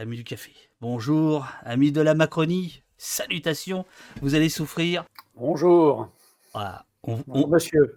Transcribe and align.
Amis 0.00 0.16
du 0.16 0.22
café, 0.22 0.52
bonjour, 0.80 1.44
amis 1.64 1.90
de 1.90 2.00
la 2.00 2.14
Macronie, 2.14 2.84
salutations, 2.98 3.84
vous 4.22 4.36
allez 4.36 4.48
souffrir. 4.48 5.04
Bonjour. 5.34 6.08
Voilà. 6.54 6.84
Bonjour, 7.02 7.48
monsieur. 7.48 7.96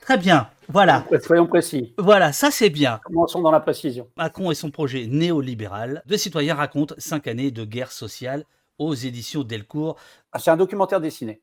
Très 0.00 0.16
bien, 0.16 0.48
voilà. 0.70 1.04
Soyons 1.20 1.46
précis. 1.46 1.92
Voilà, 1.98 2.32
ça 2.32 2.50
c'est 2.50 2.70
bien. 2.70 2.98
Commençons 3.04 3.42
dans 3.42 3.50
la 3.50 3.60
précision. 3.60 4.08
Macron 4.16 4.52
et 4.52 4.54
son 4.54 4.70
projet 4.70 5.06
néolibéral. 5.06 6.02
Deux 6.06 6.16
citoyens 6.16 6.54
racontent 6.54 6.94
cinq 6.96 7.26
années 7.26 7.50
de 7.50 7.66
guerre 7.66 7.92
sociale 7.92 8.44
aux 8.78 8.94
éditions 8.94 9.42
Delcourt. 9.44 9.96
Ah, 10.32 10.38
c'est 10.38 10.50
un 10.50 10.56
documentaire 10.56 11.02
dessiné. 11.02 11.42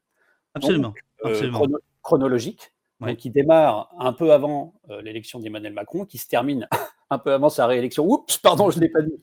Absolument. 0.55 0.87
Donc, 0.89 0.99
euh, 1.25 1.29
absolument. 1.29 1.59
chrono- 1.59 1.79
chronologique. 2.01 2.71
Ouais. 3.01 3.09
Donc, 3.09 3.17
qui 3.17 3.29
démarre 3.29 3.91
un 3.99 4.13
peu 4.13 4.33
avant 4.33 4.73
euh, 4.89 4.99
l'élection 5.03 5.39
d'Emmanuel 5.39 5.73
Macron, 5.73 6.05
qui 6.05 6.17
se 6.17 6.27
termine 6.27 6.67
un 7.11 7.19
peu 7.19 7.31
avant 7.33 7.49
sa 7.49 7.67
réélection. 7.67 8.05
Oups, 8.09 8.37
pardon, 8.37 8.71
je 8.71 8.77
ne 8.77 8.81
l'ai 8.81 8.89
pas 8.89 9.01
dit. 9.01 9.13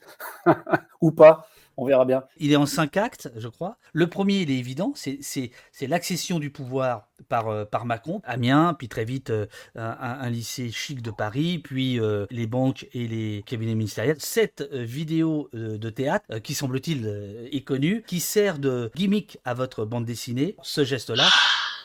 Ou 1.01 1.11
pas, 1.11 1.49
on 1.77 1.85
verra 1.87 2.05
bien. 2.05 2.25
Il 2.39 2.53
est 2.53 2.57
en 2.57 2.67
cinq 2.67 2.97
actes, 2.97 3.31
je 3.37 3.49
crois. 3.49 3.77
Le 3.93 4.09
premier, 4.09 4.41
il 4.41 4.51
est 4.51 4.59
évident, 4.59 4.93
c'est- 4.95 5.51
l'accession 5.87 6.39
du 6.39 6.51
pouvoir 6.51 7.09
par, 7.29 7.49
euh, 7.49 7.65
par 7.65 7.85
Macron. 7.87 8.21
Amiens, 8.25 8.75
puis 8.79 8.89
très 8.89 9.05
vite 9.05 9.31
euh, 9.31 9.47
un, 9.75 9.85
un- 10.01 10.21
un 10.21 10.29
lycée 10.31 10.71
chic 10.71 11.01
de 11.03 11.11
Paris, 11.11 11.59
puis 11.61 11.99
euh, 12.01 12.27
les 12.31 12.47
banques 12.47 12.87
et 12.93 13.09
les 13.09 13.43
cabinets 13.47 13.75
ministériels. 13.75 14.17
Cette 14.19 14.61
euh, 14.73 14.83
vidéo 14.83 15.49
euh, 15.55 15.79
de 15.79 15.89
théâtre, 15.91 16.27
euh, 16.33 16.41
qui 16.41 16.55
semble-t-il 16.55 17.07
euh, 17.07 17.49
est 17.53 17.63
connue, 17.63 18.03
qui 18.07 18.21
sert 18.21 18.59
de 18.59 18.91
gimmick 18.95 19.39
à 19.45 19.55
votre 19.55 19.85
bande 19.85 20.05
dessinée, 20.05 20.57
ce 20.63 20.85
geste-là, 20.85 21.29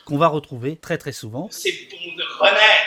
qu'on 0.06 0.18
va 0.18 0.26
retrouver 0.28 0.76
très 0.76 0.98
très 0.98 1.12
souvent, 1.12 1.48
C'est 1.50 1.70
bon 1.70 2.16
de 2.16 2.22
renaître, 2.40 2.83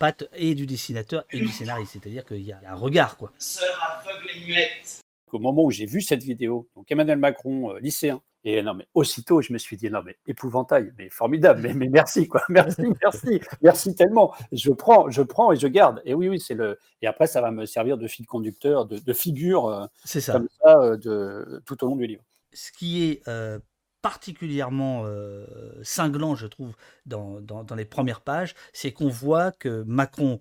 patte 0.00 0.24
et 0.32 0.56
du 0.56 0.66
dessinateur 0.66 1.24
et 1.30 1.38
du 1.38 1.48
scénariste. 1.48 1.92
C'est-à-dire 1.92 2.24
qu'il 2.24 2.42
y 2.42 2.52
a 2.52 2.60
un 2.66 2.74
regard, 2.74 3.16
quoi. 3.16 3.30
sœur 3.38 4.00
aveugle 4.00 4.30
et 4.34 4.46
muette. 4.46 5.00
Au 5.30 5.38
moment 5.38 5.62
où 5.62 5.70
j'ai 5.70 5.86
vu 5.86 6.00
cette 6.00 6.24
vidéo, 6.24 6.68
donc 6.74 6.90
Emmanuel 6.90 7.18
Macron, 7.18 7.70
euh, 7.70 7.78
lycéen, 7.78 8.20
et 8.42 8.62
non, 8.62 8.72
mais 8.72 8.86
aussitôt, 8.94 9.42
je 9.42 9.52
me 9.52 9.58
suis 9.58 9.76
dit, 9.76 9.90
non, 9.90 10.00
mais 10.02 10.16
épouvantail, 10.26 10.92
mais 10.96 11.10
formidable, 11.10 11.60
mais, 11.60 11.74
mais 11.74 11.88
merci, 11.88 12.26
quoi, 12.26 12.42
merci, 12.48 12.82
merci, 13.02 13.40
merci 13.60 13.94
tellement. 13.94 14.34
Je 14.50 14.70
prends, 14.70 15.10
je 15.10 15.22
prends 15.22 15.52
et 15.52 15.56
je 15.56 15.66
garde. 15.66 16.00
Et 16.06 16.14
oui, 16.14 16.28
oui, 16.28 16.40
c'est 16.40 16.54
le. 16.54 16.78
Et 17.02 17.06
après, 17.06 17.26
ça 17.26 17.42
va 17.42 17.50
me 17.50 17.66
servir 17.66 17.98
de 17.98 18.08
fil 18.08 18.26
conducteur, 18.26 18.86
de, 18.86 18.98
de 18.98 19.12
figure, 19.12 19.66
euh, 19.66 19.86
C'est 20.04 20.22
ça. 20.22 20.32
comme 20.32 20.48
ça, 20.62 20.80
euh, 20.80 20.96
de, 20.96 21.62
tout 21.66 21.84
au 21.84 21.88
long 21.88 21.96
du 21.96 22.06
livre. 22.06 22.22
ce 22.54 22.72
qui 22.72 23.04
est 23.04 23.28
euh, 23.28 23.58
particulièrement 24.02 25.02
euh, 25.04 25.44
cinglant, 25.82 26.34
je 26.34 26.46
trouve, 26.46 26.74
dans, 27.06 27.40
les 27.76 27.84
premières 27.84 28.20
pages, 28.20 28.54
c'est 28.72 28.92
qu'on 28.92 29.08
voit 29.08 29.52
que 29.52 29.82
Macron 29.82 30.40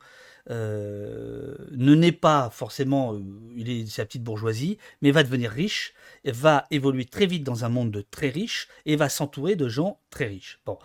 euh, 0.49 1.55
ne 1.71 1.93
naît 1.95 2.11
pas 2.11 2.49
forcément, 2.49 3.13
euh, 3.13 3.21
il 3.55 3.69
est 3.69 3.85
sa 3.87 4.05
petite 4.05 4.23
bourgeoisie, 4.23 4.77
mais 5.01 5.11
va 5.11 5.23
devenir 5.23 5.51
riche, 5.51 5.93
va 6.25 6.65
évoluer 6.71 7.05
très 7.05 7.25
vite 7.25 7.43
dans 7.43 7.65
un 7.65 7.69
monde 7.69 7.91
de 7.91 8.01
très 8.01 8.29
riches 8.29 8.67
et 8.85 8.95
va 8.95 9.09
s'entourer 9.09 9.55
de 9.55 9.67
gens 9.67 9.99
très 10.09 10.25
riches. 10.25 10.59
Bon, 10.65 10.77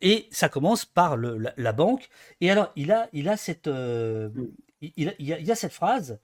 et 0.00 0.28
ça 0.30 0.48
commence 0.48 0.84
par 0.84 1.16
la, 1.16 1.72
banque. 1.72 2.08
Et 2.40 2.50
alors, 2.50 2.72
il 2.76 2.92
a, 2.92 3.08
il 3.12 3.28
a 3.28 3.36
cette, 3.36 3.68
il, 4.80 5.14
il 5.18 5.50
a 5.50 5.54
cette 5.54 5.72
phrase. 5.72 6.18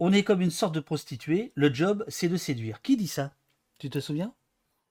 On 0.00 0.12
est 0.12 0.22
comme 0.22 0.40
une 0.40 0.50
sorte 0.50 0.74
de 0.74 0.80
prostituée. 0.80 1.52
Le 1.56 1.74
job, 1.74 2.04
c'est 2.08 2.28
de 2.28 2.36
séduire. 2.36 2.82
Qui 2.82 2.96
dit 2.96 3.08
ça? 3.08 3.34
Tu 3.78 3.90
te 3.90 3.98
souviens? 3.98 4.32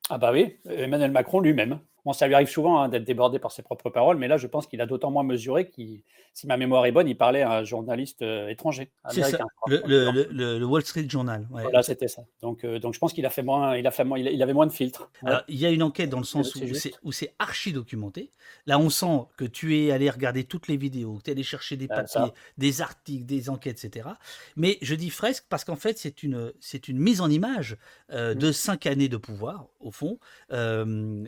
Ah 0.09 0.17
bah 0.17 0.31
oui, 0.33 0.59
Emmanuel 0.69 1.11
Macron 1.11 1.39
lui-même. 1.39 1.79
Bon, 2.07 2.13
ça 2.13 2.25
lui 2.25 2.35
arrive 2.35 2.47
souvent 2.47 2.79
hein, 2.81 2.87
d'être 2.87 3.03
débordé 3.03 3.37
par 3.37 3.51
ses 3.51 3.63
propres 3.63 3.89
paroles, 3.89 4.15
mais 4.15 4.29
là, 4.29 4.37
je 4.37 4.47
pense 4.47 4.65
qu'il 4.65 4.79
a 4.79 4.85
d'autant 4.85 5.11
moins 5.11 5.23
mesuré 5.23 5.67
qu'il, 5.67 5.99
si 6.33 6.47
ma 6.47 6.55
mémoire 6.55 6.85
est 6.85 6.93
bonne, 6.93 7.09
il 7.09 7.17
parlait 7.17 7.41
à 7.41 7.51
un 7.51 7.63
journaliste 7.65 8.21
euh, 8.21 8.47
étranger, 8.47 8.89
C'est 9.11 9.23
ça, 9.23 9.39
le, 9.67 9.81
le- 9.85 10.11
le- 10.11 10.27
le- 10.31 10.57
le 10.57 10.65
Wall 10.65 10.83
Street 10.85 11.05
Journal. 11.09 11.45
ouais. 11.51 11.63
Voilà, 11.63 11.83
c'était 11.83 12.07
ça. 12.07 12.21
Donc, 12.41 12.63
euh, 12.63 12.79
donc 12.79 12.93
je 12.93 12.99
pense 12.99 13.11
qu'il 13.11 13.25
a 13.25 13.29
fait 13.29 13.43
moins, 13.43 13.75
il 13.75 13.85
a 13.85 13.91
fait 13.91 14.05
moins, 14.05 14.17
il, 14.17 14.41
avait 14.41 14.53
moins 14.53 14.67
de 14.67 14.71
filtres. 14.71 15.11
Ouais. 15.21 15.31
Alors, 15.31 15.41
il 15.49 15.57
y 15.57 15.65
a 15.65 15.69
une 15.69 15.83
enquête 15.83 16.09
dans 16.09 16.19
le 16.19 16.23
sens 16.23 16.55
où 17.03 17.11
c'est, 17.11 17.33
archi 17.39 17.73
documenté. 17.73 18.31
Là, 18.67 18.79
on 18.79 18.89
sent 18.89 19.25
que 19.35 19.43
tu 19.43 19.77
es 19.77 19.91
allé 19.91 20.09
regarder 20.09 20.45
toutes 20.45 20.69
les 20.69 20.77
vidéos, 20.77 21.15
que 21.17 21.23
tu 21.23 21.29
es 21.31 21.33
allé 21.33 21.43
chercher 21.43 21.75
des 21.75 21.87
Ah, 21.89 21.95
papiers, 21.97 22.07
ça. 22.13 22.33
des 22.57 22.81
articles, 22.81 23.25
des 23.25 23.49
enquêtes, 23.49 23.83
etc. 23.83 24.07
Mais 24.55 24.77
je 24.81 24.95
dis 24.95 25.09
fresque 25.09 25.43
parce 25.49 25.65
qu'en 25.65 25.75
fait, 25.75 25.97
c'est 25.97 26.23
une, 26.23 26.53
c'est 26.61 26.87
une 26.87 26.99
mise 26.99 27.19
en 27.19 27.29
image 27.29 27.75
euh, 28.13 28.33
Mm. 28.33 28.37
de 28.37 28.51
cinq 28.53 28.85
années 28.85 29.09
de 29.09 29.17
pouvoir, 29.17 29.65
au 29.81 29.91
fond. 29.91 30.19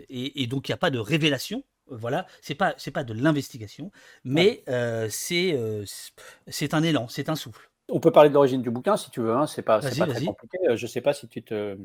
Et, 0.09 0.43
et 0.43 0.47
donc, 0.47 0.68
il 0.69 0.71
n'y 0.71 0.75
a 0.75 0.77
pas 0.77 0.91
de 0.91 0.99
révélation. 0.99 1.63
Voilà, 1.91 2.27
c'est 2.41 2.53
pas 2.53 2.75
c'est 2.77 2.91
pas 2.91 3.03
de 3.03 3.13
l'investigation, 3.13 3.91
mais 4.23 4.63
euh, 4.69 5.07
c'est 5.09 5.53
euh, 5.53 5.83
c'est 6.47 6.75
un 6.75 6.83
élan, 6.83 7.07
c'est 7.07 7.29
un 7.29 7.35
souffle. 7.35 7.71
On 7.89 7.99
peut 7.99 8.11
parler 8.11 8.29
de 8.29 8.35
l'origine 8.35 8.61
du 8.61 8.69
bouquin 8.69 8.95
si 8.95 9.09
tu 9.09 9.21
veux. 9.21 9.33
Hein, 9.33 9.47
c'est 9.47 9.63
pas, 9.63 9.81
c'est 9.81 9.95
très 10.11 10.19
compliqué. 10.27 10.59
Euh, 10.69 10.75
Je 10.75 10.85
sais 10.85 11.01
pas 11.01 11.13
si 11.13 11.27
tu 11.27 11.41
te, 11.41 11.75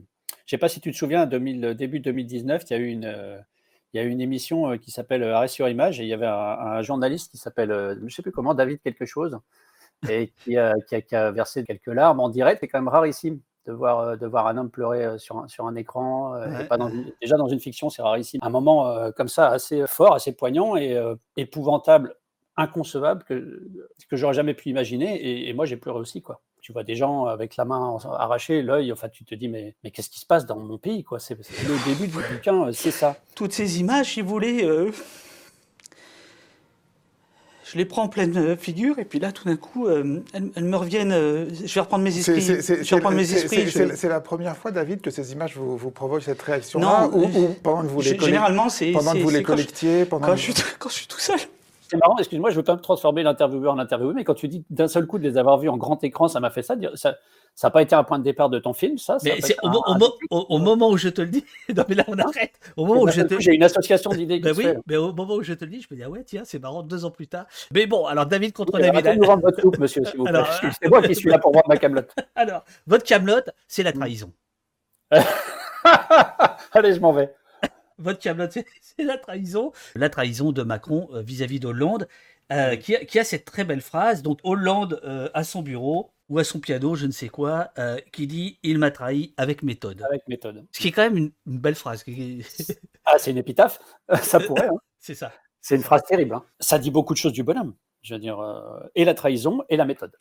je 0.45 0.51
sais 0.51 0.59
pas 0.59 0.69
si 0.69 0.81
tu 0.83 0.91
te 0.93 0.97
souviens, 0.97 1.25
2000, 1.25 1.75
début 1.75 2.01
2019, 2.01 2.65
il 2.69 2.73
y 2.73 2.77
a 2.77 2.79
eu 2.79 2.89
une, 2.89 3.07
euh, 3.07 3.39
il 3.95 3.97
y 3.97 4.01
a 4.01 4.03
eu 4.05 4.11
une 4.11 4.21
émission 4.21 4.73
euh, 4.73 4.77
qui 4.77 4.91
s'appelle 4.91 5.23
euh, 5.23 5.35
Arrêt 5.35 5.49
sur 5.49 5.67
image 5.71 6.01
et 6.01 6.03
il 6.03 6.09
y 6.09 6.13
avait 6.13 6.27
un, 6.27 6.33
un 6.33 6.83
journaliste 6.83 7.31
qui 7.31 7.39
s'appelle, 7.39 7.71
euh, 7.73 7.95
je 8.07 8.15
sais 8.15 8.21
plus 8.21 8.33
comment, 8.33 8.53
David 8.53 8.81
quelque 8.83 9.07
chose, 9.07 9.39
et 10.11 10.33
qui 10.45 10.59
a, 10.59 10.75
qui 10.89 10.97
a- 10.97 11.01
qui 11.03 11.17
a 11.17 11.31
versé 11.31 11.65
quelques 11.65 11.87
larmes 11.87 12.21
en 12.21 12.29
direct. 12.29 12.61
C'est 12.61 12.69
quand 12.69 12.79
même 12.81 12.89
rarissime 12.89 13.41
de 13.67 13.73
voir, 13.73 13.99
euh, 14.01 14.17
de 14.17 14.27
voir 14.27 14.47
un 14.47 14.57
homme 14.57 14.71
pleurer 14.71 15.05
euh, 15.05 15.19
sur 15.19 15.39
un, 15.39 15.49
sur 15.49 15.67
un 15.67 15.75
écran. 15.77 16.35
euh, 16.35 16.47
et 16.47 16.55
Ouais, 16.59 16.65
pas 16.69 16.77
dans 16.77 16.89
une- 16.91 17.13
déjà 17.21 17.37
dans 17.37 17.49
une 17.49 17.61
fiction, 17.61 17.89
c'est 17.91 18.03
rarissime. 18.03 18.41
Un 18.43 18.51
moment 18.51 18.89
euh, 18.89 19.11
comme 19.11 19.29
ça, 19.29 19.49
assez 19.49 19.87
fort, 19.87 20.15
assez 20.15 20.33
poignant 20.33 20.77
et 20.77 20.95
euh, 20.97 21.15
épouvantable, 21.37 22.15
inconcevable 22.57 23.25
que, 23.25 23.63
que 24.09 24.17
j'aurais 24.17 24.35
jamais 24.35 24.55
pu 24.55 24.69
imaginer. 24.69 25.17
Et, 25.21 25.49
et 25.49 25.53
moi, 25.55 25.65
j'ai 25.67 25.77
pleuré 25.77 25.99
aussi, 25.99 26.23
quoi. 26.23 26.41
Tu 26.61 26.73
vois 26.73 26.83
des 26.85 26.95
gens 26.97 27.27
avec 27.27 27.57
la 27.57 27.65
main 27.67 27.99
arrachée, 28.13 28.63
l'œil, 28.63 28.91
enfin, 28.93 29.09
tu 29.11 29.25
te 29.27 29.35
dis, 29.35 29.49
mais, 29.49 29.75
mais 29.85 29.91
qu'est-ce 29.91 30.09
qui 30.09 30.19
se 30.21 30.25
passe 30.25 30.47
dans 30.47 30.57
mon 30.57 30.79
pays, 30.79 31.05
quoi? 31.05 31.19
C'est 31.19 31.35
le 31.37 31.85
début 31.85 32.07
du 32.07 32.17
bouquin, 32.35 32.73
c'est 32.73 32.91
ça. 32.91 33.17
toutes 33.35 33.53
ces 33.53 33.81
images, 33.81 34.13
si 34.15 34.23
vous 34.23 34.29
voulez, 34.31 34.65
euh, 34.65 34.91
je 37.75 37.79
les 37.79 37.85
prends 37.85 38.05
en 38.05 38.09
pleine 38.09 38.37
euh, 38.37 38.57
figure, 38.57 39.01
et 39.01 39.05
puis 39.05 39.19
là, 39.19 39.33
tout 39.33 39.45
d'un 39.45 39.57
coup, 39.57 39.89
euh, 39.89 40.21
elles, 40.33 40.49
elles 40.55 40.65
me 40.65 40.77
reviennent. 40.77 41.11
euh, 41.13 41.47
je 41.65 41.75
vais 41.75 41.81
reprendre 41.81 42.05
mes 42.05 42.17
esprits. 42.17 42.41
c'est- 42.41 42.63
c'est- 42.63 42.85
je 42.85 42.91
vais 42.91 42.97
reprendre 42.97 43.17
mes 43.17 43.25
c'est- 43.25 43.35
esprits. 43.37 43.57
c'est- 43.57 43.67
je- 43.67 43.89
C'est 43.89 43.97
c'est 43.97 44.09
la 44.09 44.21
première 44.21 44.57
fois, 44.57 44.71
David, 44.71 45.01
que 45.01 45.11
ces 45.11 45.33
images 45.33 45.57
vous, 45.57 45.77
vous 45.77 45.91
provoquent 45.91 46.23
cette 46.23 46.41
réaction-là 46.41 47.09
Non, 47.11 47.19
ou, 47.19 47.25
euh, 47.25 47.27
ou 47.41 47.57
pendant 47.63 47.83
que 47.83 47.89
vous 47.89 48.01
les, 48.01 48.17
Généralement, 48.19 48.69
c'est 48.69 48.93
pendant 48.93 49.13
que 49.13 49.19
vous 49.19 49.31
les 49.31 49.43
collectiez 49.43 50.05
pendant 50.05 50.27
quand, 50.29 50.33
que- 50.35 50.39
je 50.39 50.43
suis, 50.53 50.55
quand 50.79 50.89
je 50.89 50.95
suis 50.95 51.07
tout 51.09 51.19
seul. 51.19 51.39
C'est 51.89 51.97
marrant, 51.99 52.17
excuse-moi, 52.19 52.51
je 52.51 52.57
veux 52.57 52.63
pas 52.63 52.75
me 52.77 52.81
transformer 52.81 53.23
l'intervieweur 53.23 53.75
en 53.75 53.79
interviewé, 53.79 54.15
mais 54.15 54.25
quand 54.25 54.35
tu 54.35 54.49
dis 54.49 54.65
d'un 54.71 54.89
seul 54.89 55.07
coup 55.07 55.19
de 55.19 55.25
les 55.25 55.37
avoir 55.37 55.59
vus 55.59 55.69
en 55.69 55.77
grand 55.77 56.03
écran, 56.03 56.29
ça 56.29 56.41
m'a 56.41 56.51
fait 56.51 56.63
ça. 56.63 56.75
Ça 57.57 57.69
n'a 57.69 57.71
pas 57.71 57.83
été 57.83 57.95
un 57.95 58.03
point 58.03 58.19
de 58.19 58.25
départ 58.25 58.49
de 58.51 58.59
ton 58.59 58.73
film, 58.73 58.99
ça, 58.99 59.17
Mais 59.23 59.39
au, 59.63 59.69
un- 59.69 59.71
mo- 59.71 59.79
au 59.87 59.91
un 59.93 59.99
mo- 59.99 60.07
déclic 60.09 60.33
au- 60.33 60.47
au 60.49 60.59
moment 60.59 60.89
où 60.91 60.97
je 60.97 61.09
te 61.09 61.21
le 61.21 61.29
dis. 61.29 61.45
non, 61.77 61.85
mais 61.89 61.95
là, 61.95 62.05
on 62.09 62.19
arrête. 62.19 62.53
Au 62.77 62.85
moment 62.85 63.03
où 63.03 63.09
je 63.09 63.21
te 63.23 63.39
J'ai 63.39 63.53
une 63.55 63.63
association 63.63 64.11
d'idées 64.11 64.41
Ben 64.41 64.53
oui, 64.57 64.67
mais 64.89 64.97
au 64.97 65.13
moment 65.13 65.35
où 65.35 65.43
je 65.45 65.53
te 65.55 65.65
le 65.65 65.71
dis, 65.71 65.81
je 65.81 65.87
me 65.91 65.97
dis, 65.97 66.03
ah 66.03 66.11
ouais, 66.11 66.25
tiens, 66.25 66.43
c'est 66.45 66.59
marrant, 66.59 66.83
deux 66.83 67.05
ans 67.05 67.13
plus 67.13 67.29
tard. 67.29 67.45
Mais 67.73 67.87
bon, 67.87 68.07
alors 68.07 68.27
David 68.27 68.55
contre 68.55 68.77
David. 68.81 69.05
de 69.05 69.13
nous 69.13 69.41
votre 69.41 69.61
soupe, 69.61 69.79
monsieur, 69.79 70.05
s'il 70.05 70.17
vous 70.19 70.25
plaît. 70.25 70.41
C'est 70.83 70.89
moi 70.89 71.01
qui 71.03 71.15
suis 71.15 71.29
là 71.31 71.39
pour 71.39 71.53
vendre 71.53 71.69
ma 71.69 71.77
camelote. 71.77 72.11
Alors, 72.35 72.65
votre 72.89 73.05
camelote, 73.05 73.51
c'est 73.69 73.85
la 73.85 73.93
trahison. 73.93 74.33
Allez, 76.73 76.95
je 76.95 77.01
m'en 77.01 77.13
vais. 77.13 77.33
Votre 77.99 78.19
camelote, 78.19 78.53
c'est 78.81 79.05
la 79.05 79.19
trahison. 79.19 79.73
La 79.95 80.09
trahison 80.11 80.53
de 80.53 80.63
Macron 80.63 81.09
euh, 81.13 81.23
vis-à-vis 81.23 81.61
d'Hollande, 81.61 82.09
euh, 82.53 82.77
qui, 82.77 82.97
a, 82.97 83.05
qui 83.05 83.19
a 83.19 83.25
cette 83.25 83.45
très 83.45 83.65
belle 83.65 83.81
phrase. 83.81 84.23
Donc, 84.23 84.39
Hollande 84.45 85.01
euh, 85.05 85.29
à 85.35 85.45
son 85.45 85.63
bureau 85.63 86.11
ou 86.29 86.39
à 86.39 86.45
son 86.45 86.59
piano, 86.61 86.95
je 86.95 87.07
ne 87.07 87.11
sais 87.13 87.29
quoi, 87.29 87.71
euh, 87.79 87.99
qui 88.13 88.27
dit 88.27 88.59
Il 88.63 88.79
m'a 88.79 88.91
trahi 88.91 89.35
avec 89.37 89.63
méthode. 89.63 90.03
Avec 90.03 90.27
méthode. 90.29 90.67
Ce 90.73 90.81
qui 90.81 90.89
est 90.89 90.93
quand 90.93 91.03
même 91.03 91.17
une, 91.17 91.33
une 91.47 91.59
belle 91.59 91.75
phrase. 91.75 92.05
Ah, 93.07 93.17
c'est 93.19 93.31
une 93.33 93.39
épitaphe 93.39 93.79
Ça 94.23 94.41
pourrait. 94.41 94.69
hein. 94.69 94.79
C'est 94.99 95.15
ça. 95.15 95.31
C'est 95.61 95.77
une 95.77 95.83
phrase 95.83 96.03
terrible. 96.09 96.35
hein. 96.35 96.45
Ça 96.59 96.79
dit 96.79 96.91
beaucoup 96.91 97.13
de 97.13 97.19
choses 97.19 97.33
du 97.35 97.43
bonhomme. 97.43 97.75
Je 98.01 98.15
veux 98.15 98.21
dire, 98.21 98.41
euh, 98.41 98.81
et 98.95 99.05
la 99.05 99.13
trahison 99.15 99.63
et 99.69 99.77
la 99.77 99.85
méthode. 99.85 100.13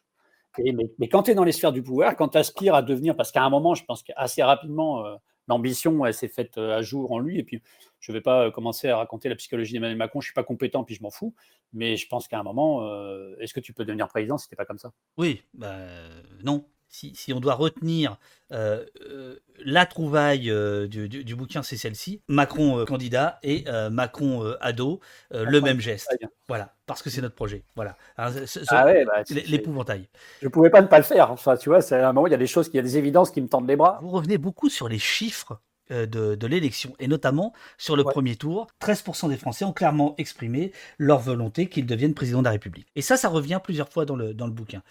Et- 0.58 0.74
mais, 0.74 0.92
mais 1.00 1.08
quand 1.08 1.24
tu 1.24 1.32
es 1.32 1.36
dans 1.36 1.46
les 1.46 1.54
sphères 1.54 1.72
du 1.72 1.82
pouvoir, 1.82 2.16
quand 2.18 2.30
tu 2.30 2.38
aspires 2.38 2.76
à 2.76 2.82
devenir, 2.82 3.16
parce 3.16 3.32
qu'à 3.32 3.42
un 3.44 3.50
moment, 3.50 3.74
je 3.74 3.86
pense 3.86 4.04
qu'assez 4.04 4.44
rapidement, 4.44 5.06
euh, 5.06 5.16
l'ambition, 5.48 6.06
elle 6.06 6.14
s'est 6.14 6.28
faite 6.28 6.58
euh, 6.58 6.78
à 6.78 6.82
jour 6.82 7.12
en 7.12 7.20
lui. 7.20 7.40
Et 7.40 7.44
puis, 7.44 7.62
je 8.00 8.12
ne 8.12 8.18
vais 8.18 8.22
pas 8.22 8.46
euh, 8.46 8.52
commencer 8.52 8.90
à 8.90 8.98
raconter 8.98 9.30
la 9.30 9.36
psychologie 9.36 9.74
d'Emmanuel 9.74 9.98
Macron, 9.98 10.22
je 10.22 10.26
ne 10.26 10.30
suis 10.30 10.34
pas 10.34 10.44
compétent, 10.44 10.84
puis 10.84 10.96
je 10.96 11.04
m'en 11.04 11.12
fous. 11.12 11.34
Mais 11.74 11.98
je 11.98 12.08
pense 12.08 12.28
qu'à 12.28 12.40
un 12.40 12.44
moment, 12.44 12.84
euh, 12.84 13.36
est-ce 13.40 13.54
que 13.54 13.60
tu 13.60 13.74
peux 13.74 13.86
devenir 13.86 14.08
président 14.08 14.38
si 14.38 14.48
tu 14.48 14.56
pas 14.56 14.66
comme 14.66 14.78
ça? 14.78 14.92
Oui, 15.18 15.44
bah, 15.54 15.78
non. 16.44 16.66
Si, 16.94 17.12
si 17.16 17.34
on 17.34 17.40
doit 17.40 17.56
retenir 17.56 18.18
euh, 18.52 18.86
euh, 19.10 19.40
la 19.66 19.88
trouvaille 19.88 20.52
euh, 20.52 20.88
du, 20.88 21.10
du- 21.10 21.24
du 21.24 21.36
bouquin, 21.36 21.64
c'est 21.64 21.76
celle-ci. 21.76 22.22
Macron 22.28 22.86
candidat 22.86 23.40
et 23.42 23.66
Macron 23.90 24.54
ado, 24.62 25.00
le 25.32 25.60
même 25.60 25.80
geste. 25.80 26.16
Voilà, 26.48 26.76
parce 26.86 27.02
que 27.02 27.10
c'est 27.10 27.22
notre 27.22 27.34
projet. 27.34 27.64
Voilà. 27.76 27.98
Ah 28.16 28.30
ouais, 28.86 29.06
bah, 29.06 29.24
L'épouvantail. 29.48 30.08
je 30.40 30.46
ne 30.46 30.52
pouvais 30.52 30.70
pas 30.70 30.82
ne 30.82 30.88
pas 30.88 30.98
le 31.00 31.04
faire. 31.04 31.32
Enfin, 31.32 31.58
tu 31.58 31.70
vois, 31.70 31.80
à 31.80 32.10
un 32.10 32.14
moment, 32.14 32.28
il 32.28 32.32
y 32.32 32.36
a 32.36 32.38
des 32.38 32.46
choses, 32.48 32.70
il 32.72 32.76
y 32.76 32.80
a 32.80 32.84
des 32.84 32.98
évidences 32.98 33.32
qui 33.32 33.42
me 33.42 33.48
tendent 33.48 33.68
les 33.68 33.76
bras. 33.76 33.98
Vous 34.02 34.10
revenez 34.10 34.38
beaucoup 34.38 34.70
sur 34.70 34.88
les 34.88 35.00
chiffres 35.00 35.60
de, 35.90 36.06
de 36.36 36.48
l'élection. 36.48 36.94
Et 37.00 37.08
notamment, 37.08 37.54
sur 37.78 37.96
le 37.96 38.04
Ouais. 38.04 38.14
premier 38.14 38.36
tour, 38.36 38.68
13% 38.80 39.30
des 39.30 39.38
Français 39.38 39.66
ont 39.66 39.74
clairement 39.74 40.16
exprimé 40.18 40.72
leur 40.98 41.20
volonté 41.20 41.68
qu'il 41.70 41.86
devienne 41.86 42.14
président 42.14 42.40
de 42.40 42.46
la 42.46 42.52
République. 42.52 42.88
Et 42.96 43.02
ça, 43.02 43.18
ça 43.18 43.30
revient 43.30 43.60
plusieurs 43.64 43.90
fois 43.90 44.06
dans 44.06 44.16
le, 44.16 44.34
dans 44.34 44.48
le 44.48 44.54
bouquin. 44.54 44.82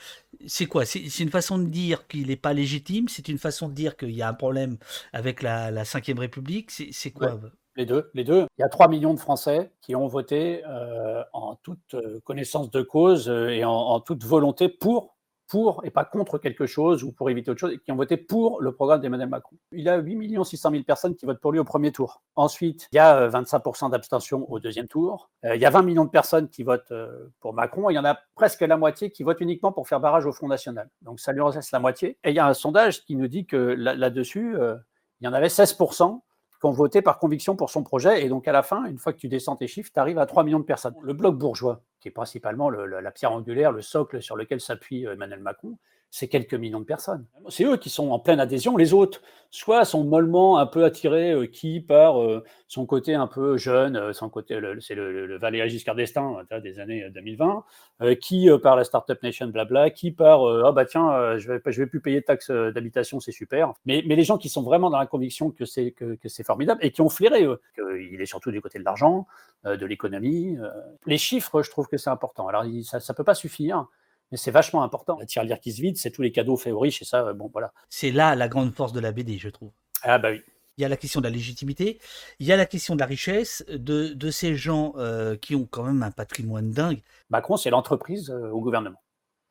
C'est 0.47 0.67
quoi? 0.67 0.85
C'est 0.85 1.19
une 1.21 1.31
façon 1.31 1.59
de 1.59 1.67
dire 1.67 2.07
qu'il 2.09 2.29
n'est 2.29 2.37
pas 2.37 2.53
légitime? 2.53 3.09
C'est 3.09 3.29
une 3.29 3.39
façon 3.39 3.69
de 3.69 3.75
dire 3.75 3.97
qu'il 3.97 4.11
y 4.11 4.23
a 4.23 4.29
un 4.29 4.35
problème 4.35 4.77
avec 5.13 5.43
la, 5.43 5.71
la 5.71 5.85
Cinquième 5.85 6.19
République? 6.19 6.71
C'est 6.71 7.11
quoi? 7.11 7.39
Les 7.77 7.87
deux, 7.87 8.11
les 8.13 8.25
deux. 8.25 8.47
Il 8.59 8.61
y 8.61 8.65
a 8.65 8.69
3 8.69 8.89
millions 8.89 9.15
de 9.15 9.19
Français 9.21 9.73
qui 9.81 9.95
ont 9.97 10.07
voté 10.07 10.63
euh, 10.67 11.23
en 11.33 11.57
toute 11.57 11.95
euh, 11.95 12.21
connaissance 12.25 12.71
de 12.71 12.83
cause 12.83 13.31
euh, 13.31 13.49
et 13.49 13.65
en, 13.65 13.73
en 13.73 14.01
toute 14.01 14.25
volonté 14.25 14.69
pour, 14.69 15.17
pour 15.53 15.85
et 15.85 15.91
pas 15.91 16.07
contre 16.07 16.39
quelque 16.39 16.65
chose 16.65 17.05
ou 17.05 17.13
pour 17.13 17.29
éviter 17.29 17.51
autre 17.51 17.61
chose, 17.61 17.73
et 17.75 17.79
qui 17.79 17.93
ont 17.93 17.97
voté 17.97 18.17
pour 18.17 18.63
le 18.63 18.73
programme 18.73 19.03
d'Emmanuel 19.03 19.29
Macron. 19.29 19.55
Il 19.71 19.83
y 19.83 19.89
a 19.91 19.99
8 19.99 20.43
600 20.47 20.71
000 20.71 20.83
personnes 20.83 21.15
qui 21.15 21.27
votent 21.27 21.43
pour 21.43 21.53
lui 21.53 21.59
au 21.59 21.65
premier 21.65 21.93
tour. 21.93 22.23
Ensuite, 22.37 22.89
il 22.91 22.97
y 22.97 22.99
a 22.99 23.19
euh, 23.19 23.29
25% 23.29 23.91
d'abstention 23.91 24.51
au 24.51 24.61
deuxième 24.61 24.89
tour. 24.89 25.29
Euh, 25.45 25.55
il 25.55 25.61
y 25.61 25.67
a 25.67 25.71
20 25.71 25.83
millions 25.83 26.07
de 26.07 26.11
personnes 26.11 26.49
qui 26.49 26.63
votent 26.63 26.91
euh, 26.93 27.29
pour 27.41 27.53
Macron. 27.53 27.91
Il 27.91 27.95
y 27.95 27.99
en 27.99 28.05
a 28.07 28.19
presque 28.35 28.63
la 28.63 28.79
moitié 28.79 29.11
qui 29.11 29.25
votent 29.25 29.43
uniquement 29.43 29.73
pour 29.73 29.89
faire 29.89 30.01
barrage 30.01 30.25
au 30.25 30.33
Front 30.33 30.49
National. 30.49 30.89
Donc 31.03 31.21
ça 31.21 31.33
lui 31.33 31.43
reste 31.43 31.71
la 31.71 31.81
moitié. 31.81 32.17
Et 32.25 32.31
il 32.31 32.35
y 32.35 32.39
a 32.39 32.47
un 32.47 32.55
sondage 32.55 33.05
qui 33.05 33.15
nous 33.15 33.29
dit 33.29 33.45
que 33.45 33.59
là- 33.59 33.95
là-dessus, 33.95 34.57
euh, 34.57 34.77
il 35.21 35.27
y 35.27 35.29
en 35.29 35.35
avait 35.35 35.51
16% 35.51 36.23
qui 36.63 36.67
ont 36.67 36.71
voté 36.71 37.03
par 37.03 37.19
conviction 37.19 37.57
pour 37.57 37.71
son 37.71 37.83
projet. 37.83 38.25
Et 38.25 38.29
donc, 38.29 38.47
à 38.47 38.53
la 38.53 38.63
fin, 38.63 38.85
une 38.85 38.97
fois 38.97 39.13
que 39.13 39.19
tu 39.19 39.27
descends 39.27 39.57
tes 39.57 39.67
chiffres, 39.67 39.91
tu 39.93 39.99
arrives 39.99 40.19
à 40.21 40.27
3 40.27 40.45
millions 40.45 40.61
de 40.61 40.65
personnes. 40.65 40.95
Le 41.03 41.13
bloc 41.13 41.37
bourgeois, 41.37 41.83
qui 41.99 42.07
est 42.07 42.13
principalement 42.13 42.71
le- 42.71 42.87
le- 42.87 43.01
la 43.01 43.11
pierre 43.11 43.33
angulaire, 43.33 43.73
le 43.73 43.83
socle 43.83 44.23
sur 44.23 44.37
lequel 44.37 44.61
s'appuie 44.61 45.05
euh, 45.05 45.15
Emmanuel 45.15 45.41
Macron, 45.41 45.77
c'est 46.15 46.29
quelques 46.29 46.53
millions 46.53 46.79
de 46.79 46.85
personnes. 46.85 47.25
C'est 47.49 47.65
eux 47.65 47.79
qui 47.79 47.89
sont 47.89 48.11
en 48.11 48.19
pleine 48.19 48.39
adhésion. 48.39 48.77
Les 48.77 48.93
autres, 48.93 49.23
soit 49.51 49.87
sont 49.87 50.05
mollement 50.05 50.59
un 50.59 50.67
peu 50.67 50.85
attirés, 50.85 51.33
euh, 51.33 51.47
qui 51.47 51.81
par 51.81 52.21
euh, 52.21 52.45
son 52.69 52.85
côté 52.85 53.15
un 53.15 53.27
peu 53.27 53.57
jeune, 53.57 53.97
euh, 53.97 54.13
son 54.13 54.29
côté, 54.29 54.61
c'est 54.81 54.95
le, 54.95 55.11
le, 55.11 55.27
le 55.27 55.39
Valéry 55.39 55.71
Giscard 55.71 55.95
d'Estaing 55.95 56.45
euh, 56.53 56.61
des 56.61 56.81
années 56.81 57.05
euh, 57.05 57.11
2020, 57.11 57.65
euh, 58.03 58.15
qui 58.15 58.47
par 58.63 58.77
la 58.77 58.85
Startup 58.85 59.23
Nation, 59.23 59.47
blabla, 59.47 59.89
qui 59.89 60.11
par 60.11 60.45
ah 60.45 60.73
bah 60.73 60.85
tiens, 60.85 61.39
je 61.39 61.51
vais 61.51 61.63
je 61.65 61.81
vais 61.81 61.87
plus 61.87 62.01
payer 62.03 62.21
de 62.21 62.27
taxes 62.27 62.51
d'habitation, 62.51 63.19
c'est 63.19 63.33
super. 63.33 63.73
Mais, 63.87 64.05
mais 64.07 64.15
les 64.15 64.25
gens 64.25 64.37
qui 64.37 64.51
sont 64.51 64.63
vraiment 64.63 64.91
dans 64.91 64.99
la 64.99 65.07
conviction 65.07 65.51
que 65.51 65.65
c'est 65.65 65.93
que, 65.93 66.19
formidable 66.45 66.85
et 66.85 66.91
qui 66.91 67.01
ont 67.01 67.09
flairé 67.09 67.45
eux, 67.45 67.63
qu'il 67.75 68.21
est 68.21 68.27
surtout 68.27 68.51
du 68.51 68.61
côté 68.61 68.79
de 68.79 68.85
l'argent, 68.85 69.27
de 69.65 69.87
l'économie. 69.87 70.59
Les 71.07 71.19
chiffres, 71.19 71.63
je 71.63 71.71
trouve 71.71 71.89
que 71.89 71.97
c'est 71.97 72.11
important. 72.11 72.49
Alors 72.49 72.65
ça, 72.85 73.01
ça 73.01 73.15
peut 73.15 73.25
pas 73.25 73.35
suffire. 73.35 73.87
Mais 74.33 74.39
c'est 74.39 74.51
vachement 74.51 74.83
important. 74.83 75.17
La 75.21 75.27
tirelire 75.27 75.61
qui 75.61 75.73
se 75.73 75.81
vide, 75.81 75.97
c'est 75.97 76.11
tous 76.11 76.23
les 76.23 76.33
cadeaux 76.33 76.57
faits 76.57 76.73
aux 76.73 76.81
riches, 76.81 77.03
et 77.03 77.05
ça, 77.05 77.27
euh, 77.29 77.33
bon, 77.35 77.49
voilà. 77.53 77.73
C'est 77.91 78.11
là 78.11 78.35
la 78.35 78.49
grande 78.49 78.75
force 78.75 78.93
de 78.93 78.99
la 79.01 79.13
BD, 79.13 79.39
je 79.39 79.49
trouve. 79.51 79.71
Ah 80.03 80.19
bah 80.19 80.31
oui. 80.33 80.41
Il 80.79 80.83
y 80.83 80.85
a 80.87 80.89
la 80.89 80.97
question 80.97 81.21
de 81.21 81.27
la 81.27 81.31
légitimité, 81.31 82.01
il 82.41 82.47
y 82.47 82.53
a 82.53 82.57
la 82.57 82.65
question 82.65 82.95
de 82.95 83.01
la 83.01 83.07
richesse 83.07 83.63
de, 83.69 84.09
de 84.15 84.31
ces 84.31 84.55
gens 84.57 84.95
euh, 84.97 85.37
qui 85.37 85.55
ont 85.55 85.67
quand 85.71 85.83
même 85.85 86.03
un 86.03 86.11
patrimoine 86.11 86.71
dingue. 86.71 87.03
Macron, 87.29 87.59
c'est 87.59 87.69
l'entreprise 87.71 88.31
euh, 88.31 88.49
au 88.51 88.61
gouvernement. 88.61 88.99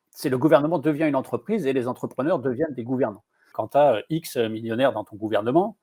C'est 0.10 0.30
le 0.30 0.38
gouvernement 0.40 0.80
devient 0.80 1.04
une 1.06 1.16
entreprise 1.16 1.68
et 1.68 1.74
les 1.74 1.88
entrepreneurs 1.88 2.40
deviennent 2.40 2.74
des 2.74 2.84
gouvernants. 2.84 3.24
Quand 3.54 3.68
tu 3.70 3.78
as 3.78 4.02
X 4.10 4.36
millionnaires 4.38 4.94
dans 4.94 5.04
ton 5.04 5.16
gouvernement, 5.16 5.78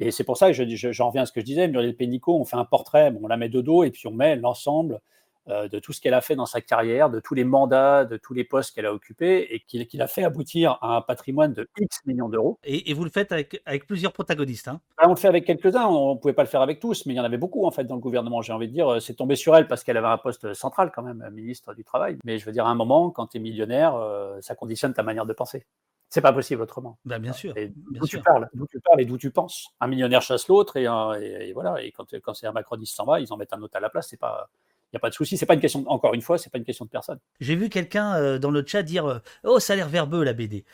et 0.00 0.10
c'est 0.10 0.22
pour 0.24 0.36
ça 0.36 0.48
que 0.48 0.52
je, 0.52 0.64
je- 0.76 0.92
j'en 0.92 1.08
reviens 1.08 1.22
à 1.22 1.26
ce 1.26 1.32
que 1.32 1.40
je 1.40 1.46
disais, 1.46 1.66
Muriel 1.66 1.96
Pénicaud, 1.96 2.38
on 2.38 2.44
fait 2.44 2.56
un 2.56 2.64
portrait, 2.66 3.10
bon, 3.10 3.20
on 3.22 3.26
la 3.26 3.36
met 3.38 3.48
de 3.48 3.60
dos 3.62 3.84
et 3.84 3.90
puis 3.90 4.06
on 4.06 4.12
met 4.12 4.36
l'ensemble 4.36 4.94
euh, 4.94 4.98
de 5.46 5.78
tout 5.78 5.92
ce 5.92 6.00
qu'elle 6.00 6.14
a 6.14 6.20
fait 6.20 6.36
dans 6.36 6.46
sa 6.46 6.60
carrière, 6.60 7.10
de 7.10 7.20
tous 7.20 7.34
les 7.34 7.44
mandats, 7.44 8.04
de 8.04 8.16
tous 8.16 8.32
les 8.34 8.44
postes 8.44 8.74
qu'elle 8.74 8.86
a 8.86 8.92
occupés 8.94 9.46
et 9.54 9.60
qu'il 9.60 10.00
a 10.02 10.06
fait 10.06 10.24
aboutir 10.24 10.78
à 10.80 10.96
un 10.96 11.00
patrimoine 11.00 11.52
de 11.52 11.68
X 11.78 12.00
millions 12.06 12.28
d'euros. 12.28 12.58
Et, 12.64 12.90
et 12.90 12.94
vous 12.94 13.04
le 13.04 13.10
faites 13.10 13.30
avec, 13.32 13.60
avec 13.66 13.86
plusieurs 13.86 14.12
protagonistes. 14.12 14.68
hein. 14.68 14.80
Ah, 14.96 15.04
on 15.06 15.10
le 15.10 15.16
fait 15.16 15.28
avec 15.28 15.44
quelques-uns, 15.44 15.86
on 15.86 16.14
ne 16.14 16.18
pouvait 16.18 16.32
pas 16.34 16.42
le 16.42 16.48
faire 16.48 16.62
avec 16.62 16.80
tous, 16.80 17.04
mais 17.06 17.14
il 17.14 17.16
y 17.16 17.20
en 17.20 17.24
avait 17.24 17.36
beaucoup 17.38 17.66
en 17.66 17.70
fait 17.70 17.84
dans 17.84 17.94
le 17.96 18.00
gouvernement. 18.00 18.40
J'ai 18.42 18.52
envie 18.52 18.68
de 18.68 18.72
dire, 18.72 19.02
c'est 19.02 19.14
tombé 19.14 19.36
sur 19.36 19.54
elle 19.56 19.68
parce 19.68 19.84
qu'elle 19.84 19.96
avait 19.96 20.06
un 20.06 20.18
poste 20.18 20.54
central 20.54 20.90
quand 20.94 21.02
même, 21.02 21.28
ministre 21.32 21.74
du 21.74 21.84
Travail. 21.84 22.16
Mais 22.24 22.38
je 22.38 22.46
veux 22.46 22.52
dire, 22.52 22.66
à 22.66 22.70
un 22.70 22.74
moment, 22.74 23.10
quand 23.10 23.26
tu 23.26 23.36
es 23.36 23.40
millionnaire, 23.40 23.94
euh, 23.96 24.38
ça 24.40 24.54
conditionne 24.54 24.94
ta 24.94 25.02
manière 25.02 25.26
de 25.26 25.32
penser. 25.32 25.66
C'est 26.08 26.20
pas 26.20 26.32
possible 26.32 26.62
autrement. 26.62 26.96
Ben, 27.04 27.18
bien 27.18 27.32
sûr. 27.32 27.52
D'où 27.90 28.06
tu 28.06 28.20
parles, 28.20 28.48
d'où 28.54 28.66
tu 28.68 28.78
parles 28.80 29.00
et 29.00 29.04
d'où 29.04 29.18
tu 29.18 29.30
penses. 29.32 29.68
Un 29.80 29.88
millionnaire 29.88 30.22
chasse 30.22 30.46
l'autre 30.46 30.76
et, 30.76 30.86
un- 30.86 31.14
et- 31.20 31.48
et 31.48 31.52
voilà. 31.52 31.82
Et 31.82 31.90
quand, 31.90 32.04
quand 32.22 32.34
c'est 32.34 32.46
un 32.46 32.52
macroniste 32.52 32.94
s'en 32.94 33.04
va, 33.04 33.18
ils 33.20 33.32
en 33.32 33.36
mettent 33.36 33.52
un 33.52 33.60
autre 33.62 33.76
à 33.76 33.80
la 33.80 33.90
place. 33.90 34.06
C'est 34.10 34.16
pas, 34.20 34.48
il 34.94 34.96
y 34.96 34.98
a 34.98 35.00
pas 35.00 35.10
de 35.10 35.14
souci. 35.14 35.36
C'est 35.36 35.44
pas 35.46 35.54
une 35.54 35.60
question. 35.60 35.82
Encore 35.88 36.14
une 36.14 36.22
fois, 36.22 36.38
c'est 36.38 36.50
pas 36.50 36.58
une 36.58 36.64
question 36.64 36.84
de 36.84 36.90
personne. 36.90 37.18
J'ai 37.40 37.56
vu 37.56 37.68
quelqu'un 37.68 38.14
euh, 38.14 38.38
dans 38.38 38.52
le 38.52 38.64
chat 38.64 38.84
dire 38.84 39.06
euh, 39.06 39.18
Oh, 39.42 39.58
ça 39.58 39.72
a 39.72 39.76
l'air 39.76 39.88
verbeux 39.88 40.22
la 40.22 40.32
BD. 40.34 40.64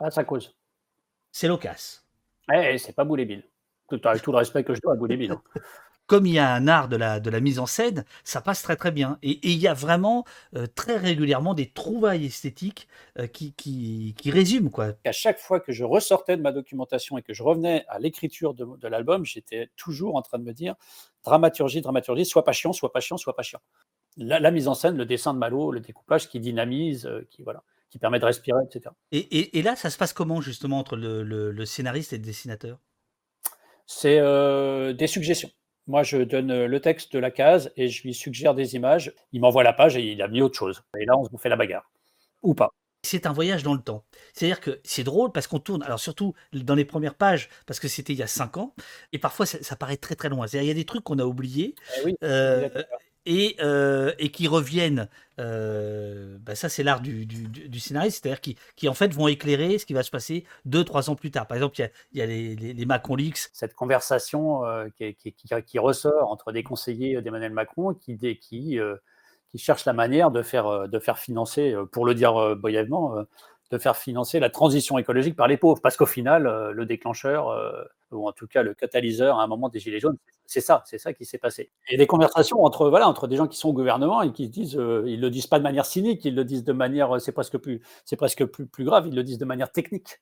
Ah, 0.00 0.10
ça 0.10 0.22
cause. 0.22 0.54
C'est 1.32 1.48
loquace. 1.48 2.04
Eh, 2.52 2.76
c'est 2.76 2.94
pas 2.94 3.04
Boulébile. 3.04 3.42
Tout, 3.88 4.00
avec 4.04 4.20
tout 4.20 4.32
le 4.32 4.36
respect 4.36 4.64
que 4.64 4.74
je 4.74 4.80
dois 4.82 4.92
à 4.92 4.96
Boulébile. 4.96 5.32
hein. 5.32 5.42
Comme 6.08 6.26
il 6.26 6.34
y 6.34 6.38
a 6.40 6.52
un 6.52 6.66
art 6.68 6.88
de 6.88 6.96
la, 6.96 7.20
de 7.20 7.30
la 7.30 7.40
mise 7.40 7.60
en 7.60 7.66
scène, 7.66 8.04
ça 8.24 8.40
passe 8.40 8.62
très 8.62 8.76
très 8.76 8.90
bien. 8.90 9.18
Et, 9.22 9.30
et 9.30 9.50
il 9.52 9.58
y 9.58 9.68
a 9.68 9.74
vraiment 9.74 10.24
euh, 10.56 10.66
très 10.66 10.96
régulièrement 10.96 11.54
des 11.54 11.70
trouvailles 11.70 12.26
esthétiques 12.26 12.88
euh, 13.18 13.28
qui, 13.28 13.52
qui, 13.54 14.14
qui 14.18 14.30
résument. 14.32 14.70
quoi. 14.70 14.94
à 15.04 15.12
chaque 15.12 15.38
fois 15.38 15.60
que 15.60 15.72
je 15.72 15.84
ressortais 15.84 16.36
de 16.36 16.42
ma 16.42 16.52
documentation 16.52 17.18
et 17.18 17.22
que 17.22 17.32
je 17.32 17.42
revenais 17.42 17.84
à 17.88 17.98
l'écriture 17.98 18.54
de, 18.54 18.66
de 18.76 18.88
l'album, 18.88 19.24
j'étais 19.24 19.70
toujours 19.76 20.16
en 20.16 20.22
train 20.22 20.38
de 20.38 20.44
me 20.44 20.52
dire 20.52 20.74
dramaturgie, 21.24 21.80
dramaturgie, 21.80 22.26
soit 22.26 22.44
pas 22.44 22.52
chiant, 22.52 22.72
soit 22.72 22.92
pas 22.92 23.00
chiant, 23.00 23.16
soit 23.16 23.36
pas 23.36 23.42
chiant. 23.42 23.60
La, 24.18 24.40
la 24.40 24.50
mise 24.52 24.68
en 24.68 24.74
scène, 24.74 24.96
le 24.98 25.06
dessin 25.06 25.34
de 25.34 25.38
Malo, 25.40 25.72
le 25.72 25.80
découpage 25.80 26.28
qui 26.28 26.40
dynamise, 26.40 27.06
euh, 27.06 27.26
qui 27.30 27.42
voilà, 27.42 27.64
qui 27.90 27.98
permet 27.98 28.20
de 28.20 28.26
respirer, 28.26 28.60
etc. 28.68 28.94
Et, 29.12 29.18
et- 29.18 29.58
et 29.58 29.62
là, 29.62 29.76
ça 29.76 29.90
se 29.90 29.98
passe 29.98 30.14
comment 30.14 30.40
justement 30.40 30.78
entre 30.78 30.96
le, 30.96 31.22
le- 31.22 31.52
le 31.52 31.66
scénariste 31.66 32.14
et 32.14 32.16
le 32.16 32.22
dessinateur? 32.24 32.78
C'est 33.86 34.18
euh, 34.20 34.92
des 34.92 35.06
suggestions. 35.06 35.50
Moi, 35.88 36.02
je 36.02 36.18
donne 36.18 36.50
euh, 36.50 36.68
le 36.68 36.80
texte 36.80 37.14
de 37.14 37.18
la 37.18 37.30
case 37.30 37.72
et 37.76 37.88
je 37.88 38.02
lui 38.02 38.12
suggère 38.12 38.54
des 38.54 38.76
images. 38.76 39.12
Il 39.32 39.40
m'envoie 39.40 39.62
la 39.62 39.72
page 39.72 39.96
et 39.96 40.02
il 40.02 40.20
a 40.20 40.28
mis 40.28 40.42
autre 40.42 40.56
chose. 40.56 40.82
Et 40.98 41.06
là, 41.06 41.16
on 41.16 41.24
se 41.24 41.30
fait 41.38 41.48
la 41.48 41.56
bagarre. 41.56 41.90
Ou 42.42 42.54
pas. 42.54 42.68
c'est 43.02 43.26
un 43.26 43.32
voyage 43.32 43.62
dans 43.62 43.72
le 43.72 43.80
temps. 43.80 44.04
C'est-à-dire 44.34 44.60
que 44.60 44.80
c'est 44.84 45.02
drôle 45.02 45.32
parce 45.32 45.46
qu'on 45.46 45.60
tourne, 45.60 45.82
alors 45.82 45.98
surtout 45.98 46.34
dans 46.52 46.74
les 46.74 46.84
premières 46.84 47.14
pages, 47.14 47.48
parce 47.66 47.80
que 47.80 47.88
c'était 47.88 48.12
il 48.12 48.18
y 48.18 48.22
a 48.22 48.26
cinq 48.26 48.58
ans, 48.58 48.74
et 49.12 49.18
parfois 49.18 49.46
ça, 49.46 49.62
ça 49.62 49.76
paraît 49.76 49.96
très 49.96 50.14
très 50.14 50.28
loin. 50.28 50.46
C'est-à-dire 50.46 50.66
il 50.66 50.68
y 50.68 50.78
a 50.78 50.80
des 50.80 50.84
trucs 50.84 51.04
qu'on 51.04 51.18
a 51.18 51.24
oubliés 51.24 51.74
Eh 51.96 52.04
oui, 52.04 52.14
euh. 52.22 52.68
Et, 53.26 53.56
euh, 53.60 54.12
et 54.18 54.30
qui 54.30 54.48
reviennent. 54.48 55.08
euh, 55.38 56.38
bah 56.40 56.54
ça, 56.54 56.68
c'est 56.68 56.82
l'art 56.82 57.00
du, 57.00 57.26
du, 57.26 57.80
scénariste, 57.80 58.22
c'est-à-dire 58.22 58.40
qui, 58.76 58.88
en 58.88 58.94
fait 58.94 59.12
vont 59.14 59.28
éclairer 59.28 59.78
ce 59.78 59.86
qui 59.86 59.92
va 59.92 60.02
se 60.02 60.10
passer 60.10 60.44
deux, 60.64 60.84
trois 60.84 61.10
ans 61.10 61.14
plus 61.14 61.30
tard. 61.30 61.46
Par 61.46 61.56
exemple, 61.56 61.76
il 62.12 62.18
y 62.18 62.22
a, 62.22 62.26
les, 62.26 62.56
les, 62.56 62.86
Macron 62.86 63.16
Leaks. 63.16 63.50
cette 63.52 63.74
conversation 63.74 64.64
euh, 64.64 64.88
qui, 64.98 65.78
ressort 65.78 66.30
entre 66.30 66.52
des 66.52 66.62
conseillers 66.62 67.20
d'Emmanuel 67.22 67.52
Macron 67.52 67.94
qui, 67.94 68.18
cherchent 69.56 69.84
la 69.84 69.92
manière 69.92 70.30
de 70.30 70.42
faire, 70.42 70.88
de 70.88 70.98
faire 70.98 71.18
financer, 71.18 71.74
pour 71.92 72.04
le 72.04 72.14
dire 72.14 72.56
brièvement, 72.56 73.24
de 73.70 73.78
faire 73.78 73.96
financer 73.96 74.40
la 74.40 74.50
transition 74.50 74.98
écologique 74.98 75.36
par 75.36 75.48
les 75.48 75.56
pauvres. 75.56 75.80
Parce 75.82 75.96
qu'au 75.96 76.06
final, 76.06 76.46
euh, 76.46 76.72
le 76.72 76.86
déclencheur, 76.86 77.48
euh, 77.48 77.84
ou 78.10 78.26
en 78.26 78.32
tout 78.32 78.46
cas 78.46 78.62
le 78.62 78.74
catalyseur 78.74 79.38
à 79.38 79.44
un 79.44 79.46
moment 79.46 79.68
des 79.68 79.78
Gilets 79.78 80.00
jaunes, 80.00 80.16
c'est 80.46 80.60
ça, 80.60 80.82
c'est 80.86 80.98
ça 80.98 81.12
qui 81.12 81.24
s'est 81.24 81.38
passé. 81.38 81.70
Et 81.90 81.96
des 81.96 82.06
conversations 82.06 82.64
entre, 82.64 82.88
voilà, 82.88 83.08
entre 83.08 83.26
des 83.26 83.36
gens 83.36 83.46
qui 83.46 83.58
sont 83.58 83.68
au 83.68 83.74
gouvernement 83.74 84.22
et 84.22 84.32
qui 84.32 84.46
se 84.46 84.50
disent, 84.50 84.78
euh, 84.78 85.04
ils 85.06 85.20
le 85.20 85.30
disent 85.30 85.46
pas 85.46 85.58
de 85.58 85.64
manière 85.64 85.84
cynique, 85.84 86.24
ils 86.24 86.34
le 86.34 86.44
disent 86.44 86.64
de 86.64 86.72
manière, 86.72 87.20
c'est 87.20 87.32
presque 87.32 87.58
plus, 87.58 87.82
c'est 88.04 88.16
presque 88.16 88.44
plus, 88.46 88.66
plus 88.66 88.84
grave, 88.84 89.06
ils 89.06 89.14
le 89.14 89.22
disent 89.22 89.38
de 89.38 89.44
manière 89.44 89.70
technique 89.70 90.20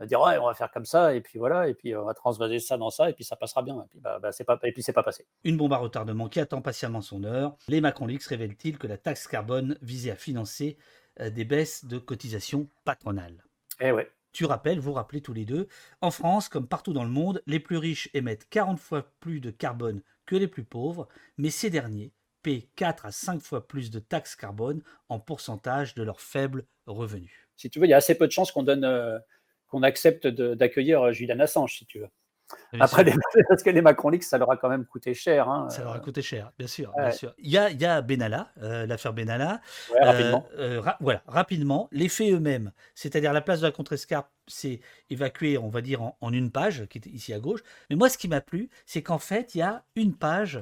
à 0.00 0.06
dire 0.06 0.20
ouais 0.20 0.38
on 0.38 0.46
va 0.46 0.54
faire 0.54 0.70
comme 0.70 0.86
ça 0.86 1.14
et 1.14 1.20
puis 1.20 1.38
voilà 1.38 1.68
et 1.68 1.74
puis 1.74 1.94
on 1.94 2.04
va 2.04 2.14
transvaser 2.14 2.58
ça 2.58 2.78
dans 2.78 2.90
ça 2.90 3.10
et 3.10 3.12
puis 3.12 3.22
ça 3.22 3.36
passera 3.36 3.62
bien 3.62 3.76
et 3.76 3.88
puis 3.88 4.00
bah, 4.00 4.18
bah, 4.18 4.32
c'est 4.32 4.44
pas 4.44 4.58
et 4.62 4.72
puis 4.72 4.82
c'est 4.82 4.94
pas 4.94 5.02
passé 5.02 5.26
Une 5.44 5.56
bombe 5.58 5.74
à 5.74 5.76
retardement 5.76 6.28
qui 6.28 6.40
attend 6.40 6.62
patiemment 6.62 7.02
son 7.02 7.22
heure. 7.24 7.56
Les 7.68 7.80
Macron 7.80 8.06
Leaks 8.06 8.24
révèlent-ils 8.24 8.78
que 8.78 8.86
la 8.86 8.96
taxe 8.96 9.28
carbone 9.28 9.76
visait 9.82 10.10
à 10.10 10.16
financer 10.16 10.78
des 11.18 11.44
baisses 11.44 11.84
de 11.84 11.98
cotisations 11.98 12.68
patronales. 12.84 13.44
Eh 13.80 13.92
ouais. 13.92 14.10
Tu 14.32 14.44
rappelles, 14.44 14.78
vous 14.78 14.92
rappelez 14.92 15.20
tous 15.20 15.32
les 15.32 15.44
deux, 15.44 15.66
en 16.00 16.10
France, 16.10 16.48
comme 16.48 16.68
partout 16.68 16.92
dans 16.92 17.04
le 17.04 17.10
monde, 17.10 17.42
les 17.46 17.58
plus 17.58 17.76
riches 17.76 18.08
émettent 18.14 18.48
40 18.48 18.78
fois 18.78 19.12
plus 19.18 19.40
de 19.40 19.50
carbone 19.50 20.02
que 20.24 20.36
les 20.36 20.46
plus 20.46 20.62
pauvres, 20.62 21.08
mais 21.36 21.50
ces 21.50 21.70
derniers 21.70 22.12
paient 22.42 22.68
4 22.76 23.06
à 23.06 23.12
5 23.12 23.42
fois 23.42 23.66
plus 23.66 23.90
de 23.90 23.98
taxes 23.98 24.36
carbone 24.36 24.82
en 25.08 25.18
pourcentage 25.18 25.94
de 25.94 26.02
leurs 26.02 26.20
faibles 26.20 26.64
revenus. 26.86 27.32
si 27.56 27.68
tu 27.68 27.78
veux 27.78 27.86
il 27.86 27.90
y 27.90 27.94
a 27.94 27.98
assez 27.98 28.16
peu 28.16 28.26
de 28.26 28.32
chances 28.32 28.52
qu'on 28.52 28.62
donne 28.62 28.84
euh, 28.84 29.18
qu'on 29.68 29.82
accepte 29.82 30.26
d'accueillir 30.26 31.02
euh, 31.02 31.12
Julian 31.12 31.40
Assange 31.40 31.76
si 31.76 31.86
tu 31.86 31.98
veux 31.98 32.08
après 32.78 33.04
les, 33.04 33.12
parce 33.48 33.62
que 33.62 33.70
les 33.70 33.82
Macron 33.82 34.08
Leaks 34.10 34.24
ça 34.24 34.38
leur 34.38 34.50
a 34.50 34.56
quand 34.56 34.68
même 34.68 34.84
coûté 34.84 35.14
cher 35.14 35.48
hein, 35.48 35.68
Ça 35.70 35.82
leur 35.82 35.92
a 35.92 35.96
euh, 35.96 36.00
coûté 36.00 36.22
cher, 36.22 36.52
bien 36.58 36.66
sûr. 36.68 36.92
ouais. 36.96 37.02
Bien 37.04 37.10
sûr. 37.12 37.34
Il, 37.38 37.50
y 37.50 37.58
a, 37.58 37.70
il 37.70 37.80
y 37.80 37.84
a 37.86 38.00
Benalla, 38.02 38.48
euh, 38.62 38.86
l'affaire 38.86 39.12
Benalla. 39.12 39.60
ouais, 39.92 40.00
rapidement 40.04 40.46
Euh, 40.58 40.76
euh, 40.76 40.80
ra- 40.80 40.96
voilà, 41.00 41.22
rapidement, 41.26 41.88
les 41.92 42.08
faits 42.08 42.32
eux-mêmes, 42.32 42.72
c'est-à-dire 42.94 43.32
la 43.32 43.40
place 43.40 43.60
de 43.60 43.66
la 43.66 43.72
contrescarpe, 43.72 44.28
c'est 44.46 44.80
évacué, 45.10 45.58
on 45.58 45.68
va 45.68 45.80
dire, 45.80 46.02
en, 46.02 46.16
en 46.20 46.32
une 46.32 46.50
page, 46.50 46.86
qui 46.90 46.98
est 46.98 47.06
ici 47.06 47.32
à 47.32 47.38
gauche. 47.38 47.60
Mais 47.88 47.96
moi, 47.96 48.08
ce 48.08 48.18
qui 48.18 48.28
m'a 48.28 48.40
plu, 48.40 48.68
c'est 48.86 49.02
qu'en 49.02 49.18
fait, 49.18 49.54
il 49.54 49.58
y 49.58 49.62
a 49.62 49.84
une 49.96 50.14
page 50.16 50.60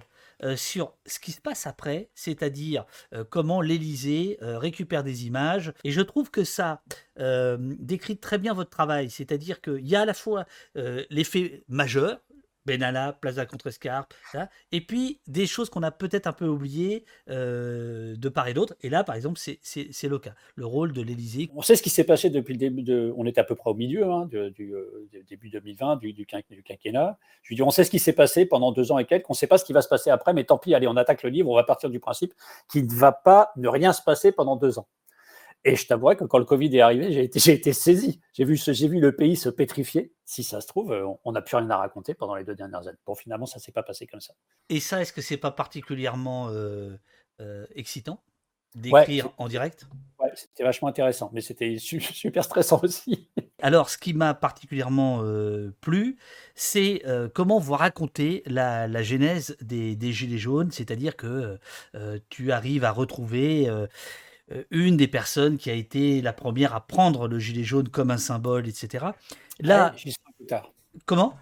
sur 0.57 0.95
ce 1.07 1.19
qui 1.19 1.33
se 1.33 1.41
passe 1.41 1.67
après, 1.67 2.11
c'est-à-dire 2.15 2.85
euh, 3.13 3.25
comment 3.29 3.61
l'Élysée 3.61 4.39
euh, 4.43 4.59
récupère 4.59 5.05
des 5.05 5.27
images. 5.27 5.73
Et 5.85 5.91
je 5.91 6.01
trouve 6.01 6.31
que 6.31 6.45
ça 6.45 6.83
euh, 7.19 7.57
décrit 7.79 8.19
très 8.19 8.39
bien 8.39 8.55
votre 8.55 8.71
travail, 8.71 9.11
c'est-à-dire 9.11 9.61
qu'il 9.61 9.87
y 9.87 9.97
a 9.97 10.03
à 10.03 10.05
la 10.05 10.15
fois 10.15 10.45
euh, 10.77 11.05
l'effet 11.11 11.65
majeur, 11.69 12.21
Benalla, 12.69 13.15
Plaza 13.21 13.47
Contrescarpe, 13.47 14.13
ça, 14.31 14.51
et 14.73 14.81
puis 14.83 15.21
des 15.27 15.47
choses 15.47 15.71
qu'on 15.71 15.83
a 15.83 15.91
peut-être 15.91 16.27
un 16.27 16.33
peu 16.33 16.47
oubliées 16.47 17.05
euh, 17.31 18.15
de 18.17 18.29
part 18.29 18.47
et 18.49 18.55
d'autre. 18.55 18.75
Et 18.83 18.91
là, 18.91 19.05
par 19.05 19.15
exemple, 19.15 19.39
c'est- 19.39 19.59
le 20.09 20.19
cas. 20.19 20.35
Le 20.55 20.67
rôle 20.67 20.93
de 20.93 21.01
l'Élysée. 21.03 21.51
On 21.55 21.63
sait 21.63 21.77
ce 21.77 21.83
qui 21.83 21.91
s'est 21.91 22.05
passé 22.05 22.31
depuis 22.31 22.53
le 22.55 22.59
début. 22.59 23.13
On 23.17 23.25
est 23.27 23.39
à 23.39 23.45
peu 23.45 23.55
près 23.55 23.71
au 23.71 23.75
milieu 23.75 24.05
hein, 24.11 24.27
de- 24.31 24.51
du, 24.51 24.75
euh, 24.75 25.07
du 25.11 25.23
début 25.25 25.49
2020, 25.51 25.97
du, 25.97 26.13
du, 26.13 26.25
quin- 26.27 26.43
du 26.51 26.63
quinquennat. 26.63 27.19
Je 27.43 27.49
lui 27.49 27.57
dis, 27.57 27.63
on 27.63 27.71
sait 27.71 27.85
ce 27.85 27.91
qui 27.91 27.99
s'est 27.99 28.13
passé 28.13 28.45
pendant 28.47 28.71
deux 28.73 28.93
ans 28.93 28.99
et 28.99 29.05
quelques. 29.07 29.29
On 29.31 29.33
ne 29.33 29.37
sait 29.37 29.47
pas 29.47 29.59
ce 29.59 29.65
qui 29.65 29.73
va 29.73 29.83
se 29.83 29.89
passer 29.89 30.11
après, 30.11 30.33
mais 30.35 30.45
tant 30.45 30.59
pis, 30.59 30.75
allez, 30.75 30.87
on 30.87 30.97
attaque 30.97 31.23
le 31.23 31.31
livre. 31.31 31.51
On 31.51 31.55
va 31.57 31.65
partir 31.65 31.89
du 31.91 32.01
principe 32.01 32.33
qu'il 32.71 32.87
ne 32.87 32.93
va 32.93 33.13
pas 33.13 33.51
ne 33.57 33.69
rien 33.69 33.93
se 33.93 34.03
passer 34.03 34.31
pendant 34.33 34.57
deux 34.57 34.79
ans. 34.79 34.87
Et 35.69 35.77
je 35.77 35.87
t'avouerai 35.87 36.17
que 36.17 36.25
quand 36.25 36.39
le 36.39 36.45
Covid 36.45 36.75
est 36.77 36.81
arrivé, 36.81 37.13
j'ai 37.13 37.25
été, 37.25 37.39
été 37.53 37.73
saisi. 37.73 38.21
J'ai 38.33 38.45
vu, 38.45 38.57
ce- 38.57 38.73
j'ai 38.73 38.89
vu 38.89 39.01
le 39.01 39.15
pays 39.15 39.37
se 39.37 39.49
pétrifier. 39.49 40.13
Si 40.25 40.43
ça 40.43 40.61
se 40.61 40.67
trouve, 40.67 40.93
euh, 40.93 41.07
on- 41.25 41.33
n'a 41.33 41.43
plus 41.43 41.57
rien 41.57 41.69
à 41.71 41.77
raconter 41.77 42.15
pendant 42.15 42.35
les 42.35 42.45
deux 42.45 42.55
dernières 42.55 42.87
années. 42.87 42.99
Bon, 43.07 43.15
finalement, 43.15 43.47
ça 43.47 43.59
ne 43.59 43.63
s'est 43.63 43.73
pas 43.73 43.83
passé 43.83 44.07
comme 44.07 44.21
ça. 44.21 44.35
Et 44.69 44.81
ça, 44.81 45.01
est-ce 45.01 45.13
que 45.13 45.21
c'est 45.23 45.37
pas 45.37 45.51
particulièrement 45.51 46.49
euh, 46.51 46.97
euh, 47.41 47.67
excitant 47.75 48.23
Ouais, 48.91 49.01
d'écrire 49.05 49.31
en 49.39 49.49
direct? 49.49 49.87
Ouais, 50.21 50.31
c'était 50.35 50.65
vachement 50.65 50.89
intéressant, 50.89 51.31
mais 51.33 51.41
c'était 51.41 51.79
su- 51.79 52.01
super 52.01 52.45
stressant 52.45 52.81
aussi. 52.83 53.29
Alors, 53.63 53.91
ce 53.91 53.99
qui 53.99 54.15
m'a 54.15 54.35
particulièrement 54.35 55.21
euh, 55.23 55.75
plu, 55.81 56.17
c'est 56.55 57.03
euh, 57.07 57.29
comment 57.33 57.59
vous 57.59 57.73
racontez 57.75 58.43
la, 58.47 58.87
la 58.87 59.03
genèse 59.03 59.57
des, 59.61 59.97
des 59.97 60.13
Gilets 60.13 60.39
jaunes, 60.39 60.71
c'est-à-dire 60.71 61.17
que 61.17 61.59
euh, 61.97 62.19
tu 62.29 62.53
arrives 62.53 62.85
à 62.85 62.93
retrouver 62.93 63.69
une 64.71 64.97
des 64.97 65.09
personnes 65.09 65.59
qui 65.59 65.71
a 65.71 65.75
été 65.75 66.21
la 66.23 66.33
première 66.33 66.75
à 66.75 66.87
prendre 66.87 67.29
le 67.29 67.39
gilet 67.39 67.65
jaune 67.65 67.89
comme 67.89 68.11
un 68.11 68.17
symbole, 68.19 68.67
etc. 68.69 69.07
Là, 69.61 69.91
Ouais, 69.91 69.97
Ghislain 70.05 70.33
Coutard. 70.39 70.73
comment? 71.07 71.35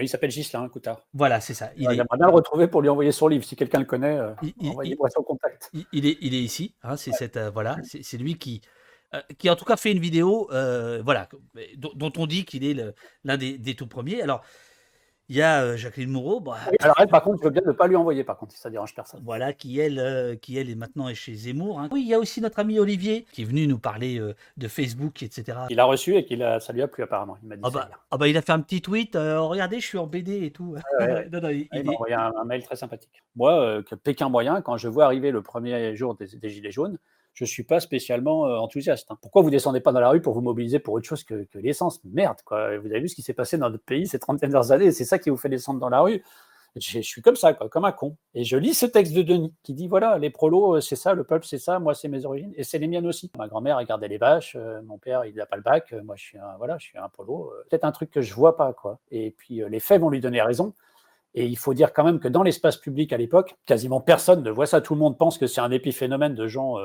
Il 0.00 0.08
s'appelle 0.08 0.30
Gislain 0.32 0.68
Coutard. 0.68 1.00
Voilà, 1.14 1.40
c'est 1.40 1.54
ça. 1.54 1.70
Il 1.76 1.84
est, 1.84 1.94
J'aimerais 1.94 2.16
bien 2.18 2.26
le 2.26 2.32
retrouver 2.32 2.66
pour 2.66 2.82
lui 2.82 2.88
envoyer 2.88 3.12
son 3.12 3.28
livre. 3.28 3.44
Si 3.44 3.54
quelqu'un 3.54 3.78
le 3.78 3.84
connaît, 3.84 4.18
euh, 4.18 4.32
envoyez-moi 4.60 5.08
son 5.10 5.22
contact. 5.22 5.70
il, 5.72 5.86
il 5.92 6.06
est, 6.06 6.18
il 6.20 6.34
est 6.34 6.42
ici. 6.42 6.74
hein, 6.82 6.96
c'est 6.96 7.12
cette, 7.12 7.36
euh, 7.36 7.50
voilà, 7.50 7.76
c'est 7.84 8.16
lui 8.18 8.36
qui, 8.36 8.62
euh, 9.14 9.20
qui 9.38 9.48
en 9.48 9.54
tout 9.54 9.64
cas 9.64 9.76
fait 9.76 9.92
une 9.92 10.00
vidéo, 10.00 10.48
euh, 10.52 11.02
voilà, 11.04 11.28
dont, 11.76 11.92
dont 11.94 12.12
on 12.16 12.26
dit 12.26 12.44
qu'il 12.44 12.64
est 12.64 12.74
l'un 13.22 13.36
des, 13.36 13.58
des 13.58 13.74
tout 13.76 13.86
premiers. 13.86 14.22
Alors, 14.22 14.42
il 15.28 15.36
y 15.36 15.42
a 15.42 15.62
euh, 15.62 15.76
Jacqueline 15.76 16.10
Moreau, 16.10 16.40
bah, 16.40 16.56
Oui, 16.70 16.76
alors 16.80 16.96
elle, 17.00 17.08
par 17.08 17.22
contre, 17.22 17.38
je 17.40 17.44
veux 17.44 17.50
bien 17.50 17.62
ne 17.66 17.72
pas 17.72 17.86
lui 17.88 17.96
envoyer, 17.96 18.22
par 18.24 18.36
contre, 18.36 18.52
si 18.52 18.58
ça 18.60 18.70
dérange 18.70 18.94
personne. 18.94 19.20
voilà, 19.24 19.52
qui 19.52 19.78
elle, 19.80 19.98
euh, 19.98 20.36
qui 20.36 20.56
elle 20.56 20.70
est 20.70 20.74
maintenant 20.74 21.12
chez 21.14 21.34
Zemmour. 21.34 21.80
hein. 21.80 21.88
Oui, 21.92 22.02
il 22.02 22.08
y 22.08 22.14
a 22.14 22.18
aussi 22.18 22.40
notre 22.40 22.58
ami 22.60 22.78
Olivier 22.78 23.26
qui 23.32 23.42
est 23.42 23.44
venu 23.44 23.66
nous 23.66 23.78
parler 23.78 24.18
euh, 24.20 24.34
de 24.56 24.68
Facebook, 24.68 25.22
etc. 25.22 25.58
Il 25.70 25.80
a 25.80 25.84
reçu 25.84 26.14
et 26.16 26.24
qu'il 26.24 26.42
a, 26.42 26.60
ça 26.60 26.72
lui 26.72 26.82
a 26.82 26.88
plu 26.88 27.02
apparemment. 27.02 27.36
Il 27.42 27.48
m'a 27.48 27.56
dit 27.56 27.62
Ah 27.64 27.70
bah, 27.70 27.90
ah 28.10 28.16
bah, 28.18 28.28
il 28.28 28.36
a 28.36 28.42
fait 28.42 28.52
un 28.52 28.60
petit 28.60 28.80
tweet. 28.82 29.16
euh, 29.16 29.40
regardez, 29.40 29.80
je 29.80 29.86
suis 29.86 29.98
en 29.98 30.06
BD 30.06 30.44
et 30.46 30.50
tout. 30.50 30.76
Ouais, 31.00 31.06
ouais. 31.06 31.28
Non, 31.32 31.40
non, 31.40 31.48
il- 31.50 31.68
m'a 31.72 31.78
est- 31.80 31.88
envoyé 31.88 32.14
un, 32.14 32.32
un 32.40 32.44
mail 32.44 32.62
très 32.62 32.76
sympathique. 32.76 33.22
Moi, 33.34 33.82
que 33.82 33.94
Pékin 33.94 34.28
moyen, 34.28 34.60
quand 34.62 34.76
je 34.76 34.88
vois 34.88 35.06
arriver 35.06 35.30
le 35.32 35.42
premier 35.42 35.96
jour 35.96 36.14
des, 36.14 36.26
des 36.36 36.48
Gilets 36.50 36.70
jaunes, 36.70 36.98
je 37.36 37.44
ne 37.44 37.48
suis 37.48 37.62
pas 37.62 37.80
spécialement 37.80 38.46
euh, 38.46 38.56
enthousiaste. 38.56 39.10
hein. 39.10 39.18
Pourquoi 39.20 39.42
vous 39.42 39.50
descendez 39.50 39.80
pas 39.80 39.92
dans 39.92 40.00
la 40.00 40.08
rue 40.08 40.22
pour 40.22 40.34
vous 40.34 40.40
mobiliser 40.40 40.78
pour 40.78 40.94
autre 40.94 41.06
chose 41.06 41.22
que, 41.22 41.46
l'essence? 41.54 42.00
Merde, 42.04 42.38
quoi. 42.44 42.78
Vous 42.78 42.86
avez 42.86 43.00
vu 43.00 43.08
ce 43.08 43.14
qui 43.14 43.22
s'est 43.22 43.34
passé 43.34 43.58
dans 43.58 43.70
notre 43.70 43.84
pays 43.84 44.06
ces 44.06 44.18
30 44.18 44.40
dernières 44.40 44.72
années, 44.72 44.90
c'est 44.90 45.04
ça 45.04 45.18
qui 45.18 45.30
vous 45.30 45.36
fait 45.36 45.50
descendre 45.50 45.78
dans 45.78 45.90
la 45.90 46.00
rue. 46.00 46.22
Je, 46.76 47.00
suis 47.00 47.22
comme 47.22 47.36
ça, 47.36 47.54
quoi, 47.54 47.68
comme 47.68 47.84
un 47.86 47.92
con. 47.92 48.16
Et 48.34 48.44
je 48.44 48.56
lis 48.56 48.74
ce 48.74 48.84
texte 48.84 49.14
de 49.14 49.22
Denis 49.22 49.54
qui 49.62 49.72
dit 49.72 49.88
voilà, 49.88 50.18
les 50.18 50.30
prolos, 50.30 50.76
euh, 50.76 50.80
c'est 50.80 50.96
ça, 50.96 51.14
le 51.14 51.24
peuple, 51.24 51.46
c'est 51.46 51.58
ça, 51.58 51.78
moi, 51.78 51.94
c'est 51.94 52.08
mes 52.08 52.26
origines, 52.26 52.52
et 52.56 52.64
c'est 52.64 52.78
les 52.78 52.86
miennes 52.86 53.06
aussi. 53.06 53.30
Ma 53.38 53.48
grand-mère, 53.48 53.78
elle 53.80 53.86
gardait 53.86 54.08
les 54.08 54.18
vaches, 54.18 54.56
euh, 54.56 54.82
mon 54.82 54.98
père, 54.98 55.24
il 55.24 55.34
n'a 55.34 55.46
pas 55.46 55.56
le 55.56 55.62
bac, 55.62 55.94
moi, 56.04 56.16
je 56.16 56.24
suis 56.24 56.38
un, 56.38 56.56
voilà, 56.58 56.76
je 56.78 56.86
suis 56.86 56.98
un 56.98 57.04
euh, 57.04 57.64
Peut-être 57.70 57.84
un 57.84 57.92
truc 57.92 58.10
que 58.10 58.20
je 58.20 58.34
vois 58.34 58.56
pas, 58.56 58.74
quoi. 58.74 58.98
Et 59.10 59.30
puis, 59.30 59.62
les 59.68 59.80
faits 59.80 60.00
vont 60.00 60.10
lui 60.10 60.20
donner 60.20 60.42
raison. 60.42 60.74
Et 61.34 61.46
il 61.46 61.56
faut 61.56 61.74
dire 61.74 61.92
quand 61.92 62.04
même 62.04 62.18
que 62.18 62.28
dans 62.28 62.42
l'espace 62.42 62.78
public 62.78 63.12
à 63.12 63.18
l'époque, 63.18 63.56
quasiment 63.66 64.00
personne 64.00 64.42
ne 64.42 64.50
voit 64.50 64.66
ça. 64.66 64.80
Tout 64.80 64.94
le 64.94 65.00
monde 65.00 65.18
pense 65.18 65.36
que 65.36 65.46
c'est 65.46 65.60
un 65.60 65.70
épiphénomène 65.70 66.34
de 66.34 66.46
gens 66.46 66.76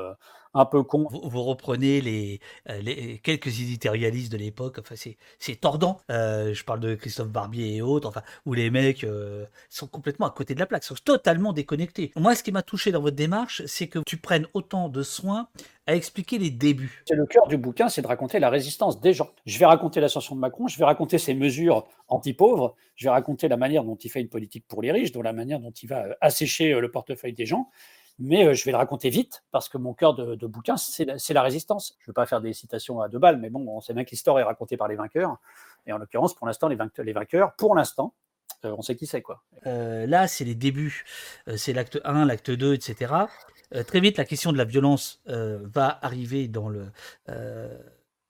un 0.54 0.64
peu 0.64 0.82
cons. 0.82 1.06
Vous, 1.10 1.22
vous 1.24 1.42
reprenez 1.42 2.00
les, 2.00 2.40
euh, 2.68 2.80
les 2.80 3.18
quelques 3.18 3.60
éditorialistes 3.60 4.32
de 4.32 4.36
l'époque, 4.36 4.78
enfin 4.78 4.94
c'est 5.38 5.56
tordant. 5.56 5.98
Euh, 6.10 6.54
je 6.54 6.64
parle 6.64 6.80
de 6.80 6.94
Christophe 6.94 7.28
Barbier 7.28 7.76
et 7.76 7.82
autres, 7.82 8.08
enfin 8.08 8.22
où 8.46 8.54
les 8.54 8.70
mecs 8.70 9.04
euh, 9.04 9.46
sont 9.68 9.86
complètement 9.86 10.26
à 10.26 10.30
côté 10.30 10.54
de 10.54 10.60
la 10.60 10.66
plaque, 10.66 10.84
sont 10.84 10.94
totalement 11.04 11.52
déconnectés. 11.52 12.12
Moi, 12.16 12.34
ce 12.34 12.42
qui 12.42 12.52
m'a 12.52 12.62
touché 12.62 12.92
dans 12.92 13.00
votre 13.00 13.16
démarche, 13.16 13.62
c'est 13.66 13.88
que 13.88 14.00
tu 14.00 14.16
prennes 14.16 14.46
autant 14.54 14.88
de 14.88 15.02
soin 15.02 15.48
à 15.86 15.96
expliquer 15.96 16.38
les 16.38 16.50
débuts. 16.50 17.02
C'est 17.06 17.16
le 17.16 17.26
cœur 17.26 17.48
du 17.48 17.56
bouquin, 17.56 17.88
c'est 17.88 18.02
de 18.02 18.06
raconter 18.06 18.38
la 18.38 18.50
résistance 18.50 19.00
des 19.00 19.12
gens. 19.12 19.30
Je 19.46 19.58
vais 19.58 19.66
raconter 19.66 20.00
l'ascension 20.00 20.36
de 20.36 20.40
Macron, 20.40 20.68
je 20.68 20.78
vais 20.78 20.84
raconter 20.84 21.18
ses 21.18 21.34
mesures 21.34 21.86
anti-pauvres, 22.08 22.76
je 22.94 23.06
vais 23.06 23.10
raconter 23.10 23.48
la 23.48 23.56
manière 23.56 23.82
dont 23.82 23.96
il 23.96 24.08
fait 24.10 24.20
une 24.20 24.28
politique 24.28 24.66
pour 24.68 24.80
les 24.82 24.92
riches, 24.92 25.10
dont 25.10 25.22
la 25.22 25.32
manière 25.32 25.58
dont 25.58 25.72
il 25.72 25.88
va 25.88 26.06
assécher 26.20 26.78
le 26.78 26.90
portefeuille 26.90 27.32
des 27.32 27.46
gens. 27.46 27.68
Mais 28.18 28.46
euh, 28.46 28.54
je 28.54 28.64
vais 28.64 28.72
le 28.72 28.76
raconter 28.76 29.10
vite 29.10 29.42
parce 29.50 29.68
que 29.68 29.78
mon 29.78 29.94
cœur 29.94 30.14
de, 30.14 30.46
bouquin, 30.46 30.76
c'est 30.76 31.04
la, 31.04 31.42
résistance. 31.42 31.96
Je 31.98 32.04
ne 32.04 32.06
veux 32.08 32.12
pas 32.12 32.26
faire 32.26 32.40
des 32.40 32.52
citations 32.52 33.00
à 33.00 33.08
deux 33.08 33.18
balles, 33.18 33.38
mais 33.38 33.50
bon, 33.50 33.66
on 33.68 33.80
sait 33.80 33.94
bien 33.94 34.04
que 34.04 34.10
l'histoire 34.10 34.38
est 34.38 34.42
racontée 34.42 34.76
par 34.76 34.88
les 34.88 34.96
vainqueurs. 34.96 35.38
Et 35.86 35.92
en 35.92 35.98
l'occurrence, 35.98 36.34
pour 36.34 36.46
l'instant, 36.46 36.68
les, 36.68 36.76
vainqueurs- 36.76 37.54
pour 37.56 37.74
l'instant, 37.74 38.14
euh, 38.64 38.74
on 38.76 38.82
sait 38.82 38.94
qui 38.94 39.06
c'est, 39.06 39.22
quoi. 39.22 39.42
Euh, 39.66 40.06
là, 40.06 40.28
c'est 40.28 40.44
les 40.44 40.54
débuts, 40.54 41.04
c'est 41.56 41.72
l'acte 41.72 42.00
1, 42.04 42.26
l'acte 42.26 42.50
2, 42.50 42.74
etc. 42.74 43.14
Très 43.86 44.00
vite, 44.00 44.18
la 44.18 44.26
question 44.26 44.52
de 44.52 44.58
la 44.58 44.64
violence 44.64 45.22
va 45.26 45.98
arriver 46.02 46.46
dans 46.46 46.68
le, 46.68 46.92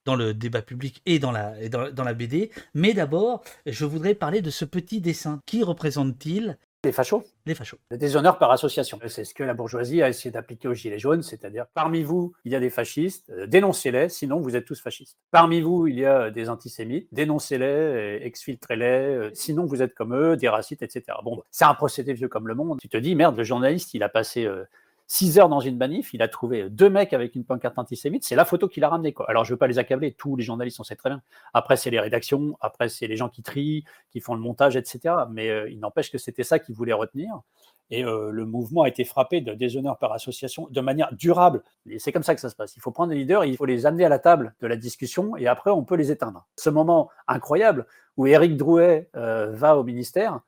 dans 0.07 0.15
le 0.15 0.35
débat 0.35 0.63
public 0.63 1.03
et 1.05 1.19
dans 1.19 1.33
la, 1.33 1.61
et 1.61 1.69
dans, 1.69 1.91
dans 1.91 2.05
la 2.05 2.15
BD. 2.15 2.51
Mais 2.75 2.95
d'abord, 2.95 3.43
je 3.67 3.85
voudrais 3.85 4.15
parler 4.15 4.41
de 4.41 4.51
ce 4.51 4.65
petit 4.65 5.01
dessin. 5.01 5.41
Qui 5.45 5.65
représente-t-il? 5.65 6.57
Les 6.85 6.91
fachos 6.91 7.23
Les 7.47 7.55
fachos. 7.55 7.79
Le 7.93 7.97
déshonneur 7.97 8.39
par 8.39 8.51
association. 8.51 8.99
C'est 9.07 9.25
ce 9.25 9.35
que 9.35 9.45
la 9.45 9.55
bourgeoisie 9.55 10.03
a 10.03 10.09
essayé 10.09 10.33
d'appliquer 10.33 10.67
aux 10.67 10.75
Gilets 10.75 10.99
jaunes, 10.99 11.23
c'est-à-dire 11.23 11.67
parmi 11.75 12.03
vous, 12.03 12.33
il 12.45 12.51
y 12.51 12.57
a 12.57 12.61
des 12.61 12.71
fascistes, 12.71 13.31
euh, 13.31 13.47
dénoncez-les, 13.47 14.09
sinon 14.09 14.41
vous 14.41 14.57
êtes 14.57 14.65
tous 14.65 14.81
fascistes. 14.81 15.17
Parmi 15.31 15.61
vous, 15.61 15.87
il 15.87 16.01
y 16.01 16.05
a 16.05 16.33
des 16.33 16.49
antisémites, 16.49 17.07
dénoncez-les, 17.13 17.65
euh, 17.65 18.19
exfiltrez-les, 18.23 18.85
euh, 18.85 19.31
sinon 19.33 19.65
vous 19.65 19.81
êtes 19.81 19.95
comme 19.95 20.13
eux, 20.13 20.37
des 20.37 20.49
racistes, 20.49 20.83
etc. 20.83 21.05
Bon, 21.23 21.45
c'est 21.53 21.65
un 21.65 21.75
procédé 21.75 22.15
vieux 22.15 22.27
comme 22.27 22.49
le 22.49 22.57
monde. 22.57 22.81
Tu 22.81 22.89
te 22.89 22.97
dis, 22.97 23.15
merde, 23.15 23.37
le 23.37 23.45
journaliste, 23.45 23.95
il 23.95 24.03
a 24.03 24.09
passé 24.09 24.45
euh, 24.45 24.65
six 25.13 25.39
heures 25.39 25.51
dans 25.51 25.61
une 25.61 25.77
manif, 25.77 26.15
il 26.15 26.23
a 26.23 26.29
trouvé 26.29 26.71
deux 26.71 26.89
mecs 26.89 27.13
avec 27.13 27.35
une 27.35 27.45
pancarte 27.45 27.79
antisémite, 27.79 28.25
c'est 28.25 28.35
la 28.35 28.47
photo 28.47 28.67
qu'il 28.67 28.83
a 28.83 28.89
ramenée. 28.89 29.15
Alors 29.29 29.45
je 29.45 29.51
ne 29.51 29.55
veux 29.55 29.59
pas 29.59 29.67
les 29.67 29.79
accabler, 29.79 30.13
tous 30.13 30.37
les 30.37 30.43
journalistes, 30.43 30.81
on 30.81 30.85
sait 30.85 30.97
très 30.97 31.11
bien. 31.11 31.21
Après, 31.53 31.77
c'est 31.77 31.91
les 31.91 32.01
rédactions, 32.01 32.57
après, 32.63 32.89
c'est 32.89 33.07
les 33.07 33.17
gens 33.17 33.29
qui 33.29 33.43
trient, 33.43 33.85
qui 34.11 34.21
font 34.21 34.35
le 34.35 34.41
montage, 34.41 34.75
etc. 34.75 35.15
Mais 35.31 35.51
euh, 35.51 35.69
il 35.69 35.81
n'empêche 35.81 36.11
que 36.11 36.17
c'était 36.17 36.45
ça 36.45 36.59
qu'ils 36.59 36.75
voulaient 36.75 36.95
retenir. 36.95 37.43
Et 37.91 38.07
euh, 38.07 38.31
le 38.31 38.47
mouvement 38.47 38.85
a 38.85 38.89
été 38.89 39.05
frappé 39.05 39.43
de 39.43 39.53
déshonneur 39.53 39.99
par 39.99 40.15
association 40.15 40.67
de 40.71 40.81
manière 40.81 41.13
durable. 41.13 41.63
Et 41.91 41.99
c'est 41.99 42.11
comme 42.11 42.23
ça 42.23 42.35
que 42.35 42.41
ça 42.41 42.49
se 42.49 42.57
passe. 42.57 42.75
Il 42.77 42.81
faut 42.81 42.91
prendre 42.91 43.11
des 43.11 43.17
leaders, 43.17 43.45
il 43.45 43.59
faut 43.59 43.67
les 43.67 43.85
amener 43.85 44.07
à 44.07 44.09
la 44.09 44.19
table 44.19 44.55
de 44.63 44.67
la 44.67 44.77
discussion 44.77 45.37
et 45.37 45.47
après, 45.47 45.71
on 45.71 45.85
peut 45.85 45.97
les 45.97 46.11
éteindre. 46.11 46.47
Ce 46.57 46.71
moment 46.71 47.11
incroyable 47.29 47.87
où 48.17 48.27
Éric 48.27 48.57
Drouet 48.57 49.11
euh, 49.17 49.51
va 49.53 49.77
au 49.77 49.85
ministère 49.85 50.41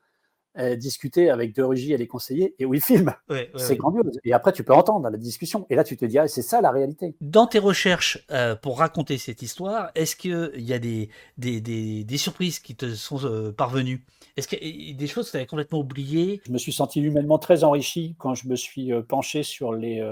euh, 0.58 0.76
discuter 0.76 1.30
avec 1.30 1.54
De 1.54 1.62
Rugy 1.62 1.92
et 1.92 1.96
les 1.96 2.06
conseillers 2.06 2.54
et 2.58 2.64
où 2.64 2.74
il 2.74 2.80
filme, 2.80 3.12
Ouais, 3.28 3.36
ouais, 3.36 3.50
c'est 3.56 3.70
ouais. 3.70 3.76
grandiose. 3.76 4.20
Et 4.24 4.32
après, 4.32 4.52
tu 4.52 4.62
peux 4.64 4.72
entendre 4.74 5.08
la 5.08 5.16
discussion. 5.18 5.66
Et 5.70 5.74
là, 5.74 5.82
tu 5.84 5.96
te 5.96 6.04
dis, 6.04 6.18
ah, 6.18 6.28
c'est 6.28 6.42
ça 6.42 6.60
la 6.60 6.70
réalité. 6.70 7.16
Dans 7.20 7.46
tes 7.46 7.58
recherches 7.58 8.24
euh, 8.30 8.54
pour 8.54 8.78
raconter 8.78 9.18
cette 9.18 9.42
histoire, 9.42 9.90
est-ce 9.94 10.14
qu'il 10.14 10.50
y 10.56 10.72
a 10.72 10.78
des, 10.78 11.08
des, 11.38 11.60
des, 11.60 12.04
des 12.04 12.16
surprises 12.18 12.60
qui 12.60 12.76
te 12.76 12.94
sont 12.94 13.24
euh, 13.24 13.52
parvenues? 13.52 14.04
Est-ce 14.36 14.48
qu'il 14.48 14.88
y 14.88 14.90
a 14.92 14.94
des 14.94 15.06
choses 15.06 15.26
que 15.26 15.32
tu 15.32 15.36
avais 15.38 15.46
complètement 15.46 15.80
oubliées? 15.80 16.40
Je 16.46 16.52
me 16.52 16.58
suis 16.58 16.72
senti 16.72 17.00
humainement 17.00 17.38
très 17.38 17.64
enrichi 17.64 18.14
quand 18.18 18.34
je 18.34 18.48
me 18.48 18.56
suis 18.56 18.92
penché 19.02 19.42
sur 19.42 19.72
les. 19.72 20.02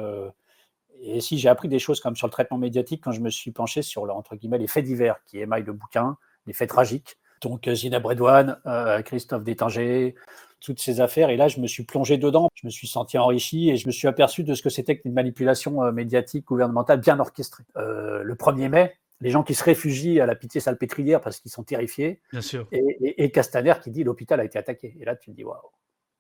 et 1.01 1.21
si 1.21 1.39
j'ai 1.39 1.49
appris 1.49 1.69
des 1.69 1.79
choses 1.81 2.01
comme 2.01 2.15
sur 2.17 2.27
le 2.29 2.33
traitement 2.33 2.59
médiatique 2.59 3.03
quand 3.03 3.13
je 3.13 3.21
me 3.21 3.31
suis 3.31 3.51
penché 3.51 3.83
sur 3.83 4.03
entre 4.15 4.37
guillemets, 4.37 4.59
les 4.59 4.69
faits 4.69 4.85
divers 4.85 5.17
qui 5.27 5.39
émaillent 5.39 5.65
le 5.65 5.73
bouquin, 5.73 6.17
les 6.47 6.53
faits 6.53 6.69
tragiques. 6.69 7.19
Donc 7.43 7.67
euh, 7.69 7.75
Zineb 7.75 8.05
Redouane, 8.05 8.59
euh, 8.67 9.03
Christophe 9.03 9.45
Détinger, 9.45 10.15
toutes 10.61 10.81
ces 10.81 11.01
affaires. 11.01 11.31
Et 11.31 11.37
là, 11.37 11.49
je 11.49 11.61
me 11.61 11.67
suis 11.67 11.83
plongé 11.85 12.17
dedans. 12.19 12.49
Je 12.55 12.67
me 12.67 12.71
suis 12.71 12.87
senti 12.87 13.19
enrichi 13.19 13.71
et 13.71 13.77
je 13.77 13.87
me 13.87 13.93
suis 13.93 14.07
aperçu 14.09 14.45
de 14.45 14.55
ce 14.55 14.63
que 14.63 14.71
c'était 14.71 14.97
qu'une 14.99 15.13
manipulation 15.13 15.83
euh, 15.83 15.93
médiatique 15.93 16.47
gouvernementale 16.47 17.01
bien 17.01 17.19
orchestrée. 17.19 17.65
Euh, 17.77 18.23
le 18.23 18.35
1er 18.35 18.69
mai, 18.69 18.95
les 19.21 19.31
gens 19.31 19.43
qui 19.43 19.55
se 19.55 19.65
réfugient 19.65 20.21
à 20.21 20.27
la 20.27 20.35
pitié 20.37 20.61
salpêtrière 20.61 21.21
parce 21.21 21.41
qu'ils 21.41 21.51
sont 21.51 21.65
terrifiés, 21.65 22.21
Bien 22.33 22.41
sûr. 22.41 22.67
et, 22.73 22.79
et- 23.01 23.25
et 23.25 23.31
Castaner 23.31 23.75
qui 23.83 23.91
dit 23.91 24.05
l'hôpital 24.05 24.39
a 24.41 24.45
été 24.45 24.59
attaqué. 24.59 24.97
Et 25.01 25.05
là, 25.05 25.17
tu 25.17 25.31
te 25.31 25.37
dis 25.37 25.45
waouh. 25.45 25.59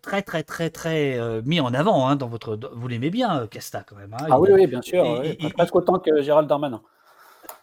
Très, 0.02 0.22
très, 0.22 0.42
très, 0.42 0.70
très 0.70 1.16
euh, 1.16 1.42
mis 1.44 1.60
en 1.60 1.72
avant 1.72 2.08
hein, 2.08 2.16
dans 2.16 2.26
votre. 2.26 2.58
Vous 2.74 2.88
l'aimez 2.88 3.10
bien, 3.10 3.46
Casta, 3.46 3.84
quand 3.86 3.94
même. 3.94 4.12
hein. 4.14 4.26
Ah 4.28 4.40
oui, 4.40 4.48
oui, 4.52 4.66
bien 4.66 4.82
sûr. 4.82 5.04
oui. 5.22 5.36
Presque 5.50 5.76
autant 5.76 6.00
que 6.00 6.20
Gérald 6.22 6.48
Darmanin. 6.48 6.82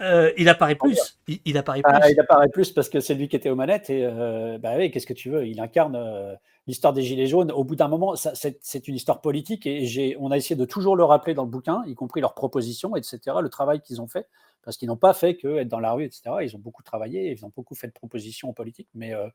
Euh, 0.02 0.32
il 0.38 0.50
apparaît 0.50 0.76
plus. 0.76 1.20
Il, 1.28 1.40
il 1.46 1.58
apparaît 1.58 1.82
plus. 1.82 1.92
Ah, 1.94 2.10
il 2.10 2.20
apparaît 2.20 2.50
plus 2.50 2.72
parce 2.72 2.90
que 2.90 3.00
c'est 3.00 3.14
lui 3.14 3.28
qui 3.28 3.36
était 3.36 3.50
aux 3.50 3.56
manettes 3.56 3.90
et 3.90 4.06
euh, 4.06 4.58
bah 4.58 4.74
oui, 4.78 4.92
qu'est-ce 4.92 5.08
que 5.08 5.14
tu 5.14 5.30
veux? 5.30 5.48
Il 5.48 5.60
incarne 5.60 5.96
euh, 5.96 6.36
l'histoire 6.68 6.94
des 6.94 7.02
Gilets 7.02 7.28
jaunes. 7.28 7.52
Au 7.52 7.64
bout 7.64 7.76
d'un 7.76 7.88
moment, 7.88 8.16
c'est 8.16 8.88
une 8.88 8.96
histoire 8.96 9.22
politique 9.22 9.66
et 9.66 10.16
on 10.20 10.32
a 10.32 10.38
essayé 10.38 10.56
de 10.56 10.66
toujours 10.66 10.96
le 10.96 11.04
rappeler 11.04 11.34
dans 11.34 11.44
le 11.44 11.50
bouquin, 11.50 11.84
y 11.86 11.96
compris 11.96 12.22
leurs 12.22 12.34
propositions, 12.34 12.96
etc., 12.96 13.38
le 13.42 13.50
travail 13.50 13.82
qu'ils 13.82 14.02
ont 14.02 14.08
fait, 14.08 14.28
parce 14.64 14.78
qu'ils 14.78 14.88
n'ont 14.88 14.98
pas 14.98 15.14
fait 15.14 15.36
que 15.36 15.58
être 15.58 15.68
dans 15.68 15.80
la 15.80 15.92
rue, 15.94 16.06
etc. 16.06 16.24
Ils 16.42 16.56
ont 16.56 16.60
beaucoup 16.60 16.84
travaillé, 16.84 17.32
ils 17.32 17.46
ont 17.46 17.52
beaucoup 17.56 17.76
fait 17.76 17.88
de 17.88 17.94
propositions 17.94 18.54
politiques, 18.54 18.90
mais 18.94 19.14
euh, 19.14 19.28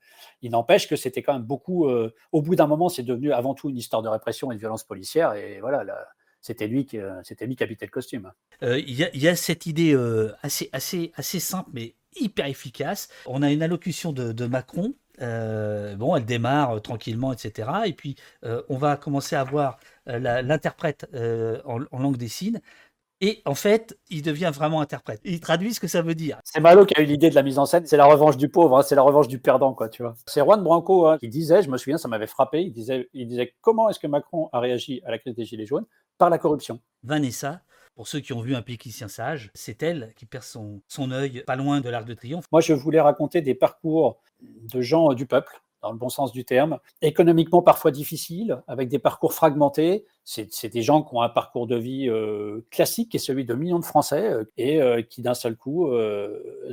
il 0.42 0.50
n'empêche 0.50 0.88
que 0.88 0.96
c'était 0.96 1.22
quand 1.22 1.34
même 1.34 1.42
beaucoup. 1.42 1.88
au 2.32 2.42
bout 2.42 2.56
d'un 2.56 2.66
moment, 2.66 2.88
c'est 2.88 3.02
devenu 3.02 3.32
avant 3.32 3.54
tout 3.54 3.70
une 3.70 3.78
histoire 3.78 4.02
de 4.02 4.08
répression 4.08 4.50
et 4.50 4.54
de 4.54 4.60
violence 4.60 4.84
policière 4.84 5.34
et 5.34 5.60
voilà. 5.60 5.84
là, 5.84 6.06
c'était 6.44 6.68
lui 6.68 6.86
qui, 6.86 6.98
euh, 6.98 7.20
c'était 7.24 7.46
lui 7.46 7.56
qui 7.56 7.64
habitait 7.64 7.86
le 7.86 7.90
costume. 7.90 8.32
Euh, 8.62 8.78
Il 8.78 8.94
y, 8.94 9.04
a- 9.04 9.10
il 9.14 9.22
y 9.22 9.28
a 9.28 9.36
cette 9.36 9.66
idée 9.66 9.94
euh, 9.94 10.32
assez, 10.42 10.68
assez, 10.72 11.12
assez 11.16 11.40
simple, 11.40 11.70
mais 11.72 11.94
hyper 12.16 12.46
efficace. 12.46 13.08
On 13.26 13.42
a 13.42 13.50
une 13.52 13.62
allocution 13.62 14.12
de, 14.12 14.32
de 14.32 14.46
Macron. 14.46 14.94
euh, 15.20 15.94
bon, 15.96 16.16
elle 16.16 16.24
démarre 16.24 16.82
tranquillement, 16.82 17.32
etc. 17.32 17.86
Et 17.86 17.92
puis, 17.92 18.16
euh, 18.44 18.62
on 18.68 18.76
va 18.78 18.96
commencer 18.96 19.36
à 19.36 19.44
voir 19.44 19.78
euh, 20.08 20.18
l'interprète 20.42 21.06
en, 21.64 21.80
en 21.90 21.98
langue 22.00 22.16
des 22.16 22.28
signes. 22.28 22.60
Et 23.20 23.42
en 23.46 23.54
fait, 23.54 23.98
il 24.10 24.22
devient 24.22 24.50
vraiment 24.54 24.80
interprète. 24.80 25.20
Il 25.24 25.40
traduit 25.40 25.74
ce 25.74 25.80
que 25.80 25.88
ça 25.88 26.02
veut 26.02 26.14
dire. 26.16 26.40
C'est 26.44 26.60
Malo 26.60 26.84
qui 26.84 26.94
a 26.98 27.02
eu 27.02 27.06
l'idée 27.06 27.30
de 27.30 27.34
la 27.36 27.42
mise 27.42 27.58
en 27.58 27.66
scène. 27.66 27.86
C'est 27.86 27.96
la 27.96 28.06
revanche 28.06 28.36
du 28.36 28.48
pauvre, 28.50 28.78
hein, 28.78 28.82
c'est 28.82 28.96
la 28.96 29.02
revanche 29.02 29.28
du 29.28 29.38
perdant, 29.38 29.72
quoi, 29.74 29.88
tu 29.88 30.02
vois. 30.02 30.14
C'est 30.26 30.40
Juan 30.42 30.62
Branco 30.62 31.06
hein, 31.06 31.18
qui 31.18 31.28
disait, 31.28 31.62
je 31.62 31.70
me 31.70 31.78
souviens, 31.78 31.96
ça 31.98 32.08
m'avait 32.08 32.26
frappé. 32.26 32.62
Il 32.62 32.72
disait, 32.72 33.08
il 33.14 33.26
disait 33.28 33.54
comment 33.62 33.88
est-ce 33.88 34.00
que 34.00 34.06
Macron 34.08 34.50
a 34.52 34.60
réagi 34.60 35.00
à 35.06 35.10
la 35.12 35.18
crise 35.18 35.34
des 35.36 35.44
gilets 35.46 35.66
jaunes? 35.66 35.86
Par 36.18 36.30
la 36.30 36.38
corruption. 36.38 36.80
Vanessa, 37.02 37.62
pour 37.94 38.08
ceux 38.08 38.20
qui 38.20 38.32
ont 38.32 38.40
vu 38.40 38.54
un 38.54 38.62
péquicien 38.62 39.08
sage, 39.08 39.50
c'est 39.54 39.82
elle 39.82 40.12
qui 40.16 40.26
perd 40.26 40.44
son, 40.44 40.82
son 40.88 41.10
œil 41.10 41.44
pas 41.46 41.56
loin 41.56 41.80
de 41.80 41.88
l'Arc 41.88 42.06
de 42.06 42.14
Triomphe. 42.14 42.46
Moi, 42.50 42.60
je 42.60 42.72
voulais 42.72 43.00
raconter 43.00 43.40
des 43.40 43.54
parcours 43.54 44.20
de 44.40 44.80
gens 44.80 45.12
euh, 45.12 45.14
du 45.14 45.26
peuple, 45.26 45.62
dans 45.84 45.92
le 45.92 45.98
bon 45.98 46.08
sens 46.08 46.32
du 46.32 46.46
terme, 46.46 46.78
économiquement 47.02 47.60
parfois 47.60 47.90
difficiles, 47.90 48.62
avec 48.66 48.88
des 48.88 48.98
parcours 48.98 49.34
fragmentés. 49.34 50.06
C'est 50.24 50.72
des 50.72 50.80
gens 50.80 51.02
qui 51.02 51.14
ont 51.14 51.20
un 51.20 51.28
parcours 51.28 51.66
de 51.66 51.76
vie 51.76 52.08
euh, 52.08 52.64
classique, 52.70 53.10
qui 53.10 53.18
est 53.18 53.20
celui 53.20 53.44
de 53.44 53.52
millions 53.52 53.78
de 53.78 53.84
Français, 53.84 54.32
euh, 54.32 54.44
et 54.56 54.80
euh, 54.80 55.02
qui 55.02 55.20
d'un 55.20 55.34
seul 55.34 55.56
coup 55.56 55.86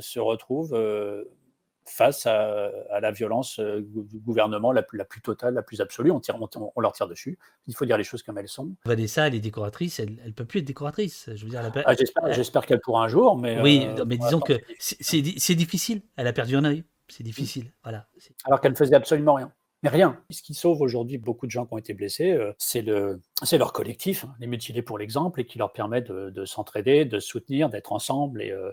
se 0.00 0.18
retrouvent 0.18 0.74
face 1.84 2.26
à, 2.26 2.70
à 2.90 3.00
la 3.00 3.10
violence 3.10 3.58
euh, 3.58 3.80
du 3.84 4.18
gouvernement 4.20 4.70
la 4.72 4.82
plus, 4.82 4.96
la 4.98 5.04
plus 5.04 5.20
totale, 5.20 5.54
la 5.54 5.62
plus 5.62 5.80
absolue. 5.80 6.10
On, 6.10 6.20
tire, 6.20 6.36
on, 6.40 6.48
on 6.76 6.80
leur 6.80 6.92
tire 6.92 7.08
dessus. 7.08 7.38
Il 7.66 7.74
faut 7.74 7.84
dire 7.84 7.98
les 7.98 8.04
choses 8.04 8.22
comme 8.22 8.38
elles 8.38 8.48
sont. 8.48 8.74
Vanessa, 8.84 9.26
elle 9.26 9.34
est 9.34 9.40
décoratrice, 9.40 9.98
elle, 9.98 10.18
elle 10.24 10.32
peut 10.32 10.44
plus 10.44 10.60
être 10.60 10.64
décoratrice. 10.66 11.28
Je 11.34 11.44
veux 11.44 11.50
dire, 11.50 11.60
Ah, 11.84 11.94
J'espère 12.32 12.66
qu'elle 12.66 12.80
pourra 12.80 13.04
un 13.04 13.08
jour, 13.08 13.36
mais... 13.36 13.60
oui, 13.60 13.86
euh, 13.98 14.04
mais 14.06 14.16
disons 14.16 14.40
que 14.40 14.54
c'est- 14.78 14.96
c'est 15.00 15.12
c'est 15.12 15.20
di- 15.22 15.40
c'est 15.40 15.54
difficile. 15.54 16.02
Elle 16.16 16.26
a 16.26 16.32
perdu 16.32 16.56
un 16.56 16.64
œil. 16.64 16.84
C'est 17.08 17.24
difficile. 17.24 17.72
Voilà. 17.82 18.06
Alors 18.46 18.60
qu'elle 18.60 18.72
ne 18.72 18.76
faisait 18.76 18.94
absolument 18.94 19.34
rien. 19.34 19.52
Mais 19.82 19.90
rien. 19.90 20.18
Ce 20.30 20.40
qui 20.42 20.54
sauve 20.54 20.80
aujourd'hui 20.80 21.18
beaucoup 21.18 21.44
de 21.46 21.50
gens 21.50 21.66
qui 21.66 21.74
ont 21.74 21.78
été 21.78 21.92
blessés, 21.92 22.30
euh, 22.30 22.52
c'est 22.56 22.82
le, 22.82 23.20
c'est 23.42 23.58
leur 23.58 23.72
collectif, 23.72 24.24
hein, 24.24 24.34
les 24.38 24.46
mutilés 24.46 24.80
pour 24.82 24.96
l'exemple, 24.96 25.40
et 25.40 25.44
qui 25.44 25.58
leur 25.58 25.72
permet 25.72 26.00
de, 26.02 26.30
de 26.30 26.44
s'entraider, 26.44 27.04
de 27.04 27.18
se 27.18 27.26
soutenir, 27.28 27.68
d'être 27.68 27.92
ensemble, 27.92 28.40
et, 28.42 28.52
euh, 28.52 28.70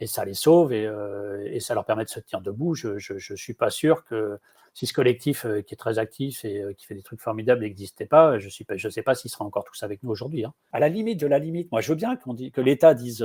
et 0.00 0.06
ça 0.06 0.24
les 0.24 0.34
sauve, 0.34 0.72
et, 0.72 0.86
euh, 0.86 1.42
et 1.46 1.60
ça 1.60 1.74
leur 1.74 1.84
permet 1.84 2.04
de 2.04 2.08
se 2.08 2.20
tenir 2.20 2.40
debout. 2.40 2.74
Je 2.74 3.12
ne 3.12 3.36
suis 3.36 3.54
pas 3.54 3.70
sûr 3.70 4.04
que 4.04 4.38
si 4.72 4.86
ce 4.88 4.92
collectif 4.92 5.46
euh, 5.46 5.62
qui 5.62 5.74
est 5.74 5.76
très 5.76 6.00
actif 6.00 6.44
et 6.44 6.60
euh, 6.60 6.72
qui 6.72 6.84
fait 6.86 6.96
des 6.96 7.02
trucs 7.02 7.20
formidables 7.20 7.62
n'existait 7.62 8.06
pas, 8.06 8.38
je 8.40 8.46
ne 8.46 8.76
je 8.76 8.88
sais 8.88 9.02
pas 9.02 9.14
s'ils 9.14 9.30
seraient 9.30 9.44
encore 9.44 9.64
tous 9.64 9.80
avec 9.84 10.02
nous 10.02 10.10
aujourd'hui. 10.10 10.44
hein. 10.44 10.52
À 10.72 10.80
la 10.80 10.88
limite 10.88 11.20
de 11.20 11.28
la 11.28 11.38
limite, 11.38 11.70
moi 11.70 11.80
je 11.80 11.88
veux 11.90 11.94
bien 11.94 12.16
que 12.16 12.60
l'État 12.60 12.94
dise 12.94 13.24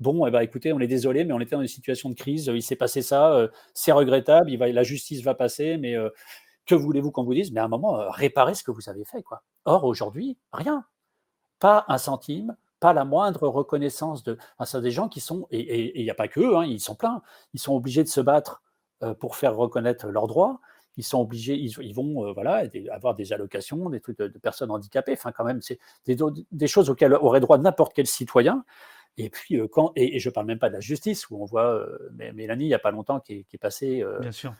bon, 0.00 0.26
eh 0.26 0.30
ben, 0.32 0.40
écoutez, 0.40 0.72
on 0.72 0.80
est 0.80 0.88
désolé, 0.88 1.24
mais 1.24 1.32
on 1.32 1.40
était 1.40 1.54
dans 1.54 1.62
une 1.62 1.68
situation 1.68 2.10
de 2.10 2.14
crise, 2.14 2.50
il 2.52 2.62
s'est 2.62 2.74
passé 2.76 3.02
ça, 3.02 3.48
c'est 3.74 3.92
regrettable, 3.92 4.50
la 4.50 4.82
justice 4.82 5.22
va 5.22 5.34
passer, 5.34 5.76
mais 5.76 5.94
que 6.66 6.74
voulez-vous 6.74 7.12
qu'on 7.12 7.24
vous 7.24 7.34
dise? 7.34 7.52
Mais 7.52 7.60
à 7.60 7.64
un 7.64 7.68
moment, 7.68 8.10
réparez 8.10 8.54
ce 8.54 8.62
que 8.62 8.70
vous 8.70 8.88
avez 8.88 9.04
fait. 9.04 9.22
Quoi. 9.22 9.42
Or, 9.64 9.84
aujourd'hui, 9.84 10.36
rien. 10.52 10.84
Pas 11.60 11.84
un 11.88 11.98
centime, 11.98 12.56
pas 12.80 12.92
la 12.92 13.04
moindre 13.04 13.48
reconnaissance 13.48 14.22
de. 14.22 14.38
Enfin, 14.58 14.64
c'est 14.64 14.82
des 14.82 14.90
gens 14.90 15.08
qui 15.08 15.20
sont, 15.20 15.46
et 15.50 15.98
il 15.98 16.04
n'y 16.04 16.10
a 16.10 16.14
pas 16.14 16.28
que 16.28 16.40
eux, 16.40 16.56
hein, 16.56 16.64
ils 16.64 16.80
sont 16.80 16.94
pleins, 16.94 17.22
ils 17.54 17.60
sont 17.60 17.74
obligés 17.74 18.04
de 18.04 18.08
se 18.08 18.20
battre 18.20 18.62
euh, 19.02 19.14
pour 19.14 19.36
faire 19.36 19.56
reconnaître 19.56 20.06
leurs 20.08 20.26
droits. 20.26 20.60
Ils 20.96 21.04
sont 21.04 21.20
obligés, 21.20 21.54
ils, 21.54 21.94
vont 21.94 22.26
euh, 22.26 22.32
voilà, 22.32 22.64
avoir 22.90 23.14
des 23.14 23.32
allocations, 23.32 23.88
des 23.88 24.00
trucs 24.00 24.18
de, 24.18 24.26
personnes 24.38 24.72
handicapées. 24.72 25.12
Enfin, 25.12 25.30
quand 25.30 25.44
même, 25.44 25.60
c'est 25.62 25.78
des, 26.06 26.66
choses 26.66 26.90
auxquelles 26.90 27.14
aurait 27.14 27.38
droit 27.38 27.58
n'importe 27.58 27.92
quel 27.94 28.08
citoyen. 28.08 28.64
Et 29.16 29.30
puis, 29.30 29.60
euh, 29.60 29.68
quand, 29.68 29.92
et, 29.94 30.18
je 30.18 30.28
ne 30.28 30.34
parle 30.34 30.46
même 30.46 30.58
pas 30.58 30.68
de 30.68 30.74
la 30.74 30.80
justice, 30.80 31.30
où 31.30 31.40
on 31.40 31.44
voit 31.44 31.86
Mé- 32.16 32.32
Mélanie, 32.32 32.64
il 32.64 32.68
n'y 32.68 32.74
a 32.74 32.80
pas 32.80 32.90
longtemps, 32.90 33.20
qui 33.20 33.34
est, 33.34 33.44
qui 33.44 33.56
est 33.56 33.60
passée 33.60 34.04
Bien 34.20 34.32
sûr. 34.32 34.54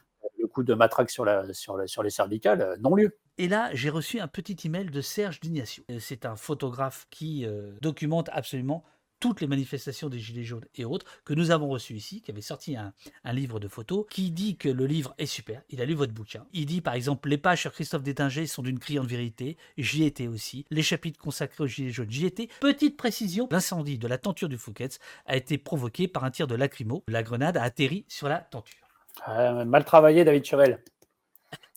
De 0.67 0.75
matraque 0.75 1.11
sur, 1.11 1.25
les 1.25 2.11
cervicales, 2.11 2.63
euh, 2.63 2.77
non-lieu. 2.81 3.17
Et 3.39 3.49
là, 3.49 3.71
j'ai 3.73 3.91
reçu 3.91 4.21
un 4.21 4.29
petit 4.29 4.57
email 4.65 4.87
de 4.87 5.01
Serge 5.01 5.41
Dignacio. 5.41 5.85
Euh, 5.91 5.99
C'est 6.01 6.27
un 6.27 6.37
photographe 6.37 7.07
qui 7.11 7.47
euh, 7.47 7.73
documente 7.81 8.29
absolument 8.33 8.85
toutes 9.21 9.41
les 9.41 9.47
manifestations 9.47 10.09
des 10.09 10.19
Gilets 10.19 10.45
jaunes 10.45 10.65
et 10.75 10.85
autres 10.85 11.07
que 11.25 11.35
nous 11.35 11.51
avons 11.51 11.69
reçues 11.69 11.95
ici, 11.95 12.21
qui 12.23 12.31
avait 12.31 12.41
sorti 12.41 12.77
un, 12.77 12.93
un 13.25 13.33
livre 13.33 13.59
de 13.61 13.69
photos, 13.69 14.07
qui 14.11 14.31
dit 14.31 14.57
que 14.57 14.69
le 14.69 14.87
livre 14.87 15.15
est 15.19 15.27
super. 15.27 15.63
Il 15.71 15.81
a 15.81 15.85
lu 15.85 15.95
votre 15.95 16.13
bouquin. 16.13 16.47
Il 16.53 16.67
dit 16.67 16.81
par 16.81 16.95
exemple 16.95 17.29
les 17.29 17.39
pages 17.39 17.63
sur 17.63 17.73
Christophe 17.73 18.03
Détinger 18.03 18.47
sont 18.47 18.63
d'une 18.63 18.79
criante 18.79 19.07
vérité. 19.07 19.57
J'y 19.77 20.05
étais 20.05 20.29
aussi. 20.29 20.67
Les 20.71 20.83
chapitres 20.83 21.19
consacrés 21.19 21.65
aux 21.65 21.67
Gilets 21.67 21.91
jaunes, 21.91 22.11
j'y 22.11 22.27
étais. 22.27 22.49
Petite 22.61 22.97
précision, 22.97 23.49
l'incendie 23.51 23.99
de 23.99 24.07
la 24.07 24.19
tenture 24.19 24.49
du 24.49 24.59
Fouquet's 24.59 24.99
a 25.27 25.37
été 25.37 25.59
provoqué 25.59 26.09
par 26.09 26.25
un 26.25 26.31
tir 26.31 26.47
de 26.47 26.55
lacrymo. 26.55 27.03
La 27.09 27.23
grenade 27.23 27.57
a 27.57 27.63
atterri 27.63 28.05
sur 28.09 28.29
la 28.29 28.39
tenture. 28.39 28.88
Euh, 29.29 29.65
mal 29.65 29.85
travaillé, 29.85 30.25
David 30.25 30.45
Chevel. 30.45 30.79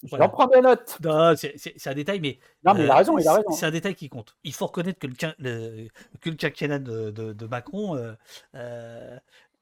Voilà. 0.09 0.25
J'en 0.25 0.29
prends 0.31 0.61
notes. 0.61 0.97
Non, 1.03 1.33
c'est 1.35 1.87
un 1.87 1.93
détail, 1.93 2.19
mais 2.19 2.39
Non, 2.63 2.73
mais 2.73 2.83
il 2.85 2.89
a 2.89 2.93
Euh, 2.93 2.97
raison, 2.97 3.17
il 3.19 3.27
a 3.27 3.33
raison. 3.35 3.51
C'est 3.51 3.65
un 3.67 3.71
détail 3.71 3.93
qui 3.95 4.09
compte. 4.09 4.35
Il 4.43 4.53
faut 4.53 4.65
reconnaître 4.65 4.99
que 4.99 5.07
le, 5.07 5.13
le- 5.39 5.87
que 6.21 6.29
le 6.31 6.35
quinquennat 6.35 6.79
de, 6.79 7.11
de- 7.11 7.33
de 7.33 7.45
Macron, 7.45 7.95
euh, 7.95 8.13
euh, 8.55 9.17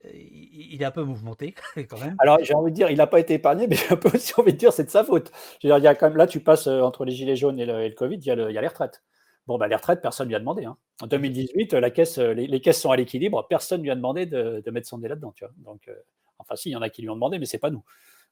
il 0.06 0.82
est 0.82 0.86
un 0.86 0.92
peu 0.92 1.04
mouvementé 1.04 1.54
quand 1.90 2.00
même. 2.00 2.16
Alors, 2.20 2.40
j'ai 2.42 2.54
envie 2.54 2.72
de 2.72 2.76
dire, 2.76 2.90
il 2.90 2.98
n'a 2.98 3.08
pas 3.08 3.20
été 3.20 3.34
épargné, 3.34 3.68
mais 3.68 3.76
j'ai 3.76 3.92
un 3.92 3.98
peu 3.98 4.10
aussi 4.16 4.34
envie 4.38 4.54
de 4.54 4.58
dire, 4.58 4.72
c'est 4.72 4.86
de 4.86 4.90
sa 4.90 5.04
faute. 5.04 5.30
Je 5.62 5.68
veux 5.68 5.74
dire, 5.74 5.78
il 5.78 5.84
y 5.84 5.88
a 5.88 5.96
quand 5.96 6.08
même, 6.08 6.18
là, 6.18 6.26
tu 6.26 6.40
passes 6.40 6.68
euh, 6.68 6.82
entre 6.82 7.04
les 7.04 7.12
gilets 7.12 7.36
jaunes 7.36 7.60
et 7.60 7.66
le, 7.66 7.82
et 7.84 7.90
le 7.90 7.96
Covid, 7.96 8.16
il 8.16 8.26
y, 8.26 8.32
a 8.32 8.36
le- 8.36 8.50
il 8.50 8.54
y 8.54 8.58
a 8.58 8.62
les 8.62 8.68
retraites. 8.68 9.04
Bon, 9.46 9.58
bah, 9.58 9.68
les 9.68 9.76
retraites, 9.76 10.02
personne 10.02 10.28
ne 10.28 10.30
lui 10.30 10.36
a 10.36 10.40
demandé. 10.40 10.64
hein. 10.66 10.78
En 11.02 11.08
2018, 11.08 11.74
la 11.74 11.90
caisse, 11.90 12.18
euh, 12.18 12.34
les, 12.34 12.48
les 12.48 12.62
caisses 12.62 12.80
sont 12.80 12.92
à 12.92 12.96
l'équilibre, 12.96 13.46
personne 13.50 13.80
ne 13.80 13.84
lui 13.84 13.92
a 13.92 13.96
demandé 13.96 14.26
de, 14.26 14.62
de 14.66 14.72
mettre 14.72 14.88
son 14.88 15.00
nez 15.00 15.08
là-dedans. 15.10 15.34
Tu 15.36 15.44
vois. 15.44 15.54
Donc, 15.58 15.88
euh, 15.90 15.96
enfin, 16.40 16.56
si, 16.56 16.70
il 16.70 16.74
y 16.74 16.76
en 16.76 16.82
a 16.82 16.90
qui 16.90 17.02
lui 17.02 17.10
ont 17.10 17.16
demandé, 17.16 17.38
mais 17.40 17.46
c'est 17.46 17.58
pas 17.60 17.70
nous. 17.70 17.84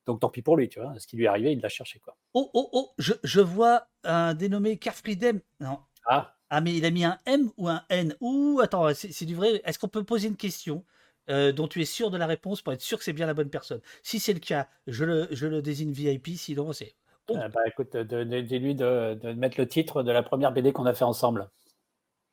Donc, 0.05 0.19
tant 0.21 0.29
pis 0.29 0.41
pour 0.41 0.57
lui. 0.57 0.69
Tu 0.69 0.79
vois. 0.79 0.97
Ce 0.99 1.05
qui 1.07 1.17
lui 1.17 1.25
est 1.25 1.27
arrivé, 1.27 1.51
il 1.51 1.59
l'a 1.61 1.69
cherché. 1.69 1.99
Quoi. 1.99 2.15
Oh, 2.33 2.49
oh, 2.53 2.69
oh, 2.71 2.91
je, 2.97 3.13
je 3.23 3.41
vois 3.41 3.87
un 4.03 4.33
dénommé 4.33 4.77
Carfriedem. 4.77 5.41
Non. 5.59 5.79
Ah, 6.05 6.35
Ah, 6.49 6.61
mais 6.61 6.75
il 6.75 6.85
a 6.85 6.91
mis 6.91 7.03
un 7.03 7.19
M 7.25 7.51
ou 7.57 7.67
un 7.67 7.83
N? 7.89 8.15
Ouh, 8.21 8.59
attends, 8.63 8.93
c'est 8.93 9.25
du 9.25 9.35
vrai. 9.35 9.61
Est-ce 9.65 9.77
qu'on 9.77 9.89
peut 9.89 10.05
poser 10.05 10.29
une 10.29 10.37
question 10.37 10.85
euh, 11.29 11.51
dont 11.51 11.67
tu 11.67 11.81
es 11.81 11.85
sûr 11.85 12.09
de 12.09 12.17
la 12.17 12.25
réponse 12.25 12.61
pour 12.61 12.71
être 12.71 12.81
sûr 12.81 12.97
que 12.97 13.03
c'est 13.03 13.11
bien 13.11 13.25
la 13.27 13.33
bonne 13.33 13.49
personne? 13.49 13.81
Si 14.01 14.19
c'est 14.21 14.33
le 14.33 14.39
cas, 14.39 14.69
je 14.87 15.03
le, 15.03 15.27
je 15.31 15.45
le 15.45 15.61
désigne 15.61 15.91
VIP, 15.91 16.29
sinon 16.37 16.71
c'est. 16.71 16.95
Oh. 17.29 17.35
euh, 17.35 17.49
bah, 17.49 17.59
écoute, 17.67 17.97
de- 17.97 18.23
dis-lui 18.39 18.75
de, 18.75 19.15
de 19.21 19.33
mettre 19.33 19.59
le 19.59 19.67
titre 19.67 20.03
de 20.03 20.11
la 20.13 20.23
première 20.23 20.53
BD 20.53 20.71
qu'on 20.71 20.85
a 20.85 20.93
fait 20.93 21.03
ensemble. 21.03 21.49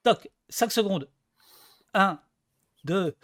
Toc, 0.04 0.30
5 0.48 0.70
secondes. 0.70 1.08
1, 1.94 2.20
2, 2.84 3.16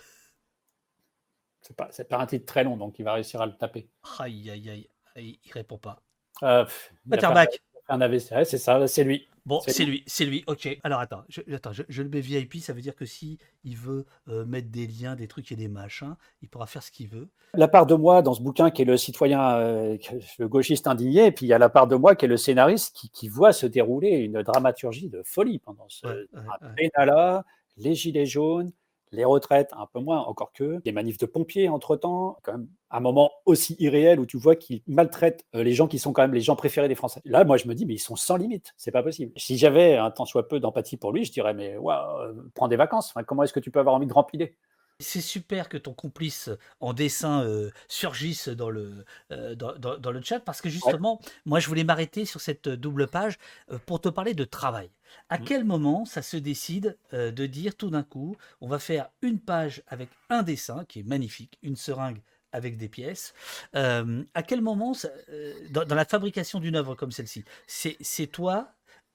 C'est 1.70 1.76
pas, 1.76 1.88
c'est 1.92 2.08
pas 2.08 2.18
un 2.18 2.26
titre 2.26 2.46
très 2.46 2.64
long, 2.64 2.76
donc 2.76 2.98
il 2.98 3.04
va 3.04 3.12
réussir 3.12 3.40
à 3.40 3.46
le 3.46 3.52
taper. 3.52 3.88
aïe, 4.18 4.50
aïe, 4.50 4.68
aïe, 4.68 4.88
aïe, 5.14 5.38
il 5.44 5.52
répond 5.52 5.78
pas. 5.78 6.02
Euh, 6.42 6.64
pff, 6.64 6.92
il 7.06 7.14
a 7.14 7.18
fait 7.18 7.26
un- 7.26 8.00
AVC, 8.00 8.44
c'est 8.44 8.58
ça, 8.58 8.88
c'est 8.88 9.04
lui. 9.04 9.28
Bon, 9.46 9.60
C'est 9.60 9.84
lui, 9.84 10.02
c'est 10.08 10.24
lui, 10.24 10.42
ok. 10.48 10.78
Alors 10.82 10.98
attends, 10.98 11.22
je, 11.28 11.42
attends, 11.54 11.72
je, 11.72 11.84
je 11.88 12.02
le 12.02 12.08
mets 12.08 12.20
VIP, 12.20 12.56
ça 12.58 12.72
veut 12.72 12.80
dire 12.80 12.96
que 12.96 13.04
si 13.04 13.38
il 13.62 13.76
veut 13.76 14.04
euh, 14.28 14.44
mettre 14.44 14.68
des 14.68 14.88
liens, 14.88 15.14
des 15.14 15.28
trucs 15.28 15.50
et 15.52 15.56
des 15.56 15.68
machins, 15.68 16.16
il 16.42 16.48
pourra 16.48 16.66
faire 16.66 16.82
ce 16.82 16.90
qu'il 16.90 17.08
veut. 17.08 17.28
La 17.54 17.68
part 17.68 17.86
de 17.86 17.94
moi 17.94 18.20
dans 18.22 18.34
ce 18.34 18.42
bouquin 18.42 18.70
qui 18.72 18.82
est 18.82 18.84
le 18.84 18.96
citoyen, 18.96 19.54
euh, 19.58 19.96
le 20.38 20.48
gauchiste 20.48 20.88
indigné, 20.88 21.26
et 21.26 21.32
puis 21.32 21.46
il 21.46 21.48
y 21.50 21.52
a 21.52 21.58
la 21.58 21.68
part 21.68 21.86
de 21.86 21.94
moi 21.94 22.16
qui 22.16 22.24
est 22.24 22.28
le 22.28 22.36
scénariste 22.36 22.96
qui, 22.96 23.10
qui 23.10 23.28
voit 23.28 23.52
se 23.52 23.66
dérouler 23.66 24.10
une 24.18 24.42
dramaturgie 24.42 25.08
de 25.08 25.22
folie 25.24 25.60
pendant 25.60 25.88
ce 25.88 26.06
Ouais, 26.06 27.40
les 27.76 27.94
gilets 27.94 28.26
jaunes, 28.26 28.72
les 29.12 29.24
retraites, 29.24 29.70
un 29.76 29.86
peu 29.86 30.00
moins, 30.00 30.20
encore 30.20 30.52
que, 30.52 30.80
des 30.84 30.92
manifs 30.92 31.18
de 31.18 31.26
pompiers 31.26 31.68
entre-temps, 31.68 32.36
quand 32.42 32.52
même 32.52 32.68
un 32.90 33.00
moment 33.00 33.30
aussi 33.46 33.76
irréel 33.78 34.20
où 34.20 34.26
tu 34.26 34.36
vois 34.36 34.56
qu'ils 34.56 34.82
maltraitent 34.86 35.44
euh, 35.54 35.62
les 35.62 35.72
gens 35.72 35.86
qui 35.86 35.98
sont 35.98 36.12
quand 36.12 36.22
même 36.22 36.34
les 36.34 36.40
gens 36.40 36.56
préférés 36.56 36.88
des 36.88 36.94
Français. 36.94 37.20
Là, 37.24 37.44
moi, 37.44 37.56
je 37.56 37.68
me 37.68 37.74
dis, 37.74 37.86
mais 37.86 37.94
ils 37.94 37.98
sont 37.98 38.16
sans 38.16 38.36
limite, 38.36 38.72
c'est 38.76 38.90
pas 38.90 39.02
possible. 39.02 39.32
Si 39.36 39.58
j'avais 39.58 39.96
un 39.96 40.10
tant 40.10 40.24
soit 40.24 40.48
peu 40.48 40.60
d'empathie 40.60 40.96
pour 40.96 41.12
lui, 41.12 41.24
je 41.24 41.32
dirais, 41.32 41.54
mais 41.54 41.76
euh, 41.76 42.32
prends 42.54 42.68
des 42.68 42.76
vacances, 42.76 43.14
comment 43.26 43.42
est-ce 43.42 43.52
que 43.52 43.60
tu 43.60 43.70
peux 43.70 43.80
avoir 43.80 43.94
envie 43.94 44.06
de 44.06 44.12
rempiler 44.12 44.56
C'est 45.00 45.20
super 45.20 45.68
que 45.68 45.76
ton 45.78 45.92
complice 45.94 46.50
en 46.80 46.92
dessin 46.92 47.42
euh, 47.42 47.70
surgisse 47.88 48.48
dans 48.48 48.70
le, 48.70 49.04
euh, 49.32 49.54
dans, 49.54 49.74
dans- 49.76 49.98
dans 49.98 50.12
le 50.12 50.20
chat 50.22 50.40
parce 50.40 50.60
que 50.60 50.68
justement, 50.68 51.20
moi 51.46 51.58
je 51.58 51.66
voulais 51.68 51.84
m'arrêter 51.84 52.24
sur 52.24 52.40
cette 52.40 52.68
double 52.68 53.06
page 53.08 53.38
euh, 53.72 53.78
pour 53.86 54.00
te 54.00 54.08
parler 54.08 54.34
de 54.34 54.44
travail. 54.44 54.90
À 55.28 55.38
Mm. 55.38 55.44
quel 55.44 55.64
moment 55.64 56.04
ça 56.04 56.22
se 56.22 56.36
décide 56.36 56.96
euh, 57.14 57.30
de 57.32 57.46
dire 57.46 57.74
tout 57.76 57.90
d'un 57.90 58.02
coup, 58.04 58.36
on 58.60 58.68
va 58.68 58.78
faire 58.78 59.08
une 59.22 59.40
page 59.40 59.82
avec 59.88 60.08
un 60.28 60.42
dessin 60.42 60.84
qui 60.84 61.00
est 61.00 61.04
magnifique, 61.08 61.58
une 61.62 61.76
seringue 61.76 62.20
avec 62.52 62.76
des 62.76 62.88
pièces. 62.88 63.32
Euh, 63.76 64.22
à 64.34 64.42
quel 64.42 64.60
moment, 64.60 64.92
ça- 64.92 65.08
euh, 65.30 65.54
dans, 65.70 65.84
dans 65.84 65.94
la 65.94 66.04
fabrication 66.04 66.60
d'une 66.60 66.76
œuvre 66.76 66.94
comme 66.94 67.12
celle-ci, 67.12 67.44
c'est 67.66 68.26
toi 68.26 68.72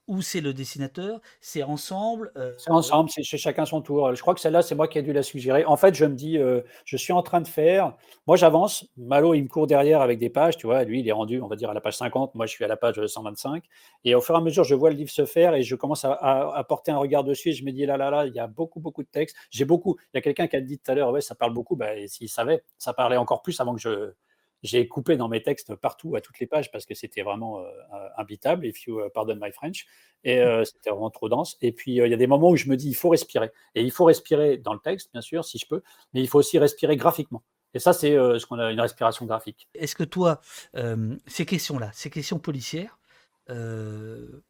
ou 0.07 0.21
c'est 0.21 0.41
le 0.41 0.53
dessinateur 0.53 1.19
C'est 1.41 1.63
ensemble 1.63 2.31
euh, 2.37 2.53
C'est 2.57 2.71
ensemble, 2.71 3.09
c'est 3.09 3.23
chacun 3.37 3.65
son 3.65 3.81
tour. 3.81 4.13
Je 4.15 4.21
crois 4.21 4.33
que 4.35 4.39
celle-là, 4.39 4.61
c'est 4.61 4.75
moi 4.75 4.87
qui 4.87 4.97
ai 4.99 5.01
dû 5.01 5.13
la 5.13 5.23
suggérer. 5.23 5.65
En 5.65 5.77
fait, 5.77 5.95
je 5.95 6.05
me 6.05 6.13
dis, 6.15 6.37
euh, 6.37 6.61
je 6.85 6.95
suis 6.97 7.13
en 7.13 7.23
train 7.23 7.41
de 7.41 7.47
faire. 7.47 7.95
Moi, 8.27 8.37
j'avance. 8.37 8.85
Malo, 8.97 9.33
il 9.33 9.43
me 9.43 9.47
court 9.47 9.67
derrière 9.67 10.01
avec 10.01 10.19
des 10.19 10.29
pages. 10.29 10.57
Tu 10.57 10.67
vois, 10.67 10.83
lui, 10.83 10.99
il 10.99 11.07
est 11.07 11.11
rendu, 11.11 11.41
on 11.41 11.47
va 11.47 11.55
dire, 11.55 11.69
à 11.69 11.73
la 11.73 11.81
page 11.81 11.97
50. 11.97 12.35
Moi, 12.35 12.45
je 12.45 12.51
suis 12.51 12.63
à 12.63 12.67
la 12.67 12.77
page 12.77 13.03
125. 13.05 13.63
Et 14.03 14.13
au 14.15 14.21
fur 14.21 14.35
et 14.35 14.37
à 14.37 14.41
mesure, 14.41 14.63
je 14.63 14.75
vois 14.75 14.89
le 14.91 14.95
livre 14.95 15.09
se 15.11 15.25
faire 15.25 15.55
et 15.55 15.63
je 15.63 15.75
commence 15.75 16.05
à, 16.05 16.13
à- 16.13 16.63
porter 16.63 16.91
un 16.91 16.97
regard 16.97 17.23
dessus. 17.23 17.49
Et 17.49 17.53
je 17.53 17.65
me 17.65 17.71
dis, 17.71 17.85
là, 17.85 17.97
là, 17.97 18.09
là, 18.11 18.25
il 18.27 18.33
y 18.33 18.39
a 18.39 18.47
beaucoup, 18.47 18.79
beaucoup 18.79 19.03
de 19.03 19.09
textes. 19.09 19.35
J'ai 19.49 19.65
beaucoup. 19.65 19.95
Il 20.13 20.17
y 20.17 20.19
a 20.19 20.21
quelqu'un 20.21 20.47
qui 20.47 20.55
a 20.55 20.61
dit 20.61 20.77
tout 20.79 20.91
à 20.91 20.95
l'heure, 20.95 21.11
ouais, 21.11 21.21
ça 21.21 21.35
parle 21.35 21.53
beaucoup. 21.53 21.77
Et 21.97 22.07
s'il 22.07 22.29
savait, 22.29 22.63
ça 22.77 22.93
parlait 22.93 23.17
encore 23.17 23.41
plus 23.41 23.59
avant 23.59 23.73
que 23.75 23.81
je. 23.81 24.11
J'ai 24.65 24.87
coupé 24.87 25.15
dans 25.15 25.27
mes 25.27 25.41
textes 25.41 25.75
partout, 25.75 26.15
à 26.15 26.21
toutes 26.21 26.39
les 26.39 26.47
pages, 26.47 26.71
parce 26.71 26.85
que 26.85 26.95
c'était 26.95 27.21
vraiment 27.21 27.61
euh, 27.61 27.69
imbitable, 28.17 28.65
if 28.65 28.85
you 28.85 28.99
uh, 28.99 29.09
pardon 29.13 29.37
my 29.39 29.51
French. 29.51 29.85
Et 30.23 30.39
euh, 30.39 30.63
c'était 30.65 30.89
vraiment 30.89 31.11
trop 31.11 31.29
dense. 31.29 31.57
Et 31.61 31.71
puis, 31.71 32.01
euh, 32.01 32.07
il 32.07 32.11
y 32.11 32.13
a 32.13 32.17
des 32.17 32.27
moments 32.27 32.49
où 32.49 32.55
je 32.55 32.67
me 32.67 32.75
dis, 32.75 32.89
il 32.89 32.95
faut 32.95 33.09
respirer. 33.09 33.51
Et 33.75 33.83
il 33.83 33.91
faut 33.91 34.05
respirer 34.05 34.57
dans 34.57 34.73
le 34.73 34.79
texte, 34.79 35.11
bien 35.11 35.21
sûr, 35.21 35.45
si 35.45 35.57
je 35.59 35.67
peux, 35.67 35.81
mais 36.13 36.21
il 36.21 36.27
faut 36.27 36.39
aussi 36.39 36.57
respirer 36.57 36.97
graphiquement. 36.97 37.43
Et 37.75 37.79
ça, 37.79 37.91
c'est 37.91 38.17
euh, 38.17 38.39
ce 38.39 38.45
qu'on 38.45 38.57
a 38.57 38.71
une 38.71 38.79
respiration 38.79 39.25
graphique. 39.25 39.67
Est-ce 39.75 39.95
que 39.95 40.05
toi, 40.05 40.39
euh, 40.77 41.15
ces 41.27 41.45
questions-là, 41.45 41.91
ces 41.93 42.09
questions 42.09 42.39
policières, 42.39 42.97
euh, 43.49 44.41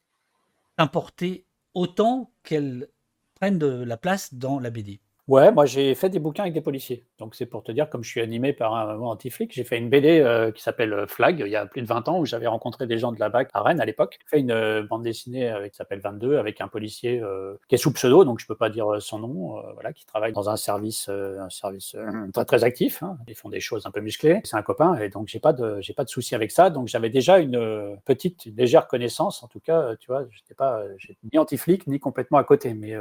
t'importaient 0.77 1.45
autant 1.73 2.31
qu'elles 2.43 2.87
prennent 3.33 3.57
de 3.57 3.83
la 3.83 3.97
place 3.97 4.35
dans 4.35 4.59
la 4.59 4.69
BD 4.69 5.01
Ouais, 5.27 5.51
moi 5.51 5.65
j'ai 5.65 5.95
fait 5.95 6.09
des 6.09 6.19
bouquins 6.19 6.43
avec 6.43 6.53
des 6.53 6.61
policiers. 6.61 7.03
Donc 7.17 7.33
c'est 7.33 7.47
pour 7.47 7.63
te 7.63 7.71
dire, 7.71 7.89
comme 7.89 8.03
je 8.03 8.09
suis 8.11 8.21
animé 8.21 8.53
par 8.53 8.75
un 8.75 8.93
moment 8.93 9.09
anti-flic, 9.09 9.51
j'ai 9.51 9.63
fait 9.63 9.79
une 9.79 9.89
BD 9.89 10.19
euh, 10.19 10.51
qui 10.51 10.61
s'appelle 10.61 10.93
euh, 10.93 11.07
Flag 11.07 11.39
il 11.43 11.47
y 11.51 11.55
a 11.55 11.65
plus 11.65 11.81
de 11.81 11.87
20 11.87 12.07
ans 12.09 12.19
où 12.19 12.25
j'avais 12.27 12.45
rencontré 12.45 12.85
des 12.85 12.99
gens 12.99 13.11
de 13.11 13.19
la 13.19 13.29
BAC 13.29 13.49
à 13.53 13.63
Rennes 13.63 13.81
à 13.81 13.85
l'époque. 13.85 14.19
J'ai 14.21 14.27
fait 14.37 14.39
une 14.39 14.51
euh, 14.51 14.83
bande 14.83 15.01
dessinée 15.01 15.51
qui 15.71 15.75
s'appelle 15.77 15.99
22 15.99 16.37
avec 16.37 16.61
un 16.61 16.67
policier 16.67 17.23
qui 17.67 17.73
est 17.75 17.77
sous 17.79 17.91
pseudo, 17.91 18.23
donc 18.23 18.39
je 18.39 18.45
peux 18.45 18.55
pas 18.55 18.69
dire 18.69 19.01
son 19.01 19.17
nom, 19.19 19.61
voilà, 19.73 19.93
qui 19.93 20.05
travaille 20.05 20.31
dans 20.31 20.49
un 20.49 20.57
service, 20.57 21.09
un 21.09 21.49
service 21.49 21.95
très 22.33 22.45
très 22.45 22.63
actif. 22.63 23.01
hein. 23.01 23.17
Ils 23.27 23.35
font 23.35 23.49
des 23.49 23.59
choses 23.59 23.85
un 23.87 23.91
peu 23.91 24.01
musclées. 24.01 24.41
C'est 24.43 24.57
un 24.57 24.61
copain 24.61 24.95
et 24.97 25.09
donc 25.09 25.27
j'ai 25.27 25.39
pas 25.39 25.53
de 25.53 25.79
j'ai 25.81 25.93
pas 25.93 26.03
de 26.03 26.09
souci 26.09 26.35
avec 26.35 26.51
ça. 26.51 26.69
Donc 26.69 26.87
j'avais 26.87 27.09
déjà 27.09 27.39
une 27.39 27.97
petite 28.05 28.45
une 28.45 28.55
légère 28.57 28.87
connaissance, 28.87 29.41
en 29.43 29.47
tout 29.47 29.59
cas, 29.59 29.95
tu 29.97 30.07
vois, 30.07 30.25
j'étais 30.29 30.53
pas 30.53 30.83
ni 31.31 31.39
anti-flic 31.39 31.87
ni 31.87 31.99
complètement 31.99 32.37
à 32.37 32.43
côté, 32.43 32.73
mais 32.75 32.93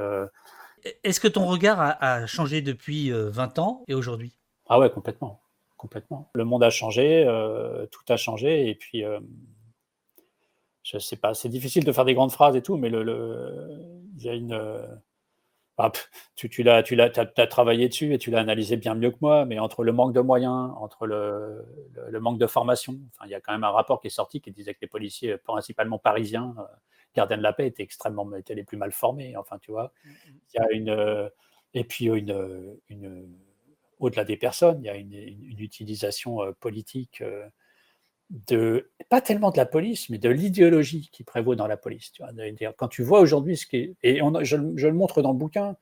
Est-ce 1.03 1.21
que 1.21 1.29
ton 1.29 1.47
regard 1.47 1.81
a, 1.81 2.27
changé 2.27 2.61
depuis 2.63 3.13
euh, 3.13 3.31
20 3.31 3.59
ans 3.59 3.85
et 3.89 3.95
aujourd'hui? 3.95 4.33
Ah 4.69 4.79
ouais, 4.79 4.91
complètement. 4.91 5.41
Complètement. 5.77 6.31
Le 6.35 6.45
monde 6.45 6.63
a 6.63 6.71
changé, 6.71 7.25
euh, 7.27 7.87
tout 7.87 8.05
a 8.09 8.17
changé, 8.17 8.69
et 8.69 8.75
puis, 8.75 9.05
euh, 9.05 9.21
je 10.83 10.99
sais 10.99 11.17
pas, 11.17 11.35
c'est 11.35 11.49
difficile 11.49 11.85
de 11.85 11.93
faire 11.93 12.05
des 12.05 12.15
grandes 12.15 12.33
phrases 12.33 12.57
et 12.57 12.63
tout, 12.63 12.77
mais 12.77 12.89
le, 12.89 13.79
y 14.19 14.29
a 14.29 14.35
une. 14.35 14.53
euh, 14.53 14.87
ah, 15.79 15.91
tu, 16.37 16.63
l'as, 16.63 16.83
t'as 16.85 17.47
travaillé 17.49 17.89
dessus 17.89 18.15
et 18.15 18.19
tu 18.19 18.31
l'as 18.31 18.39
analysé 18.41 18.77
bien 18.77 18.95
mieux 18.95 19.11
que 19.11 19.17
moi, 19.21 19.45
mais 19.45 19.59
entre 19.59 19.83
le 19.83 19.93
manque 19.93 20.13
de 20.15 20.21
moyens, 20.21 20.73
entre 20.79 21.07
le, 21.07 21.65
le- 22.11 22.21
manque 22.21 22.39
de 22.39 22.47
formation, 22.47 22.97
il 23.25 23.31
y 23.31 23.35
a 23.35 23.41
quand 23.41 23.53
même 23.53 23.65
un 23.65 23.71
rapport 23.71 24.01
qui 24.01 24.07
est 24.07 24.11
sorti 24.11 24.41
qui 24.41 24.53
disait 24.53 24.75
que 24.75 24.79
les 24.83 24.89
policiers, 24.89 25.33
euh, 25.33 25.39
principalement 25.43 25.99
parisiens, 25.99 26.55
euh, 26.59 26.63
gardiens 27.15 27.37
de 27.39 27.43
la 27.43 27.53
paix, 27.53 27.67
étaient 27.67 27.83
extrêmement, 27.83 28.35
étaient 28.37 28.55
les 28.55 28.65
plus 28.65 28.77
mal 28.77 28.93
formés. 28.93 29.37
Enfin, 29.37 29.59
tu 29.59 29.71
vois, 29.73 29.93
il 30.55 30.61
y 30.61 30.65
a 30.65 30.73
une. 30.73 30.91
euh, 30.91 31.29
et 31.75 31.85
puis, 31.85 32.07
une, 32.07 32.31
euh, 32.33 32.75
une, 32.89 33.29
au-delà 34.01 34.25
des 34.25 34.37
personnes, 34.37 34.81
il 34.83 34.87
y 34.87 34.91
a 34.91 34.97
une, 34.97 35.13
utilisation 35.61 36.43
euh, 36.43 36.53
politique 36.61 37.21
euh, 37.23 37.47
de, 38.31 38.91
pas 39.11 39.21
tellement 39.21 39.51
de 39.51 39.57
la 39.57 39.67
police, 39.67 40.09
mais 40.11 40.19
de 40.19 40.29
l'idéologie 40.29 41.09
qui 41.13 41.25
prévaut 41.25 41.55
dans 41.55 41.67
la 41.67 41.77
police. 41.77 42.13
Tu 42.13 42.23
vois, 42.23 42.33
quand 42.77 42.89
tu 42.89 43.03
vois 43.03 43.21
aujourd'hui 43.21 43.57
ce 43.57 43.67
qui 43.67 43.77
est, 43.77 43.97
et 44.03 44.23
on, 44.23 44.43
je, 44.43 44.57
le- 44.57 44.73
je 44.77 44.87
le 44.89 44.95
montre 44.95 45.23
dans 45.23 45.33
le 45.33 45.39
bouquin, 45.39 45.77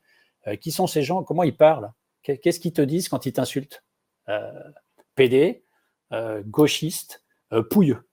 euh, 0.47 0.55
qui 0.55 0.71
sont 0.71 0.87
ces 0.87 1.03
gens, 1.03 1.23
comment 1.23 1.43
ils 1.43 1.55
parlent, 1.55 1.91
Qu'est- 2.21 2.37
qu'est-ce 2.37 2.59
qu'ils 2.59 2.73
te 2.73 2.81
disent 2.81 3.09
quand 3.09 3.25
ils 3.25 3.33
t'insultent 3.33 3.83
Euh, 4.29 4.51
PD, 5.15 5.65
euh, 6.13 6.41
gauchiste, 6.45 7.23
euh, 7.51 7.61
pouilleux. 7.63 8.07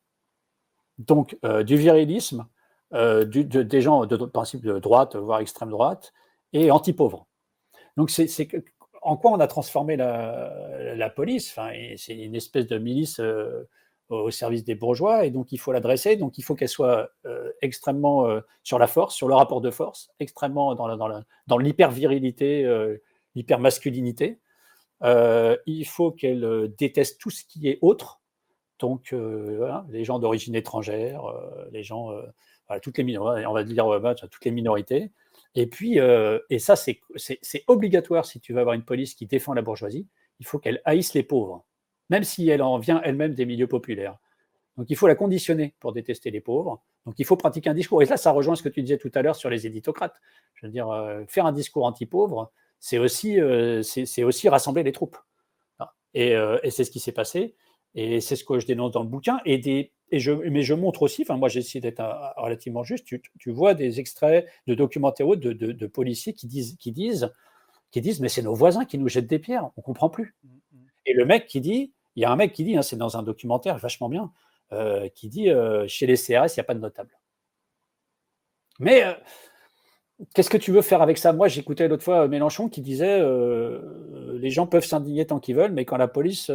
Donc, 0.98 1.36
euh, 1.44 1.62
du 1.62 1.76
virilisme, 1.76 2.46
euh, 2.92 3.24
de- 3.24 3.62
des 3.62 3.80
gens 3.80 4.04
de, 4.04 4.16
principe 4.16 4.62
de 4.62 4.78
droite, 4.80 5.14
voire 5.14 5.40
extrême 5.40 5.70
droite, 5.70 6.12
et 6.52 6.70
anti-pauvres. 6.72 7.26
Donc, 7.96 8.10
c'est 8.10 8.26
en 9.02 9.16
quoi 9.16 9.30
on 9.30 9.40
a 9.40 9.46
transformé 9.46 9.96
la, 9.96 11.12
police? 11.14 11.50
Enfin, 11.50 11.70
C'est 11.96 12.16
une 12.16 12.34
espèce 12.34 12.66
de 12.66 12.78
milice 12.78 13.20
euh, 13.20 13.68
au 14.08 14.30
service 14.30 14.64
des 14.64 14.74
bourgeois, 14.74 15.24
et 15.24 15.30
donc 15.30 15.52
il 15.52 15.58
faut 15.58 15.70
l'adresser. 15.70 16.16
Donc, 16.16 16.36
il 16.36 16.42
faut 16.42 16.56
qu'elle 16.56 16.68
soit 16.68 17.10
euh, 17.26 17.52
extrêmement 17.62 18.26
sur 18.64 18.78
la 18.80 18.88
force, 18.88 19.14
sur 19.14 19.28
le 19.28 19.34
rapport 19.36 19.60
de 19.60 19.70
force, 19.70 20.10
extrêmement 20.18 20.74
dans 20.74 21.58
l'hyper-virilité, 21.58 22.96
l'hyper-masculinité. 23.36 24.40
Il 25.04 25.84
faut 25.86 26.10
qu'elle 26.10 26.74
déteste 26.76 27.20
tout 27.20 27.30
ce 27.30 27.44
qui 27.44 27.68
est 27.68 27.78
autre. 27.82 28.20
Donc, 28.80 29.14
les 29.90 30.04
gens 30.04 30.18
d'origine 30.18 30.56
étrangère, 30.56 31.22
les 31.70 31.84
gens, 31.84 32.10
euh, 32.70 32.78
toutes 32.80 32.98
les 32.98 33.04
minorités, 33.04 33.46
on 33.46 33.52
va 33.52 33.64
dire 33.64 33.86
ouais, 33.86 34.00
bah, 34.00 34.14
toutes 34.14 34.44
les 34.44 34.50
minorités. 34.50 35.10
Et 35.54 35.66
puis, 35.66 35.98
euh, 35.98 36.38
et 36.48 36.58
ça, 36.58 36.76
c'est 36.76 37.00
obligatoire 37.66 38.24
si 38.24 38.40
tu 38.40 38.52
veux 38.52 38.60
avoir 38.60 38.74
une 38.74 38.84
police 38.84 39.14
qui 39.14 39.26
défend 39.26 39.52
la 39.52 39.62
bourgeoisie, 39.62 40.06
il 40.38 40.46
faut 40.46 40.58
qu'elle 40.58 40.80
haïsse 40.84 41.14
les 41.14 41.22
pauvres, 41.22 41.64
même 42.08 42.24
si 42.24 42.48
elle 42.48 42.62
en 42.62 42.78
vient 42.78 43.00
elle-même 43.04 43.34
des 43.34 43.46
milieux 43.46 43.66
populaires. 43.66 44.18
Donc, 44.76 44.88
il 44.88 44.96
faut 44.96 45.08
la 45.08 45.14
conditionner 45.14 45.74
pour 45.80 45.92
détester 45.92 46.30
les 46.30 46.40
pauvres. 46.40 46.82
Donc, 47.04 47.16
il 47.18 47.24
faut 47.24 47.36
pratiquer 47.36 47.70
un 47.70 47.74
discours. 47.74 48.02
Et 48.02 48.06
là, 48.06 48.16
ça 48.16 48.30
rejoint 48.30 48.54
ce 48.54 48.62
que 48.62 48.68
tu 48.68 48.82
disais 48.82 48.98
tout 48.98 49.10
à 49.14 49.22
l'heure 49.22 49.36
sur 49.36 49.50
les 49.50 49.66
éditocrates. 49.66 50.14
Je 50.54 50.66
veux 50.66 50.72
dire, 50.72 50.88
euh, 50.90 51.24
faire 51.28 51.46
un 51.46 51.52
discours 51.52 51.84
anti-pauvre, 51.84 52.52
c'est 52.78 52.98
aussi, 52.98 53.40
euh, 53.40 53.82
aussi 54.24 54.48
rassembler 54.48 54.82
les 54.82 54.92
troupes. 54.92 55.16
Euh, 56.16 56.58
et 56.62 56.70
c'est 56.70 56.84
ce 56.84 56.90
qui 56.90 57.00
s'est 57.00 57.12
passé. 57.12 57.54
Et 57.94 58.20
c'est 58.20 58.36
ce 58.36 58.44
que 58.44 58.58
je 58.58 58.66
dénonce 58.66 58.92
dans 58.92 59.02
le 59.02 59.08
bouquin. 59.08 59.40
Et 59.44 59.58
des, 59.58 59.92
et 60.10 60.18
je, 60.18 60.32
mais 60.32 60.62
je 60.62 60.74
montre 60.74 61.02
aussi, 61.02 61.22
enfin 61.22 61.36
moi 61.36 61.48
j'ai 61.48 61.60
essayé 61.60 61.80
d'être 61.80 62.00
euh, 62.00 62.12
relativement 62.36 62.82
juste, 62.82 63.04
tu, 63.04 63.22
tu 63.38 63.50
vois 63.50 63.74
des 63.74 64.00
extraits 64.00 64.46
de 64.66 64.74
documentaires 64.74 65.28
ou 65.28 65.36
de, 65.36 65.52
de, 65.52 65.72
de 65.72 65.86
policiers 65.86 66.32
qui 66.32 66.46
disent, 66.46 66.76
qui 66.78 66.92
disent, 66.92 67.32
qui 67.90 68.00
disent 68.00 68.20
mais 68.20 68.28
c'est 68.28 68.42
nos 68.42 68.54
voisins 68.54 68.84
qui 68.84 68.98
nous 68.98 69.08
jettent 69.08 69.28
des 69.28 69.38
pierres, 69.38 69.70
on 69.76 69.82
comprend 69.82 70.10
plus. 70.10 70.36
Et 71.06 71.12
le 71.12 71.24
mec 71.24 71.46
qui 71.46 71.60
dit, 71.60 71.92
il 72.16 72.22
y 72.22 72.24
a 72.24 72.30
un 72.30 72.36
mec 72.36 72.52
qui 72.52 72.64
dit, 72.64 72.76
hein, 72.76 72.82
c'est 72.82 72.96
dans 72.96 73.16
un 73.16 73.22
documentaire 73.22 73.78
vachement 73.78 74.08
bien, 74.08 74.32
euh, 74.72 75.08
qui 75.14 75.28
dit 75.28 75.50
euh, 75.50 75.86
chez 75.88 76.06
les 76.06 76.16
CRS, 76.16 76.54
il 76.54 76.58
n'y 76.58 76.60
a 76.60 76.64
pas 76.64 76.74
de 76.74 76.80
notable. 76.80 77.10
Mais 78.78 79.04
euh, 79.04 79.12
qu'est-ce 80.34 80.50
que 80.50 80.56
tu 80.56 80.72
veux 80.72 80.82
faire 80.82 81.02
avec 81.02 81.18
ça? 81.18 81.32
Moi, 81.32 81.48
j'écoutais 81.48 81.88
l'autre 81.88 82.04
fois 82.04 82.28
Mélenchon 82.28 82.68
qui 82.68 82.80
disait 82.80 83.20
les 84.38 84.50
gens 84.50 84.66
peuvent 84.66 84.84
s'indigner 84.84 85.26
tant 85.26 85.40
qu'ils 85.40 85.56
veulent, 85.56 85.72
mais 85.72 85.84
quand 85.84 85.96
la 85.96 86.08
police 86.08 86.50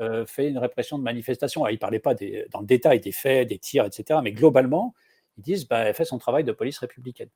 euh, 0.00 0.26
fait 0.26 0.48
une 0.48 0.58
répression 0.58 0.98
de 0.98 1.04
manifestation, 1.04 1.62
alors, 1.62 1.70
il 1.70 1.74
ne 1.74 1.78
parlait 1.78 2.00
pas 2.00 2.14
dans 2.14 2.60
le 2.60 2.66
détail 2.66 3.00
des 3.00 3.12
faits, 3.12 3.48
des 3.48 3.58
tirs, 3.58 3.84
etc., 3.84 4.20
mais 4.22 4.32
globalement, 4.32 4.94
ils 5.38 5.42
disent 5.42 5.68
bah, 5.68 5.78
elle 5.80 5.94
fait 5.94 6.04
son 6.04 6.18
travail 6.18 6.44
de 6.44 6.52
police 6.52 6.78
républicaine. 6.78 7.30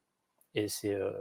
Et 0.55 0.69
c'est 0.69 0.95
euh, 0.95 1.13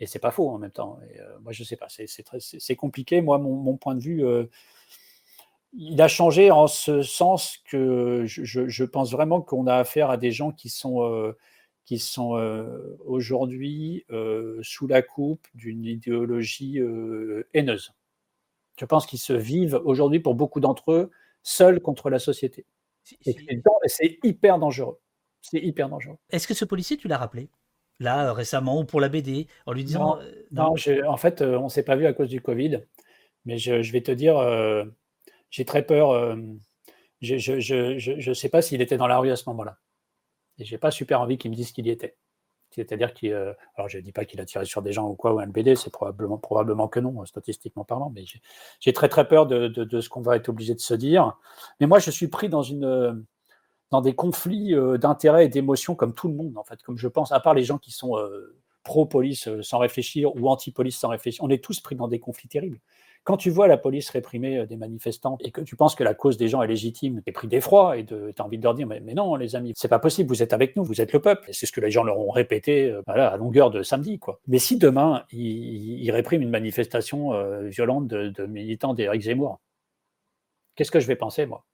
et 0.00 0.06
c'est 0.06 0.18
pas 0.18 0.30
faux 0.30 0.48
en 0.48 0.58
même 0.58 0.70
temps. 0.70 0.98
Euh, 1.18 1.38
moi, 1.40 1.52
je 1.52 1.64
sais 1.64 1.76
pas, 1.76 1.88
c'est 1.88 2.76
compliqué. 2.76 3.20
Moi, 3.20 3.38
mon, 3.38 3.76
point 3.76 3.94
de 3.94 4.00
vue, 4.00 4.24
euh, 4.24 4.44
il 5.72 6.00
a 6.00 6.08
changé 6.08 6.50
en 6.50 6.66
ce 6.66 7.02
sens 7.02 7.58
que 7.64 8.24
je, 8.26 8.44
je- 8.68 8.84
pense 8.84 9.12
vraiment 9.12 9.42
qu'on 9.42 9.66
a 9.66 9.74
affaire 9.76 10.10
à 10.10 10.16
des 10.16 10.30
gens 10.30 10.52
qui 10.52 10.68
sont, 10.68 11.34
qui 11.84 11.98
sont 11.98 12.38
aujourd'hui 13.04 14.04
sous 14.62 14.86
la 14.86 15.02
coupe 15.02 15.46
d'une 15.54 15.84
idéologie 15.84 16.80
haineuse. 17.54 17.92
Je 18.78 18.84
pense 18.84 19.06
qu'ils 19.06 19.18
se 19.18 19.32
vivent 19.32 19.80
aujourd'hui, 19.84 20.20
pour 20.20 20.34
beaucoup 20.34 20.60
d'entre 20.60 20.92
eux, 20.92 21.10
seuls 21.42 21.80
contre 21.80 22.10
la 22.10 22.18
société. 22.18 22.64
Si- 23.04 23.18
Et 23.26 23.32
si- 23.32 23.46
c'est 23.86 24.18
hyper 24.22 24.58
dangereux. 24.58 25.00
C'est 25.40 25.58
hyper 25.60 25.88
dangereux. 25.88 26.16
Est-ce 26.30 26.46
que 26.46 26.54
ce 26.54 26.64
policier, 26.64 26.96
tu 26.96 27.08
l'as 27.08 27.18
rappelé 27.18 27.48
Là, 28.00 28.28
euh, 28.28 28.32
récemment, 28.32 28.78
ou 28.80 28.84
pour 28.84 29.00
la 29.00 29.08
BD, 29.08 29.48
en 29.66 29.72
lui 29.72 29.82
disant. 29.84 30.16
Non, 30.16 30.20
euh, 30.22 30.32
Non, 30.52 30.76
je- 30.76 31.04
en 31.04 31.16
fait, 31.16 31.42
euh, 31.42 31.58
on 31.58 31.64
ne 31.64 31.68
s'est 31.68 31.82
pas 31.82 31.96
vu 31.96 32.06
à 32.06 32.12
cause 32.12 32.28
du 32.28 32.40
Covid, 32.40 32.82
mais 33.44 33.58
je, 33.58 33.82
je 33.82 33.92
vais 33.92 34.02
te 34.02 34.12
dire, 34.12 34.38
euh, 34.38 34.84
j'ai 35.50 35.64
très 35.64 35.84
peur. 35.84 36.12
je 37.20 38.28
ne 38.28 38.34
sais 38.34 38.48
pas 38.48 38.62
s'il 38.62 38.80
était 38.80 38.96
dans 38.96 39.06
la 39.08 39.18
rue 39.18 39.30
à 39.30 39.36
ce 39.36 39.48
moment-là. 39.50 39.78
Et 40.58 40.64
j'ai 40.64 40.78
pas 40.78 40.90
super 40.92 41.20
envie 41.20 41.38
qu'il 41.38 41.50
me 41.50 41.56
dise 41.56 41.72
qu'il 41.72 41.86
y 41.86 41.90
était. 41.90 42.16
C'est-à-dire 42.70 43.14
qu'il. 43.14 43.32
euh, 43.32 43.52
je 43.86 43.98
ne 43.98 44.02
dis 44.02 44.12
pas 44.12 44.24
qu'il 44.24 44.40
a 44.40 44.44
tiré 44.44 44.64
sur 44.64 44.82
des 44.82 44.92
gens 44.92 45.08
ou 45.08 45.14
quoi, 45.14 45.32
ou 45.32 45.40
un 45.40 45.46
BD, 45.46 45.74
c'est 45.76 45.90
probablement, 45.92 46.38
probablement 46.38 46.88
que 46.88 47.00
non, 47.00 47.24
statistiquement 47.24 47.84
parlant, 47.84 48.10
mais 48.14 48.24
j'ai- 48.80 48.92
très 48.92 49.08
très 49.08 49.26
peur 49.26 49.46
de, 49.46 50.00
ce 50.00 50.08
qu'on 50.08 50.20
va 50.20 50.36
être 50.36 50.48
obligé 50.48 50.74
de 50.74 50.80
se 50.80 50.94
dire. 50.94 51.36
Mais 51.80 51.86
moi, 51.86 51.98
je 51.98 52.10
suis 52.10 52.28
pris 52.28 52.48
dans, 52.48 52.62
une, 52.62 53.24
dans 53.90 54.00
des 54.00 54.14
conflits 54.14 54.74
euh, 54.74 54.98
d'intérêts 54.98 55.46
et 55.46 55.48
d'émotions 55.48 55.94
comme 55.94 56.14
tout 56.14 56.28
le 56.28 56.34
monde, 56.34 56.56
en 56.56 56.64
fait, 56.64 56.82
comme 56.82 56.98
je 56.98 57.08
pense, 57.08 57.32
à 57.32 57.40
part 57.40 57.54
les 57.54 57.64
gens 57.64 57.78
qui 57.78 57.90
sont 57.90 58.18
euh, 58.18 58.56
pro-police 58.88 59.48
euh, 59.48 59.62
sans 59.62 59.78
réfléchir 59.78 60.34
ou 60.34 60.48
anti-police 60.48 60.98
sans 60.98 61.08
réfléchir. 61.08 61.44
On 61.44 61.50
est 61.50 61.62
tous 61.62 61.80
pris 61.80 61.94
dans 61.94 62.08
des 62.08 62.18
conflits 62.18 62.48
terribles. 62.48 62.80
Quand 63.22 63.36
tu 63.36 63.50
vois 63.50 63.68
la 63.68 63.76
police 63.76 64.08
réprimer 64.08 64.60
euh, 64.60 64.66
des 64.66 64.78
manifestants 64.78 65.36
et 65.40 65.50
que 65.50 65.60
tu 65.60 65.76
penses 65.76 65.94
que 65.94 66.02
la 66.02 66.14
cause 66.14 66.38
des 66.38 66.48
gens 66.48 66.62
est 66.62 66.66
légitime, 66.66 67.20
tu 67.22 67.28
es 67.28 67.32
pris 67.32 67.48
d'effroi 67.48 67.98
et 67.98 68.06
tu 68.06 68.14
as 68.14 68.42
envie 68.42 68.56
de 68.56 68.64
leur 68.64 68.74
dire 68.74 68.86
mais, 68.86 69.00
non 69.00 69.36
les 69.36 69.54
amis, 69.56 69.74
c'est 69.76 69.88
pas 69.88 69.98
possible, 69.98 70.30
vous 70.30 70.42
êtes 70.42 70.54
avec 70.54 70.74
nous, 70.74 70.84
vous 70.84 71.02
êtes 71.02 71.12
le 71.12 71.20
peuple. 71.20 71.50
C'est 71.52 71.66
ce 71.66 71.72
que 71.72 71.82
les 71.82 71.90
gens 71.90 72.02
leur 72.02 72.18
ont 72.18 72.30
répété 72.30 72.90
euh, 72.90 73.02
à 73.06 73.36
longueur 73.36 73.70
de 73.70 73.82
samedi. 73.82 74.18
Quoi. 74.18 74.40
Mais 74.46 74.58
si 74.58 74.78
demain, 74.78 75.24
ils, 75.32 76.10
répriment 76.10 76.42
une 76.42 76.50
manifestation 76.50 77.32
violente 77.68 78.08
de, 78.08 78.46
militants 78.46 78.94
d'Éric 78.94 79.20
Zemmour, 79.20 79.60
qu'est-ce 80.74 80.90
que 80.90 81.00
je 81.00 81.06
vais 81.06 81.16
penser 81.16 81.44
moi? 81.44 81.66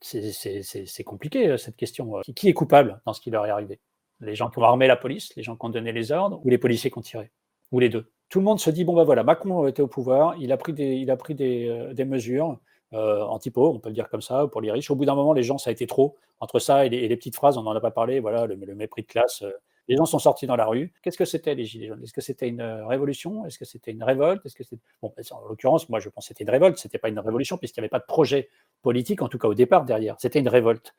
C'est- 0.00 1.04
compliqué 1.04 1.58
cette 1.58 1.76
question. 1.76 2.20
qui 2.36 2.48
est 2.48 2.54
coupable 2.54 3.00
dans 3.04 3.12
ce 3.12 3.20
qui 3.20 3.30
leur 3.30 3.44
est 3.46 3.50
arrivé? 3.50 3.80
Les 4.22 4.34
gens 4.34 4.48
qui 4.50 4.58
ont 4.58 4.62
armé 4.62 4.86
la 4.86 4.96
police, 4.96 5.34
les 5.36 5.42
gens 5.42 5.56
qui 5.56 5.66
ont 5.66 5.70
donné 5.70 5.92
les 5.92 6.12
ordres, 6.12 6.40
ou 6.44 6.48
les 6.48 6.58
policiers 6.58 6.90
qui 6.90 6.98
ont 6.98 7.02
tiré 7.02 7.30
Ou 7.72 7.80
les 7.80 7.88
deux 7.88 8.10
Tout 8.28 8.38
le 8.38 8.44
monde 8.44 8.60
se 8.60 8.70
dit 8.70 8.84
bon 8.84 8.94
ben 8.94 9.04
voilà, 9.04 9.24
Macron 9.24 9.66
était 9.66 9.82
au 9.82 9.88
pouvoir, 9.88 10.34
il 10.38 10.52
a 10.52 10.56
pris 10.56 10.72
des, 10.72 10.94
il 10.94 11.10
a 11.10 11.16
pris 11.16 11.34
des, 11.34 11.68
euh, 11.68 12.04
mesures 12.04 12.58
euh, 12.94 13.22
anti-pauvres, 13.22 13.74
on 13.76 13.80
peut 13.80 13.88
le 13.88 13.94
dire 13.94 14.08
comme 14.08 14.22
ça, 14.22 14.46
pour 14.46 14.60
les 14.60 14.70
riches. 14.70 14.90
Au 14.90 14.96
bout 14.96 15.04
d'un 15.04 15.14
moment, 15.14 15.32
les 15.32 15.42
gens, 15.42 15.58
ça 15.58 15.70
a 15.70 15.72
été 15.72 15.86
trop. 15.86 16.16
Entre 16.40 16.58
ça 16.58 16.86
et 16.86 16.88
les, 16.88 16.98
et 16.98 17.08
les 17.08 17.16
petites 17.16 17.36
phrases, 17.36 17.56
on 17.56 17.62
n'en 17.62 17.72
a 17.72 17.80
pas 17.80 17.90
parlé, 17.90 18.20
voilà, 18.20 18.46
le, 18.46 18.54
le 18.54 18.74
mépris 18.74 19.02
de 19.02 19.06
classe. 19.06 19.42
euh, 19.42 19.50
les 19.88 19.96
gens 19.96 20.06
sont 20.06 20.18
sortis 20.18 20.46
dans 20.46 20.56
la 20.56 20.66
rue. 20.66 20.92
Qu'est-ce 21.02 21.18
que 21.18 21.24
c'était 21.24 21.54
les 21.54 21.64
Gilets 21.64 21.88
jaunes? 21.88 22.02
Est-ce 22.02 22.12
que 22.12 22.20
c'était 22.20 22.48
une 22.48 22.60
euh, 22.60 22.86
révolution? 22.86 23.44
Est-ce 23.46 23.58
que 23.58 23.64
c'était 23.64 23.90
une 23.90 24.02
révolte? 24.02 24.44
Est-ce 24.46 24.54
que 24.54 24.62
c'était... 24.62 24.82
Bon, 25.00 25.12
ben, 25.16 25.24
en 25.32 25.48
l'occurrence, 25.48 25.88
moi, 25.88 25.98
je 25.98 26.08
pense 26.08 26.24
que 26.24 26.28
c'était 26.28 26.44
une 26.44 26.50
révolte. 26.50 26.78
C'était 26.78 26.98
pas 26.98 27.08
une 27.08 27.18
révolution 27.18 27.56
puisqu'il 27.58 27.80
n'y 27.80 27.84
avait 27.84 27.90
pas 27.90 27.98
de 27.98 28.06
projet 28.06 28.48
politique, 28.82 29.22
en 29.22 29.28
tout 29.28 29.38
cas 29.38 29.48
au 29.48 29.54
départ 29.54 29.84
derrière. 29.84 30.16
C'était 30.18 30.38
une 30.38 30.48
révolte. 30.48 30.94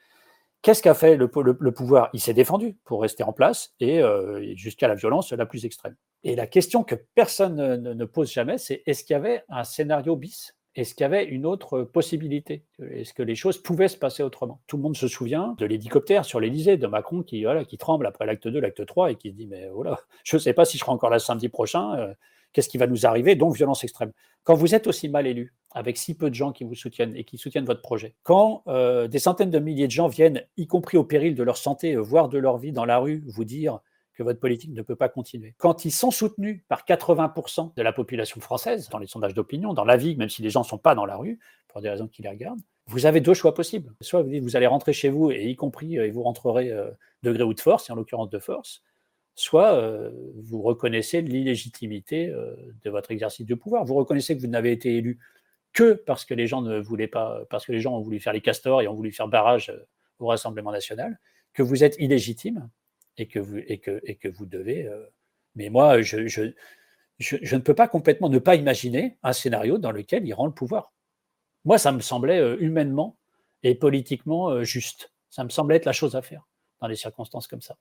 Qu'est-ce 0.63 0.81
qu'a 0.81 0.93
fait 0.95 1.17
le, 1.17 1.27
po- 1.27 1.43
le- 1.43 1.57
le 1.59 1.71
pouvoir? 1.71 2.09
Il 2.13 2.21
s'est 2.21 2.33
défendu 2.33 2.77
pour 2.85 3.01
rester 3.01 3.23
en 3.23 3.33
place 3.33 3.73
et 3.79 4.01
euh, 4.01 4.55
jusqu'à 4.55 4.87
la 4.87 4.95
violence 4.95 5.31
la 5.33 5.45
plus 5.45 5.65
extrême. 5.65 5.95
Et 6.23 6.35
la 6.35 6.47
question 6.47 6.83
que 6.83 6.95
personne 7.15 7.55
ne, 7.81 8.05
pose 8.05 8.31
jamais, 8.31 8.57
c'est 8.57 8.81
est-ce 8.85 9.03
qu'il 9.03 9.13
y 9.13 9.17
avait 9.17 9.43
un 9.49 9.65
scénario 9.65 10.15
bis? 10.15 10.55
Est-ce 10.75 10.95
qu'il 10.95 11.03
y 11.03 11.05
avait 11.05 11.25
une 11.25 11.45
autre 11.45 11.81
possibilité? 11.83 12.65
Est-ce 12.81 13.13
que 13.13 13.21
les 13.21 13.35
choses 13.35 13.57
pouvaient 13.61 13.89
se 13.89 13.97
passer 13.97 14.23
autrement? 14.23 14.61
Tout 14.65 14.77
le 14.77 14.83
monde 14.83 14.95
se 14.97 15.07
souvient 15.07 15.53
de 15.59 15.65
l'hélicoptère 15.65 16.25
sur 16.25 16.39
l'Elysée, 16.39 16.77
de 16.77 16.87
Macron 16.87 17.21
qui, 17.23 17.43
voilà, 17.43 17.65
qui 17.65 17.77
tremble 17.77 18.07
après 18.07 18.25
l'acte 18.25 18.47
2, 18.47 18.59
l'acte 18.59 18.83
3 18.85 19.11
et 19.11 19.15
qui 19.15 19.31
dit 19.33 19.45
Mais 19.47 19.67
voilà, 19.69 19.99
je 20.23 20.37
ne 20.37 20.41
sais 20.41 20.53
pas 20.53 20.65
si 20.65 20.77
je 20.77 20.83
serai 20.83 20.91
encore 20.93 21.11
là 21.11 21.19
samedi 21.19 21.49
prochain, 21.49 21.93
euh, 21.99 22.13
qu'est-ce 22.53 22.69
qui 22.69 22.77
va 22.77 22.87
nous 22.87 23.05
arriver 23.05 23.35
Donc 23.35 23.55
violence 23.55 23.83
extrême. 23.83 24.11
Quand 24.43 24.55
vous 24.55 24.75
êtes 24.75 24.87
aussi 24.87 25.09
mal 25.09 25.27
élu, 25.27 25.53
avec 25.71 25.97
si 25.97 26.15
peu 26.15 26.29
de 26.29 26.35
gens 26.35 26.51
qui 26.51 26.63
vous 26.63 26.75
soutiennent 26.75 27.15
et 27.15 27.23
qui 27.23 27.37
soutiennent 27.37 27.65
votre 27.65 27.81
projet, 27.81 28.15
quand 28.23 28.63
euh, 28.67 29.07
des 29.07 29.19
centaines 29.19 29.49
de 29.49 29.59
milliers 29.59 29.87
de 29.87 29.91
gens 29.91 30.07
viennent, 30.07 30.45
y 30.57 30.67
compris 30.67 30.97
au 30.97 31.03
péril 31.03 31.35
de 31.35 31.43
leur 31.43 31.57
santé, 31.57 31.95
euh, 31.95 32.01
voire 32.01 32.29
de 32.29 32.37
leur 32.37 32.57
vie 32.57 32.71
dans 32.71 32.85
la 32.85 32.99
rue, 32.99 33.23
vous 33.27 33.45
dire 33.45 33.79
que 34.13 34.23
votre 34.23 34.39
politique 34.39 34.71
ne 34.73 34.81
peut 34.81 34.95
pas 34.95 35.09
continuer. 35.09 35.55
Quand 35.57 35.85
ils 35.85 35.91
sont 35.91 36.11
soutenus 36.11 36.61
par 36.67 36.85
80% 36.85 37.73
de 37.75 37.81
la 37.81 37.91
population 37.91 38.39
française, 38.41 38.89
dans 38.89 38.99
les 38.99 39.07
sondages 39.07 39.33
d'opinion, 39.33 39.73
dans 39.73 39.85
la 39.85 39.97
vie, 39.97 40.15
même 40.15 40.29
si 40.29 40.41
les 40.41 40.49
gens 40.49 40.61
ne 40.61 40.65
sont 40.65 40.77
pas 40.77 40.95
dans 40.95 41.05
la 41.05 41.17
rue, 41.17 41.39
pour 41.67 41.81
des 41.81 41.89
raisons 41.89 42.07
qui 42.07 42.21
les 42.21 42.29
regardent, 42.29 42.61
vous 42.87 43.05
avez 43.05 43.21
deux 43.21 43.33
choix 43.33 43.53
possibles. 43.53 43.93
Soit 44.01 44.21
vous 44.21 44.29
dites 44.29 44.43
vous 44.43 44.55
allez 44.55 44.67
rentrer 44.67 44.93
chez 44.93 45.09
vous, 45.09 45.31
et 45.31 45.49
y 45.49 45.55
compris, 45.55 45.97
euh, 45.97 46.05
et 46.05 46.11
vous 46.11 46.23
rentrerez 46.23 46.71
euh, 46.71 46.91
de 47.23 47.31
gré 47.31 47.43
ou 47.43 47.53
de 47.53 47.59
force, 47.59 47.89
et 47.89 47.93
en 47.93 47.95
l'occurrence 47.95 48.29
de 48.29 48.39
force, 48.39 48.83
soit 49.35 49.73
euh, 49.73 50.11
vous 50.35 50.61
reconnaissez 50.61 51.21
l'illégitimité 51.21 52.29
euh, 52.29 52.55
de 52.83 52.89
votre 52.89 53.11
exercice 53.11 53.45
de 53.45 53.55
pouvoir. 53.55 53.85
Vous 53.85 53.95
reconnaissez 53.95 54.35
que 54.35 54.41
vous 54.41 54.47
n'avez 54.47 54.71
été 54.71 54.95
élu 54.95 55.19
que 55.73 55.93
parce 55.93 56.23
que 56.25 56.33
les 56.33 56.45
gens 56.45 56.61
ne 56.61 56.79
voulaient 56.79 57.07
pas, 57.07 57.43
parce 57.49 57.65
que 57.65 57.71
les 57.71 57.79
gens 57.79 57.95
ont 57.95 58.01
voulu 58.01 58.19
faire 58.19 58.33
les 58.33 58.41
castors 58.41 58.81
et 58.81 58.87
ont 58.87 58.93
voulu 58.93 59.11
faire 59.11 59.27
barrage 59.27 59.69
euh, 59.69 59.87
au 60.19 60.27
Rassemblement 60.27 60.71
national, 60.71 61.19
que 61.53 61.63
vous 61.63 61.83
êtes 61.83 61.95
illégitime 61.99 62.69
et 63.17 63.27
que 63.27 63.39
vous, 63.39 63.57
et 63.57 63.79
que, 63.79 63.99
et 64.03 64.15
que 64.15 64.27
vous 64.27 64.45
devez. 64.45 64.89
mais 65.55 65.69
moi, 65.69 66.01
je, 66.01 66.27
je, 66.27 66.53
je, 67.19 67.37
je 67.41 67.55
ne 67.55 67.61
peux 67.61 67.73
pas 67.73 67.87
complètement 67.87 68.29
ne 68.29 68.39
pas 68.39 68.55
imaginer 68.55 69.17
un 69.23 69.33
scénario 69.33 69.77
dans 69.79 69.91
lequel 69.91 70.25
il 70.25 70.33
rend 70.33 70.45
le 70.45 70.53
pouvoir. 70.53 70.93
Moi, 71.65 71.77
ça 71.77 71.91
me 71.91 71.99
semblait 71.99 72.55
humainement 72.57 73.17
et 73.63 73.75
politiquement 73.75 74.63
juste. 74.63 75.11
Ça 75.29 75.43
me 75.43 75.49
semblait 75.49 75.77
être 75.77 75.85
la 75.85 75.93
chose 75.93 76.15
à 76.15 76.21
faire 76.21 76.47
dans 76.79 76.87
des 76.87 76.95
circonstances 76.95 77.47
comme 77.47 77.61
ça. 77.61 77.75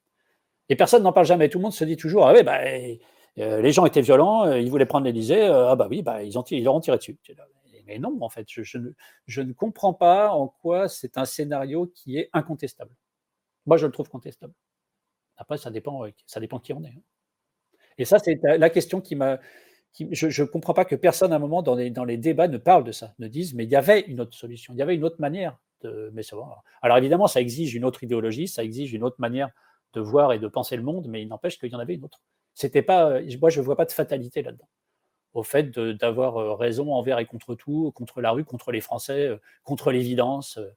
Et 0.68 0.76
personne 0.76 1.02
n'en 1.02 1.12
parle 1.12 1.26
jamais. 1.26 1.48
Tout 1.48 1.58
le 1.58 1.62
monde 1.62 1.72
se 1.72 1.84
dit 1.84 1.96
toujours 1.96 2.26
Ah 2.26 2.32
oui, 2.34 2.42
bah, 2.42 2.60
euh, 3.38 3.60
les 3.62 3.72
gens 3.72 3.86
étaient 3.86 4.00
violents, 4.02 4.46
euh, 4.46 4.58
ils 4.60 4.70
voulaient 4.70 4.86
prendre 4.86 5.04
l'Élysée, 5.06 5.42
euh, 5.44 5.70
ah 5.70 5.76
bah 5.76 5.86
oui, 5.90 6.02
bah, 6.02 6.22
ils, 6.22 6.38
ont, 6.38 6.42
ils 6.50 6.64
leur 6.64 6.74
ont 6.74 6.80
tiré 6.80 6.96
dessus. 6.98 7.18
Mais 7.86 7.98
non, 7.98 8.16
en 8.20 8.28
fait, 8.28 8.46
je, 8.48 8.78
ne, 8.78 8.90
je 9.26 9.42
ne 9.42 9.52
comprends 9.52 9.92
pas 9.94 10.30
en 10.30 10.48
quoi 10.48 10.88
c'est 10.88 11.18
un 11.18 11.24
scénario 11.24 11.86
qui 11.94 12.16
est 12.18 12.30
incontestable. 12.32 12.92
Moi, 13.66 13.76
je 13.78 13.86
le 13.86 13.92
trouve 13.92 14.08
contestable. 14.10 14.54
Après, 15.36 15.58
ça 15.58 15.70
dépend, 15.70 16.04
ça 16.26 16.40
dépend 16.40 16.58
qui 16.60 16.72
on 16.74 16.84
est. 16.84 16.88
hein. 16.88 17.02
Et 17.98 18.04
ça, 18.04 18.18
c'est 18.18 18.38
la 18.42 18.70
question 18.70 19.00
qui 19.00 19.16
m'a. 19.16 19.38
qui- 19.92 20.08
je 20.12 20.42
ne 20.42 20.46
comprends 20.48 20.74
pas 20.74 20.84
que 20.84 20.96
personne, 20.96 21.32
à 21.32 21.36
un 21.36 21.38
moment, 21.38 21.62
dans 21.62 21.74
les, 21.74 21.90
dans 21.90 22.04
les 22.04 22.16
débats, 22.16 22.48
ne 22.48 22.58
parle 22.58 22.84
de 22.84 22.92
ça, 22.92 23.14
ne 23.18 23.28
dise, 23.28 23.54
mais 23.54 23.64
il 23.64 23.70
y 23.70 23.76
avait 23.76 24.00
une 24.02 24.20
autre 24.20 24.34
solution, 24.36 24.74
il 24.74 24.78
y 24.78 24.82
avait 24.82 24.94
une 24.96 25.04
autre 25.04 25.20
manière 25.20 25.58
de. 25.82 26.10
Mais 26.14 26.22
ça. 26.22 26.36
Alors 26.82 26.98
évidemment, 26.98 27.26
ça 27.26 27.40
exige 27.40 27.74
une 27.74 27.84
autre 27.84 28.02
idéologie, 28.04 28.48
ça 28.48 28.64
exige 28.64 28.92
une 28.94 29.04
autre 29.04 29.16
manière 29.18 29.50
de 29.92 30.00
voir 30.00 30.32
et 30.32 30.38
de 30.38 30.48
penser 30.48 30.76
le 30.76 30.82
monde, 30.82 31.06
mais 31.08 31.22
il 31.22 31.28
n'empêche 31.28 31.58
qu'il 31.58 31.70
y 31.70 31.74
en 31.74 31.78
avait 31.78 31.94
une 31.94 32.04
autre. 32.04 32.20
C'était 32.54 32.82
pas, 32.82 33.20
moi, 33.40 33.50
je 33.50 33.60
ne 33.60 33.64
vois 33.64 33.76
pas 33.76 33.84
de 33.84 33.92
fatalité 33.92 34.42
là-dedans. 34.42 34.68
Au 35.34 35.42
fait 35.42 35.70
d'avoir 35.70 36.36
euh, 36.36 36.54
raison 36.54 36.92
envers 36.92 37.18
et 37.18 37.24
contre 37.24 37.54
tout, 37.54 37.90
contre 37.94 38.20
la 38.20 38.32
rue, 38.32 38.44
contre 38.44 38.70
les 38.70 38.82
Français, 38.82 39.28
euh, 39.28 39.38
contre 39.64 39.90
l'évidence, 39.90 40.58
euh, 40.58 40.68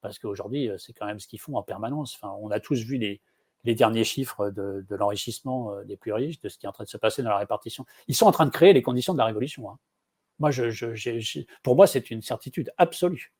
parce 0.00 0.18
qu'aujourd'hui, 0.18 0.68
euh, 0.68 0.78
c'est 0.78 0.92
quand 0.92 1.06
même 1.06 1.18
ce 1.18 1.26
qu'ils 1.26 1.40
font 1.40 1.56
en 1.56 1.62
permanence. 1.62 2.18
On 2.22 2.50
a 2.50 2.60
tous 2.60 2.80
vu 2.80 2.98
les, 2.98 3.20
derniers 3.64 4.04
chiffres 4.04 4.50
de, 4.50 4.84
l'enrichissement 4.90 5.72
euh, 5.74 5.84
des 5.84 5.96
plus 5.96 6.12
riches, 6.12 6.40
de 6.40 6.48
ce 6.48 6.56
qui 6.56 6.66
est 6.66 6.68
en 6.68 6.72
train 6.72 6.84
de 6.84 6.88
se 6.88 6.96
passer 6.96 7.22
dans 7.22 7.30
la 7.30 7.38
répartition. 7.38 7.84
Ils 8.06 8.14
sont 8.14 8.26
en 8.26 8.32
train 8.32 8.46
de 8.46 8.50
créer 8.50 8.72
les 8.72 8.82
conditions 8.82 9.12
de 9.12 9.18
la 9.18 9.26
révolution. 9.26 9.70
hein. 9.70 9.78
Moi, 10.38 10.50
pour 11.62 11.76
moi, 11.76 11.86
c'est 11.86 12.10
une 12.10 12.22
certitude 12.22 12.72
absolue. 12.76 13.32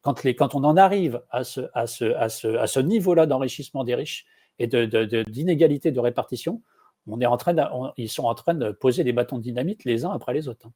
Quand, 0.00 0.54
on 0.54 0.64
en 0.64 0.76
arrive 0.78 1.22
à 1.30 1.44
ce 1.44 2.78
niveau-là 2.80 3.26
d'enrichissement 3.26 3.84
des 3.84 3.94
riches 3.94 4.24
et 4.58 4.66
de- 4.66 4.86
de- 4.86 5.04
de- 5.04 5.22
de, 5.24 6.00
répartition, 6.00 6.62
on 7.06 7.20
est 7.20 7.26
en 7.26 7.36
train 7.36 7.54
ils 7.96 8.08
sont 8.10 8.24
en 8.24 8.34
train 8.34 8.54
de 8.54 8.70
poser 8.72 9.04
des 9.04 9.12
bâtons 9.12 9.38
de 9.38 9.42
dynamite 9.42 9.84
les 9.84 10.04
uns 10.04 10.10
après 10.10 10.34
les 10.34 10.48
autres. 10.48 10.66
hein. 10.66 10.72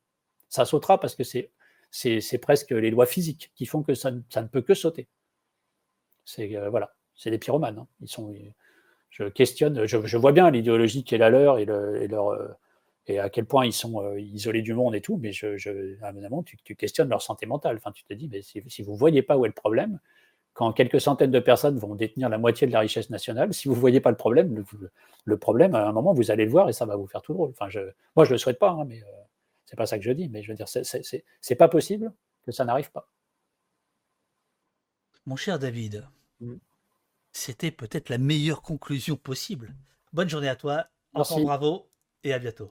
Ça 0.48 0.64
sautera 0.64 1.00
parce 1.00 1.14
que 1.14 1.24
c'est 1.24 2.38
presque 2.38 2.70
les 2.70 2.90
lois 2.90 3.06
physiques 3.06 3.50
qui 3.54 3.66
font 3.66 3.82
que 3.82 3.94
ça, 3.94 4.10
ne- 4.10 4.20
ça 4.30 4.42
ne 4.42 4.48
peut 4.48 4.62
que 4.62 4.74
sauter. 4.74 5.08
C'est 6.24 6.56
euh, 6.56 6.70
voilà, 6.70 6.94
c'est 7.14 7.30
des 7.30 7.38
pyromanes. 7.38 7.78
hein. 7.78 7.86
Ils 8.00 8.08
sont, 8.08 8.32
je 9.10 9.24
questionne, 9.24 9.86
je, 9.86 9.98
vois 10.16 10.32
bien 10.32 10.50
l'idéologie 10.50 11.04
qui 11.04 11.14
est 11.14 11.18
la 11.18 11.30
leur 11.30 11.58
et, 11.58 11.64
le- 11.64 12.02
et 12.02 12.08
leur 12.08 12.28
euh, 12.30 12.48
et 13.08 13.18
à 13.18 13.30
quel 13.30 13.46
point 13.46 13.66
ils 13.66 13.72
sont 13.72 14.00
euh, 14.02 14.20
isolés 14.20 14.62
du 14.62 14.74
monde 14.74 14.94
et 14.94 15.00
tout, 15.00 15.16
mais 15.18 15.32
je, 15.32 15.56
je, 15.58 16.00
à 16.02 16.08
un 16.08 16.12
moment, 16.12 16.42
tu, 16.44 16.56
tu 16.64 16.76
questionnes 16.76 17.08
leur 17.08 17.20
santé 17.22 17.46
mentale. 17.46 17.76
Enfin, 17.76 17.92
tu 17.92 18.04
te 18.04 18.14
dis, 18.14 18.28
mais 18.28 18.42
si, 18.42 18.62
si 18.68 18.82
vous 18.82 18.92
ne 18.92 18.98
voyez 18.98 19.22
pas 19.22 19.36
où 19.36 19.44
est 19.44 19.48
le 19.48 19.54
problème, 19.54 19.98
quand 20.62 20.72
quelques 20.72 21.00
centaines 21.00 21.32
de 21.32 21.40
personnes 21.40 21.76
vont 21.76 21.96
détenir 21.96 22.28
la 22.28 22.38
moitié 22.38 22.68
de 22.68 22.72
la 22.72 22.78
richesse 22.78 23.10
nationale, 23.10 23.52
si 23.52 23.66
vous 23.66 23.74
ne 23.74 23.80
voyez 23.80 24.00
pas 24.00 24.10
le 24.10 24.16
problème, 24.16 24.54
le, 24.54 24.64
le 25.24 25.36
problème, 25.36 25.74
à 25.74 25.88
un 25.88 25.90
moment, 25.92 26.14
vous 26.14 26.30
allez 26.30 26.44
le 26.44 26.52
voir 26.52 26.68
et 26.68 26.72
ça 26.72 26.86
va 26.86 26.94
vous 26.94 27.08
faire 27.08 27.20
tout 27.20 27.32
drôle. 27.32 27.50
Enfin, 27.50 27.68
je, 27.68 27.80
moi, 28.14 28.24
je 28.24 28.30
ne 28.30 28.34
le 28.34 28.38
souhaite 28.38 28.60
pas, 28.60 28.70
hein, 28.70 28.84
mais 28.84 29.02
euh, 29.02 29.06
c'est 29.64 29.74
pas 29.74 29.86
ça 29.86 29.98
que 29.98 30.04
je 30.04 30.12
dis. 30.12 30.28
Mais 30.28 30.40
je 30.44 30.52
veux 30.52 30.56
dire, 30.56 30.68
c'est- 30.68 31.56
pas 31.56 31.66
possible 31.66 32.12
que 32.46 32.52
ça 32.52 32.64
n'arrive 32.64 32.92
pas. 32.92 33.08
Mon 35.26 35.34
cher 35.34 35.58
David, 35.58 36.06
Mm. 36.40 36.54
c'était 37.32 37.72
peut-être 37.72 38.08
la 38.08 38.18
meilleure 38.18 38.62
conclusion 38.62 39.16
possible. 39.16 39.74
Bonne 40.12 40.28
journée 40.28 40.48
à 40.48 40.54
toi, 40.56 40.86
encore 41.12 41.40
bravo 41.40 41.88
et 42.22 42.32
à 42.32 42.38
bientôt. 42.38 42.70